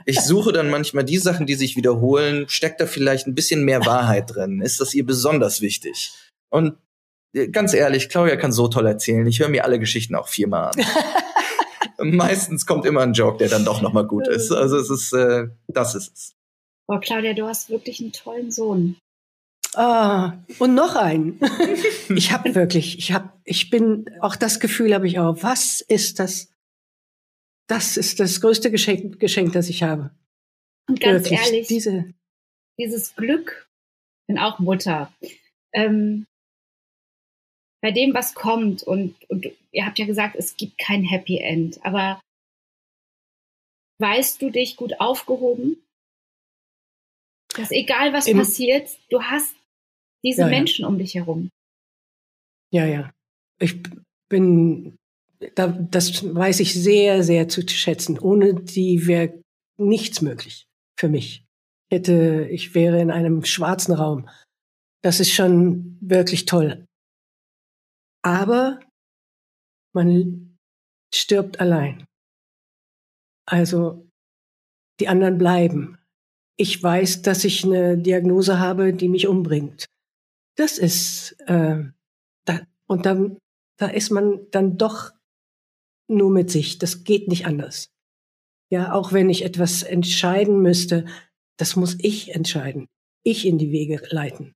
ich 0.05 0.20
suche 0.20 0.53
dann 0.53 0.70
manchmal 0.70 1.05
die 1.05 1.18
Sachen, 1.18 1.47
die 1.47 1.55
sich 1.55 1.76
wiederholen, 1.76 2.45
steckt 2.49 2.80
da 2.80 2.86
vielleicht 2.86 3.26
ein 3.26 3.34
bisschen 3.34 3.64
mehr 3.64 3.84
Wahrheit 3.84 4.34
drin? 4.34 4.61
Ist 4.61 4.80
das 4.80 4.95
ihr 4.95 5.05
besonders 5.05 5.61
wichtig? 5.61 6.12
Und 6.51 6.76
äh, 7.34 7.49
ganz 7.49 7.74
ehrlich, 7.74 8.09
Claudia 8.09 8.36
kann 8.36 8.53
so 8.53 8.68
toll 8.68 8.86
erzählen. 8.86 9.26
Ich 9.26 9.41
höre 9.41 9.49
mir 9.49 9.64
alle 9.64 9.78
Geschichten 9.78 10.14
auch 10.14 10.28
viermal 10.28 10.70
an. 10.70 10.84
meistens 12.03 12.66
kommt 12.66 12.86
immer 12.86 13.03
ein 13.03 13.12
Joke, 13.12 13.38
der 13.38 13.48
dann 13.48 13.64
doch 13.64 13.82
nochmal 13.82 14.07
gut 14.07 14.28
ist. 14.28 14.51
Also 14.53 14.76
es 14.76 14.90
ist, 14.90 15.12
äh, 15.12 15.48
das 15.68 15.94
ist 15.94 16.12
es. 16.14 16.36
Oh, 16.86 16.98
Claudia, 16.98 17.34
du 17.34 17.46
hast 17.46 17.70
wirklich 17.70 18.01
einen 18.01 18.12
tollen 18.12 18.51
Sohn. 18.51 18.96
Ah, 19.74 20.38
und 20.59 20.74
noch 20.74 20.96
einen. 20.96 21.40
ich 22.09 22.32
habe 22.32 22.55
wirklich, 22.55 22.98
ich 22.98 23.12
habe, 23.12 23.32
ich 23.44 23.70
bin, 23.70 24.07
auch 24.20 24.34
das 24.34 24.59
Gefühl 24.59 24.94
habe 24.94 25.07
ich 25.07 25.18
auch. 25.18 25.42
Was 25.42 25.80
ist 25.80 26.18
das? 26.18 26.53
Das 27.68 27.96
ist 27.96 28.18
das 28.18 28.40
größte 28.40 28.72
Geschenk, 28.72 29.20
Geschenk 29.20 29.53
das 29.53 29.68
ich 29.68 29.84
habe. 29.84 30.11
Und 30.88 31.01
ganz 31.01 31.24
wirklich, 31.24 31.40
ehrlich, 31.40 31.68
diese, 31.68 32.12
dieses 32.78 33.14
Glück, 33.14 33.68
bin 34.26 34.38
auch 34.38 34.59
Mutter. 34.59 35.12
Ähm, 35.72 36.26
bei 37.83 37.91
dem, 37.91 38.14
was 38.14 38.35
kommt, 38.35 38.83
und, 38.83 39.16
und 39.31 39.47
ihr 39.72 39.87
habt 39.87 39.99
ja 39.99 40.07
gesagt, 40.07 40.37
es 40.37 40.57
gibt 40.57 40.78
kein 40.78 41.03
Happy 41.03 41.39
End, 41.39 41.85
aber 41.85 42.20
weißt 44.01 44.41
du 44.43 44.51
dich 44.51 44.76
gut 44.76 45.01
aufgehoben? 45.01 45.76
Dass 47.55 47.70
egal 47.70 48.12
was 48.12 48.26
Im, 48.26 48.39
passiert, 48.39 48.99
du 49.11 49.22
hast 49.22 49.55
diese 50.22 50.43
ja, 50.43 50.49
Menschen 50.49 50.83
ja. 50.83 50.89
um 50.89 50.99
dich 50.99 51.14
herum. 51.14 51.51
Ja, 52.72 52.87
ja. 52.87 53.11
Ich 53.59 53.83
bin, 54.28 54.97
da, 55.55 55.68
das 55.68 56.35
weiß 56.35 56.61
ich 56.61 56.74
sehr, 56.74 57.22
sehr 57.22 57.49
zu 57.49 57.66
schätzen. 57.66 58.18
Ohne 58.18 58.55
die 58.55 59.07
wäre 59.07 59.43
nichts 59.78 60.20
möglich 60.20 60.66
für 60.99 61.09
mich. 61.09 61.45
Ich 61.89 61.97
hätte, 61.97 62.47
ich 62.51 62.74
wäre 62.74 63.01
in 63.01 63.11
einem 63.11 63.45
schwarzen 63.45 63.93
Raum. 63.93 64.28
Das 65.03 65.18
ist 65.18 65.33
schon 65.33 65.99
wirklich 66.01 66.45
toll. 66.45 66.87
Aber 68.23 68.81
man 69.95 70.59
stirbt 71.14 71.61
allein. 71.61 72.07
Also 73.47 74.09
die 75.01 75.09
anderen 75.09 75.39
bleiben. 75.39 75.99
Ich 76.57 76.83
weiß, 76.83 77.23
dass 77.23 77.45
ich 77.45 77.64
eine 77.64 77.97
Diagnose 77.97 78.59
habe, 78.59 78.93
die 78.93 79.09
mich 79.09 79.27
umbringt. 79.27 79.87
Das 80.57 80.77
ist 80.79 81.33
äh, 81.47 81.85
da, 82.45 82.61
und 82.87 83.07
dann 83.07 83.39
da 83.81 83.87
ist 83.87 84.11
man 84.11 84.47
dann 84.51 84.77
doch 84.77 85.11
nur 86.07 86.31
mit 86.31 86.51
sich. 86.51 86.79
Das 86.79 87.05
geht 87.05 87.29
nicht 87.29 87.47
anders. 87.47 87.91
Ja, 88.71 88.93
auch 88.93 89.12
wenn 89.12 89.31
ich 89.31 89.43
etwas 89.43 89.83
entscheiden 89.83 90.61
müsste, 90.61 91.07
das 91.57 91.77
muss 91.77 91.97
ich 91.99 92.35
entscheiden. 92.35 92.89
Ich 93.25 93.47
in 93.47 93.57
die 93.59 93.73
Wege 93.73 94.03
leiten. 94.11 94.53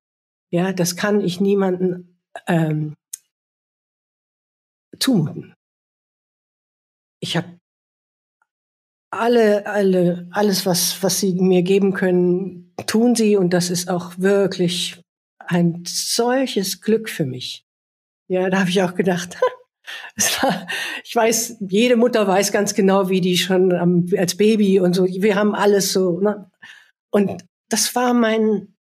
Ja, 0.52 0.72
das 0.72 0.94
kann 0.94 1.22
ich 1.22 1.40
niemanden 1.40 2.20
ähm, 2.46 2.94
zumuten. 4.98 5.54
Ich 7.20 7.36
habe 7.36 7.58
alle, 9.10 9.66
alle, 9.66 10.28
alles, 10.30 10.66
was, 10.66 11.02
was 11.02 11.20
sie 11.20 11.34
mir 11.34 11.62
geben 11.62 11.94
können, 11.94 12.74
tun 12.86 13.14
sie 13.14 13.36
und 13.36 13.50
das 13.50 13.70
ist 13.70 13.88
auch 13.88 14.18
wirklich 14.18 15.00
ein 15.38 15.84
solches 15.86 16.80
Glück 16.80 17.08
für 17.08 17.24
mich. 17.24 17.64
Ja, 18.28 18.50
da 18.50 18.60
habe 18.60 18.70
ich 18.70 18.82
auch 18.82 18.94
gedacht, 18.94 19.36
ich 21.04 21.14
weiß, 21.14 21.58
jede 21.60 21.96
Mutter 21.96 22.26
weiß 22.26 22.52
ganz 22.52 22.74
genau, 22.74 23.08
wie 23.08 23.20
die 23.20 23.36
schon 23.36 23.72
am, 23.72 24.06
als 24.16 24.36
Baby 24.36 24.80
und 24.80 24.94
so, 24.94 25.04
wir 25.04 25.34
haben 25.34 25.54
alles 25.54 25.92
so, 25.92 26.20
ne? 26.20 26.50
Und 27.10 27.44
das 27.68 27.94
war 27.94 28.14
mein, 28.14 28.74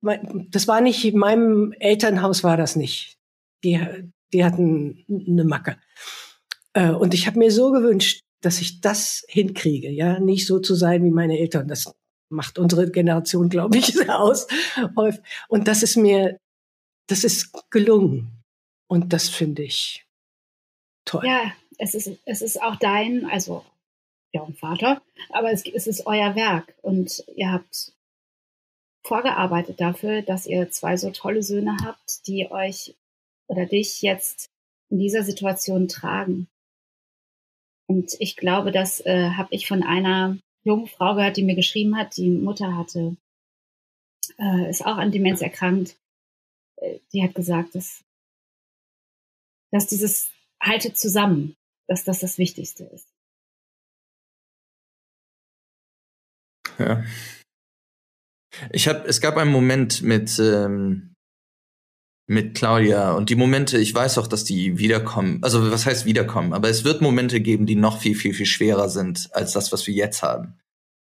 mein, 0.00 0.48
das 0.50 0.68
war 0.68 0.80
nicht, 0.80 1.04
in 1.04 1.18
meinem 1.18 1.72
Elternhaus 1.72 2.44
war 2.44 2.56
das 2.56 2.76
nicht. 2.76 3.18
Die, 3.64 3.80
die 4.32 4.44
hatten 4.44 5.04
eine 5.08 5.44
Macke. 5.44 5.78
Äh, 6.72 6.90
und 6.90 7.14
ich 7.14 7.26
habe 7.26 7.38
mir 7.38 7.50
so 7.50 7.72
gewünscht, 7.72 8.22
dass 8.40 8.60
ich 8.60 8.80
das 8.80 9.24
hinkriege, 9.28 9.90
ja, 9.90 10.20
nicht 10.20 10.46
so 10.46 10.58
zu 10.58 10.74
sein 10.74 11.04
wie 11.04 11.10
meine 11.10 11.38
Eltern. 11.38 11.68
Das 11.68 11.94
macht 12.28 12.58
unsere 12.58 12.90
Generation, 12.90 13.48
glaube 13.48 13.78
ich, 13.78 14.08
aus. 14.10 14.46
Und 15.48 15.68
das 15.68 15.82
ist 15.82 15.96
mir, 15.96 16.38
das 17.06 17.24
ist 17.24 17.52
gelungen. 17.70 18.42
Und 18.88 19.12
das 19.12 19.28
finde 19.28 19.62
ich 19.62 20.06
toll. 21.04 21.24
Ja, 21.26 21.52
es 21.78 21.94
ist, 21.94 22.10
es 22.24 22.42
ist 22.42 22.62
auch 22.62 22.76
dein, 22.76 23.26
also 23.26 23.64
ja, 24.32 24.42
und 24.42 24.58
Vater, 24.58 25.02
aber 25.30 25.50
es, 25.50 25.64
es 25.66 25.86
ist 25.86 26.06
euer 26.06 26.36
Werk 26.36 26.74
und 26.82 27.24
ihr 27.36 27.50
habt 27.50 27.92
vorgearbeitet 29.02 29.80
dafür, 29.80 30.22
dass 30.22 30.46
ihr 30.46 30.70
zwei 30.70 30.96
so 30.96 31.10
tolle 31.10 31.42
Söhne 31.42 31.76
habt, 31.84 32.26
die 32.26 32.50
euch 32.50 32.94
oder 33.48 33.66
dich 33.66 34.02
jetzt 34.02 34.50
in 34.90 34.98
dieser 34.98 35.22
Situation 35.22 35.88
tragen. 35.88 36.48
Und 37.88 38.16
ich 38.18 38.36
glaube, 38.36 38.72
das 38.72 39.00
äh, 39.04 39.30
habe 39.30 39.54
ich 39.54 39.66
von 39.68 39.82
einer 39.82 40.38
jungen 40.64 40.88
Frau 40.88 41.14
gehört, 41.14 41.36
die 41.36 41.44
mir 41.44 41.54
geschrieben 41.54 41.96
hat, 41.96 42.16
die 42.16 42.30
Mutter 42.30 42.76
hatte, 42.76 43.16
äh, 44.38 44.68
ist 44.68 44.84
auch 44.84 44.96
an 44.96 45.12
Demenz 45.12 45.40
erkrankt. 45.40 45.96
Äh, 46.76 46.98
die 47.12 47.22
hat 47.22 47.34
gesagt, 47.34 47.74
dass, 47.74 48.04
dass 49.70 49.86
dieses 49.86 50.30
haltet 50.60 50.98
zusammen, 50.98 51.56
dass 51.86 52.04
das 52.04 52.18
das 52.20 52.38
Wichtigste 52.38 52.84
ist. 52.84 53.08
Ja. 56.78 57.04
Ich 58.72 58.88
habe, 58.88 59.06
es 59.06 59.20
gab 59.20 59.36
einen 59.36 59.52
Moment 59.52 60.02
mit 60.02 60.38
ähm, 60.38 61.14
mit 62.26 62.56
Claudia 62.56 63.12
und 63.12 63.30
die 63.30 63.36
Momente, 63.36 63.78
ich 63.78 63.94
weiß 63.94 64.18
auch, 64.18 64.26
dass 64.26 64.44
die 64.44 64.78
wiederkommen. 64.78 65.38
Also 65.42 65.70
was 65.70 65.86
heißt 65.86 66.06
wiederkommen? 66.06 66.52
Aber 66.52 66.68
es 66.68 66.84
wird 66.84 67.00
Momente 67.00 67.40
geben, 67.40 67.66
die 67.66 67.76
noch 67.76 68.00
viel, 68.00 68.16
viel, 68.16 68.34
viel 68.34 68.46
schwerer 68.46 68.88
sind 68.88 69.28
als 69.32 69.52
das, 69.52 69.72
was 69.72 69.86
wir 69.86 69.94
jetzt 69.94 70.22
haben. 70.22 70.58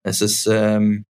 Es 0.02 0.22
ist, 0.22 0.46
ähm, 0.46 1.04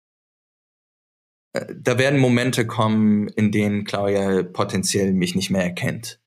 äh, 1.53 1.75
da 1.77 1.97
werden 1.99 2.19
Momente 2.19 2.67
kommen, 2.67 3.29
in 3.29 3.53
denen 3.53 3.85
Claudia 3.85 4.43
potenziell 4.43 5.13
mich 5.13 5.37
nicht 5.37 5.51
mehr 5.51 5.63
erkennt. 5.63 6.21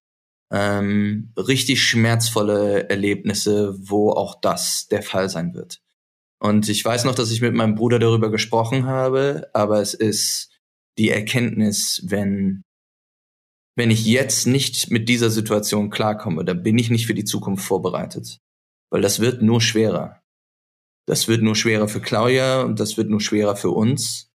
Ähm, 0.50 1.34
richtig 1.36 1.82
schmerzvolle 1.82 2.90
Erlebnisse, 2.90 3.76
wo 3.78 4.12
auch 4.12 4.40
das 4.40 4.88
der 4.88 5.02
Fall 5.02 5.28
sein 5.28 5.54
wird. 5.54 5.82
Und 6.40 6.70
ich 6.70 6.84
weiß 6.86 7.06
noch, 7.06 7.16
dass 7.16 7.32
ich 7.32 7.42
mit 7.42 7.54
meinem 7.54 7.76
Bruder 7.76 8.00
darüber 8.00 8.30
gesprochen 8.30 8.86
habe, 8.86 9.50
aber 9.54 9.82
es 9.82 9.94
ist 9.94 10.52
die 10.98 11.10
Erkenntnis, 11.10 12.02
wenn 12.06 12.64
wenn 13.76 13.92
ich 13.92 14.06
jetzt 14.06 14.46
nicht 14.46 14.92
mit 14.92 15.10
dieser 15.10 15.30
Situation 15.30 15.90
klarkomme, 15.90 16.46
dann 16.46 16.64
bin 16.64 16.78
ich 16.78 16.90
nicht 16.90 17.08
für 17.08 17.16
die 17.16 17.26
Zukunft 17.26 17.66
vorbereitet. 17.66 18.40
Weil 18.92 19.02
das 19.02 19.20
wird 19.20 19.42
nur 19.42 19.62
schwerer. 19.62 20.22
Das 21.08 21.28
wird 21.28 21.42
nur 21.42 21.56
schwerer 21.56 21.88
für 21.88 22.00
Claudia 22.00 22.62
und 22.62 22.80
das 22.80 22.98
wird 22.98 23.10
nur 23.10 23.22
schwerer 23.22 23.56
für 23.56 23.72
uns. 23.72 24.30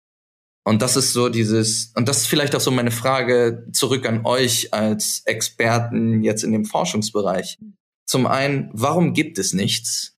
Und 0.68 0.82
das 0.82 0.96
ist 0.96 1.14
so 1.14 1.30
dieses, 1.30 1.92
und 1.96 2.08
das 2.08 2.20
ist 2.20 2.28
vielleicht 2.28 2.56
auch 2.56 2.62
so 2.62 2.72
meine 2.72 2.92
Frage 2.92 3.68
zurück 3.72 4.08
an 4.08 4.26
euch 4.26 4.74
als 4.74 5.22
Experten 5.26 6.24
jetzt 6.24 6.44
in 6.44 6.52
dem 6.52 6.66
Forschungsbereich. 6.66 7.60
Zum 8.08 8.26
einen, 8.26 8.72
warum 8.74 9.14
gibt 9.14 9.38
es 9.38 9.54
nichts? 9.54 10.18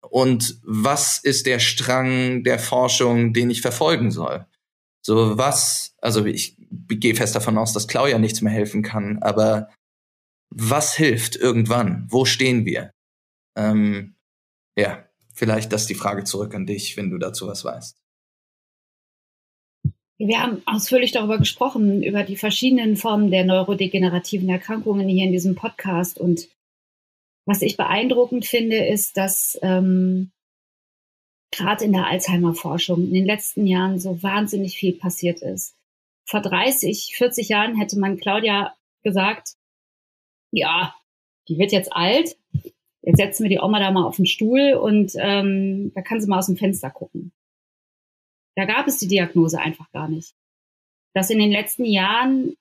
Und 0.00 0.58
was 0.62 1.18
ist 1.18 1.46
der 1.46 1.58
Strang 1.58 2.44
der 2.44 2.58
Forschung, 2.58 3.34
den 3.34 3.50
ich 3.50 3.60
verfolgen 3.60 4.10
soll? 4.10 4.46
So 5.02 5.36
was, 5.36 5.94
also 6.00 6.24
ich 6.24 6.56
gehe 6.88 7.14
fest 7.14 7.34
davon 7.34 7.58
aus, 7.58 7.72
dass 7.72 7.88
Claudia 7.88 8.18
nichts 8.18 8.40
mehr 8.40 8.52
helfen 8.52 8.82
kann, 8.82 9.18
aber 9.22 9.70
was 10.50 10.94
hilft 10.94 11.36
irgendwann? 11.36 12.06
Wo 12.08 12.24
stehen 12.24 12.64
wir? 12.64 12.92
Ähm, 13.56 14.14
ja, 14.78 15.04
vielleicht 15.32 15.72
das 15.72 15.86
die 15.86 15.94
Frage 15.94 16.24
zurück 16.24 16.54
an 16.54 16.66
dich, 16.66 16.96
wenn 16.96 17.10
du 17.10 17.18
dazu 17.18 17.46
was 17.46 17.64
weißt. 17.64 17.96
Wir 20.16 20.40
haben 20.40 20.62
ausführlich 20.64 21.10
darüber 21.10 21.38
gesprochen, 21.38 22.02
über 22.02 22.22
die 22.22 22.36
verschiedenen 22.36 22.96
Formen 22.96 23.30
der 23.32 23.44
neurodegenerativen 23.44 24.48
Erkrankungen 24.48 25.08
hier 25.08 25.24
in 25.24 25.32
diesem 25.32 25.56
Podcast. 25.56 26.18
Und 26.18 26.48
was 27.46 27.62
ich 27.62 27.76
beeindruckend 27.76 28.46
finde, 28.46 28.86
ist, 28.86 29.16
dass 29.16 29.58
ähm, 29.62 30.30
gerade 31.50 31.84
in 31.84 31.92
der 31.92 32.06
Alzheimer-Forschung 32.06 33.02
in 33.02 33.14
den 33.14 33.26
letzten 33.26 33.66
Jahren 33.66 33.98
so 33.98 34.22
wahnsinnig 34.22 34.76
viel 34.76 34.92
passiert 34.92 35.42
ist. 35.42 35.74
Vor 36.26 36.40
30, 36.40 37.14
40 37.16 37.48
Jahren 37.48 37.76
hätte 37.76 37.98
man 37.98 38.16
Claudia 38.16 38.74
gesagt, 39.02 39.54
ja, 40.50 40.94
die 41.48 41.58
wird 41.58 41.72
jetzt 41.72 41.92
alt, 41.92 42.36
jetzt 43.02 43.18
setzen 43.18 43.42
wir 43.42 43.50
die 43.50 43.58
Oma 43.58 43.78
da 43.78 43.90
mal 43.90 44.04
auf 44.04 44.16
den 44.16 44.26
Stuhl 44.26 44.74
und 44.74 45.12
ähm, 45.16 45.92
da 45.94 46.02
kann 46.02 46.20
sie 46.20 46.28
mal 46.28 46.38
aus 46.38 46.46
dem 46.46 46.56
Fenster 46.56 46.90
gucken. 46.90 47.32
Da 48.56 48.64
gab 48.64 48.86
es 48.86 48.98
die 48.98 49.08
Diagnose 49.08 49.58
einfach 49.58 49.90
gar 49.90 50.08
nicht. 50.08 50.34
Dass 51.12 51.30
in 51.30 51.38
den 51.38 51.50
letzten 51.50 51.84
Jahren 51.84 52.56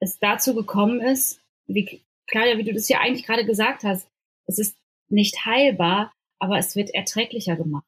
es 0.00 0.18
dazu 0.18 0.54
gekommen 0.54 1.00
ist, 1.00 1.40
wie 1.66 2.02
Claudia, 2.26 2.58
wie 2.58 2.64
du 2.64 2.72
das 2.72 2.88
ja 2.88 3.00
eigentlich 3.00 3.26
gerade 3.26 3.44
gesagt 3.44 3.84
hast, 3.84 4.08
es 4.46 4.58
ist 4.58 4.76
nicht 5.08 5.44
heilbar, 5.44 6.12
aber 6.38 6.58
es 6.58 6.76
wird 6.76 6.90
erträglicher 6.90 7.56
gemacht. 7.56 7.86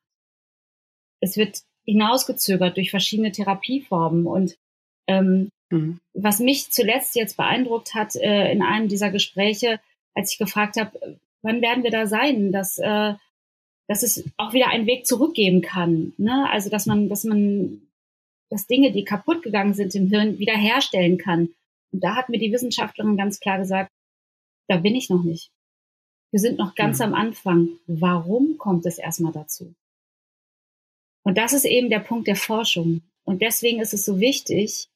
Es 1.21 1.37
wird 1.37 1.63
hinausgezögert 1.85 2.77
durch 2.77 2.91
verschiedene 2.91 3.33
Therapieformen 3.33 4.27
und 4.27 4.59
ähm, 5.11 5.51
mhm. 5.71 6.01
was 6.15 6.39
mich 6.39 6.71
zuletzt 6.71 7.17
jetzt 7.17 7.37
beeindruckt 7.37 7.95
hat 7.95 8.15
äh, 8.17 8.53
in 8.53 8.63
einem 8.63 8.89
dieser 8.89 9.11
Gespräche, 9.11 9.81
als 10.15 10.33
ich 10.33 10.39
gefragt 10.39 10.77
habe, 10.79 11.19
wann 11.43 11.63
werden 11.63 11.85
wir 11.85 11.91
da 11.91 12.07
sein, 12.07 12.53
dass 12.53 12.79
äh, 12.79 13.15
dass 13.91 14.05
es 14.05 14.25
auch 14.37 14.53
wieder 14.53 14.69
einen 14.69 14.87
Weg 14.87 15.05
zurückgeben 15.05 15.63
kann. 15.63 16.13
Ne? 16.17 16.49
Also 16.49 16.71
dass 16.71 16.87
man, 16.87 17.09
dass 17.09 17.25
man, 17.25 17.83
dass 18.49 18.69
Dinge, 18.69 18.93
die 18.93 19.05
kaputt 19.05 19.43
gegangen 19.43 19.75
sind 19.75 19.97
im 19.97 20.07
Hirn, 20.07 20.39
wieder 20.39 20.57
herstellen 20.57 21.19
kann. 21.19 21.49
Und 21.91 22.05
da 22.05 22.15
hat 22.15 22.29
mir 22.29 22.39
die 22.39 22.53
Wissenschaftlerin 22.53 23.17
ganz 23.17 23.41
klar 23.41 23.59
gesagt, 23.59 23.91
da 24.69 24.77
bin 24.77 24.95
ich 24.95 25.11
noch 25.11 25.25
nicht. 25.25 25.51
Wir 26.31 26.39
sind 26.39 26.57
noch 26.57 26.77
ganz 26.77 27.01
ja. 27.01 27.07
am 27.07 27.15
Anfang. 27.15 27.71
Warum 27.89 28.59
kommt 28.59 28.87
es 28.87 28.97
erstmal 28.97 29.33
dazu? 29.33 29.75
Und 31.25 31.37
das 31.37 31.53
ist 31.53 31.65
eben 31.65 31.91
der 31.91 31.99
Punkt 31.99 32.29
der 32.29 32.37
Forschung. 32.37 33.03
Und 33.25 33.43
deswegen 33.43 33.81
ist 33.81 33.93
es 33.93 34.05
so 34.05 34.21
wichtig, 34.21 34.87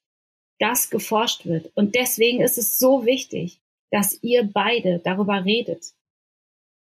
dass 0.59 0.91
geforscht 0.91 1.47
wird. 1.47 1.71
Und 1.75 1.95
deswegen 1.95 2.41
ist 2.41 2.59
es 2.59 2.79
so 2.79 3.05
wichtig, 3.07 3.61
dass 3.91 4.23
ihr 4.23 4.45
beide 4.45 5.01
darüber 5.05 5.45
redet, 5.45 5.95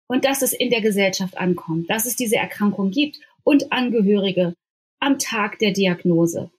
und 0.08 0.24
dass 0.24 0.42
es 0.42 0.52
in 0.52 0.70
der 0.70 0.80
Gesellschaft 0.80 1.36
ankommt, 1.36 1.88
dass 1.88 2.06
es 2.06 2.16
diese 2.16 2.36
Erkrankung 2.36 2.90
gibt 2.90 3.20
und 3.44 3.72
Angehörige 3.72 4.54
am 5.00 5.18
Tag 5.18 5.58
der 5.58 5.72
Diagnose 5.72 6.50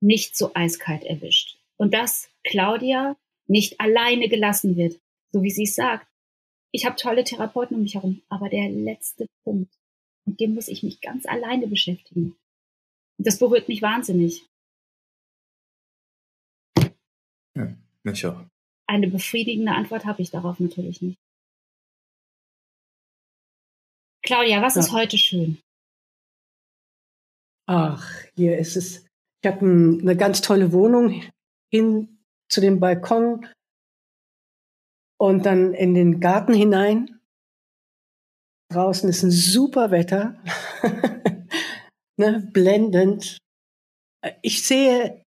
nicht 0.00 0.36
so 0.36 0.52
eiskalt 0.54 1.02
erwischt. 1.04 1.58
Und 1.76 1.94
dass 1.94 2.28
Claudia 2.44 3.16
nicht 3.46 3.80
alleine 3.80 4.28
gelassen 4.28 4.76
wird, 4.76 5.00
so 5.32 5.42
wie 5.42 5.50
sie 5.50 5.64
es 5.64 5.74
sagt. 5.74 6.06
Ich 6.72 6.84
habe 6.84 6.96
tolle 6.96 7.24
Therapeuten 7.24 7.76
um 7.76 7.82
mich 7.82 7.94
herum, 7.94 8.22
aber 8.28 8.48
der 8.48 8.68
letzte 8.68 9.26
Punkt, 9.44 9.72
mit 10.26 10.40
dem 10.40 10.54
muss 10.54 10.68
ich 10.68 10.82
mich 10.82 11.00
ganz 11.00 11.26
alleine 11.26 11.66
beschäftigen. 11.66 12.36
Und 13.18 13.26
das 13.26 13.38
berührt 13.38 13.68
mich 13.68 13.82
wahnsinnig. 13.82 14.44
Ja. 18.14 18.48
Eine 18.88 19.08
befriedigende 19.08 19.72
Antwort 19.72 20.04
habe 20.04 20.22
ich 20.22 20.30
darauf 20.30 20.60
natürlich 20.60 21.02
nicht. 21.02 21.18
Claudia, 24.22 24.62
was 24.62 24.74
ja. 24.76 24.80
ist 24.80 24.92
heute 24.92 25.18
schön? 25.18 25.58
Ach, 27.68 28.08
hier 28.36 28.58
ist 28.58 28.76
es. 28.76 29.06
Ich 29.42 29.50
habe 29.50 29.60
eine 29.60 30.16
ganz 30.16 30.40
tolle 30.40 30.72
Wohnung 30.72 31.22
hin 31.72 32.18
zu 32.48 32.60
dem 32.60 32.78
Balkon 32.80 33.46
und 35.18 35.46
dann 35.46 35.74
in 35.74 35.94
den 35.94 36.20
Garten 36.20 36.54
hinein. 36.54 37.20
Draußen 38.72 39.08
ist 39.08 39.22
ein 39.22 39.30
super 39.30 39.90
Wetter, 39.90 40.42
ne, 42.16 42.48
blendend. 42.52 43.38
Ich 44.42 44.66
sehe, 44.66 45.22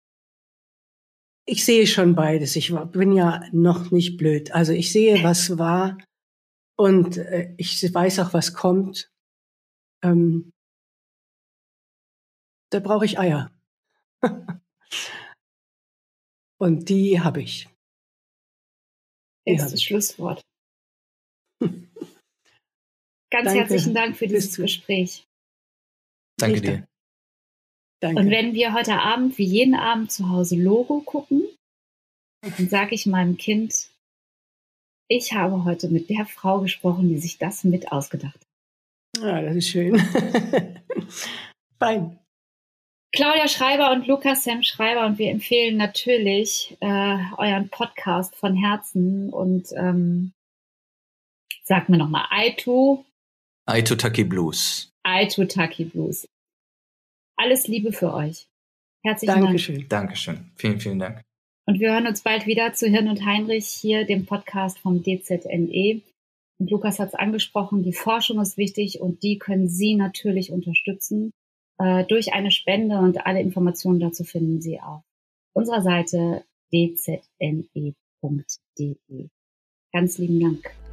ich 1.47 1.65
sehe 1.65 1.87
schon 1.87 2.15
beides. 2.15 2.57
Ich 2.57 2.75
bin 2.93 3.13
ja 3.13 3.43
noch 3.53 3.91
nicht 3.91 4.17
blöd. 4.17 4.53
Also 4.53 4.73
ich 4.73 4.93
sehe, 4.93 5.23
was 5.23 5.59
war 5.59 5.99
und 6.77 7.19
äh, 7.19 7.55
ich 7.57 7.83
weiß 7.83 8.19
auch, 8.21 8.33
was 8.33 8.55
kommt. 8.55 9.11
Ähm, 10.03 10.51
da 12.71 12.81
brauche 12.81 13.05
ich 13.05 13.19
Eier. 13.19 13.53
Und 16.59 16.89
die 16.89 17.21
habe 17.21 17.43
ich. 17.43 17.69
Die 19.47 19.57
das 19.57 19.83
Schlusswort. 19.83 20.41
Ganz 21.61 21.71
Danke. 23.31 23.59
herzlichen 23.59 23.95
Dank 23.95 24.17
für 24.17 24.27
dieses 24.27 24.57
Gespräch. 24.57 25.27
Danke 26.39 26.61
dir. 26.61 26.87
Danke. 28.05 28.21
Und 28.21 28.31
wenn 28.31 28.53
wir 28.53 28.75
heute 28.75 28.99
Abend 28.99 29.39
wie 29.39 29.47
jeden 29.47 29.75
Abend 29.75 30.13
zu 30.13 30.29
Hause 30.29 30.57
Logo 30.57 31.01
gucken, 31.01 31.43
dann 32.43 32.69
sage 32.69 32.95
ich 32.95 33.07
meinem 33.07 33.39
Kind, 33.39 33.89
ich 35.09 35.33
habe 35.33 35.65
heute 35.65 35.89
mit 35.89 36.11
der 36.11 36.27
Frau 36.27 36.61
gesprochen, 36.61 37.09
die 37.09 37.17
sich 37.17 37.39
das 37.39 37.65
mit 37.65 37.93
ausgedacht 37.93 38.35
hat. 38.35 39.23
Ja, 39.23 39.41
das 39.41 39.57
ist 39.57 39.69
schön. 39.69 39.97
Fein. 41.79 42.19
Claudia 43.13 43.49
Schreiber 43.49 43.91
und 43.93 44.07
Lukas 44.07 44.45
Sam 44.45 44.63
Schreiber 44.63 45.07
und 45.07 45.17
wir 45.17 45.31
empfehlen 45.31 45.79
natürlich 45.79 46.77
äh, 46.81 47.19
euren 47.39 47.71
Podcast 47.71 48.37
von 48.37 48.55
Herzen 48.55 49.31
und 49.31 49.73
ähm, 49.77 50.35
sag 51.63 51.89
mir 51.89 51.97
nochmal 51.97 52.27
Aitu. 52.29 53.03
Aitu 53.65 53.95
Taki 53.95 54.25
Blues. 54.25 54.91
Aitu 55.05 55.47
Taki 55.47 55.87
Blues. 55.87 56.27
Alles 57.37 57.67
Liebe 57.69 57.93
für 57.93 58.13
euch. 58.13 58.47
Herzlichen 59.05 59.41
Dankeschön. 59.41 59.77
Dank. 59.77 59.89
Dankeschön. 59.89 60.51
Vielen, 60.57 60.81
vielen 60.81 60.99
Dank. 60.99 61.23
Und 61.67 61.81
wir 61.81 61.93
hören 61.93 62.07
uns 62.07 62.23
bald 62.23 62.47
wieder 62.47 62.73
zu 62.75 62.89
Hirn 62.89 63.09
und 63.09 63.25
Heinrich 63.25 63.67
hier, 63.67 64.05
dem 64.05 64.27
Podcast 64.27 64.79
vom 64.79 65.03
DZNE. 65.03 66.03
Und 66.59 66.71
Lukas 66.71 66.99
hat 66.99 67.09
es 67.09 67.15
angesprochen, 67.15 67.83
die 67.83 67.93
Forschung 67.93 68.41
ist 68.41 68.57
wichtig 68.57 69.01
und 69.01 69.23
die 69.23 69.39
können 69.39 69.69
Sie 69.69 69.95
natürlich 69.95 70.53
unterstützen 70.53 71.33
äh, 71.79 72.05
durch 72.05 72.33
eine 72.33 72.51
Spende 72.51 72.99
und 72.99 73.27
alle 73.27 73.41
Informationen 73.41 74.01
dazu 74.01 74.25
finden 74.25 74.61
Sie 74.61 74.81
auf 74.81 75.03
unserer 75.53 75.83
Seite 75.83 76.45
dzne.de. 76.71 77.65
Ganz 79.93 80.19
lieben 80.19 80.41
Dank. 80.41 80.84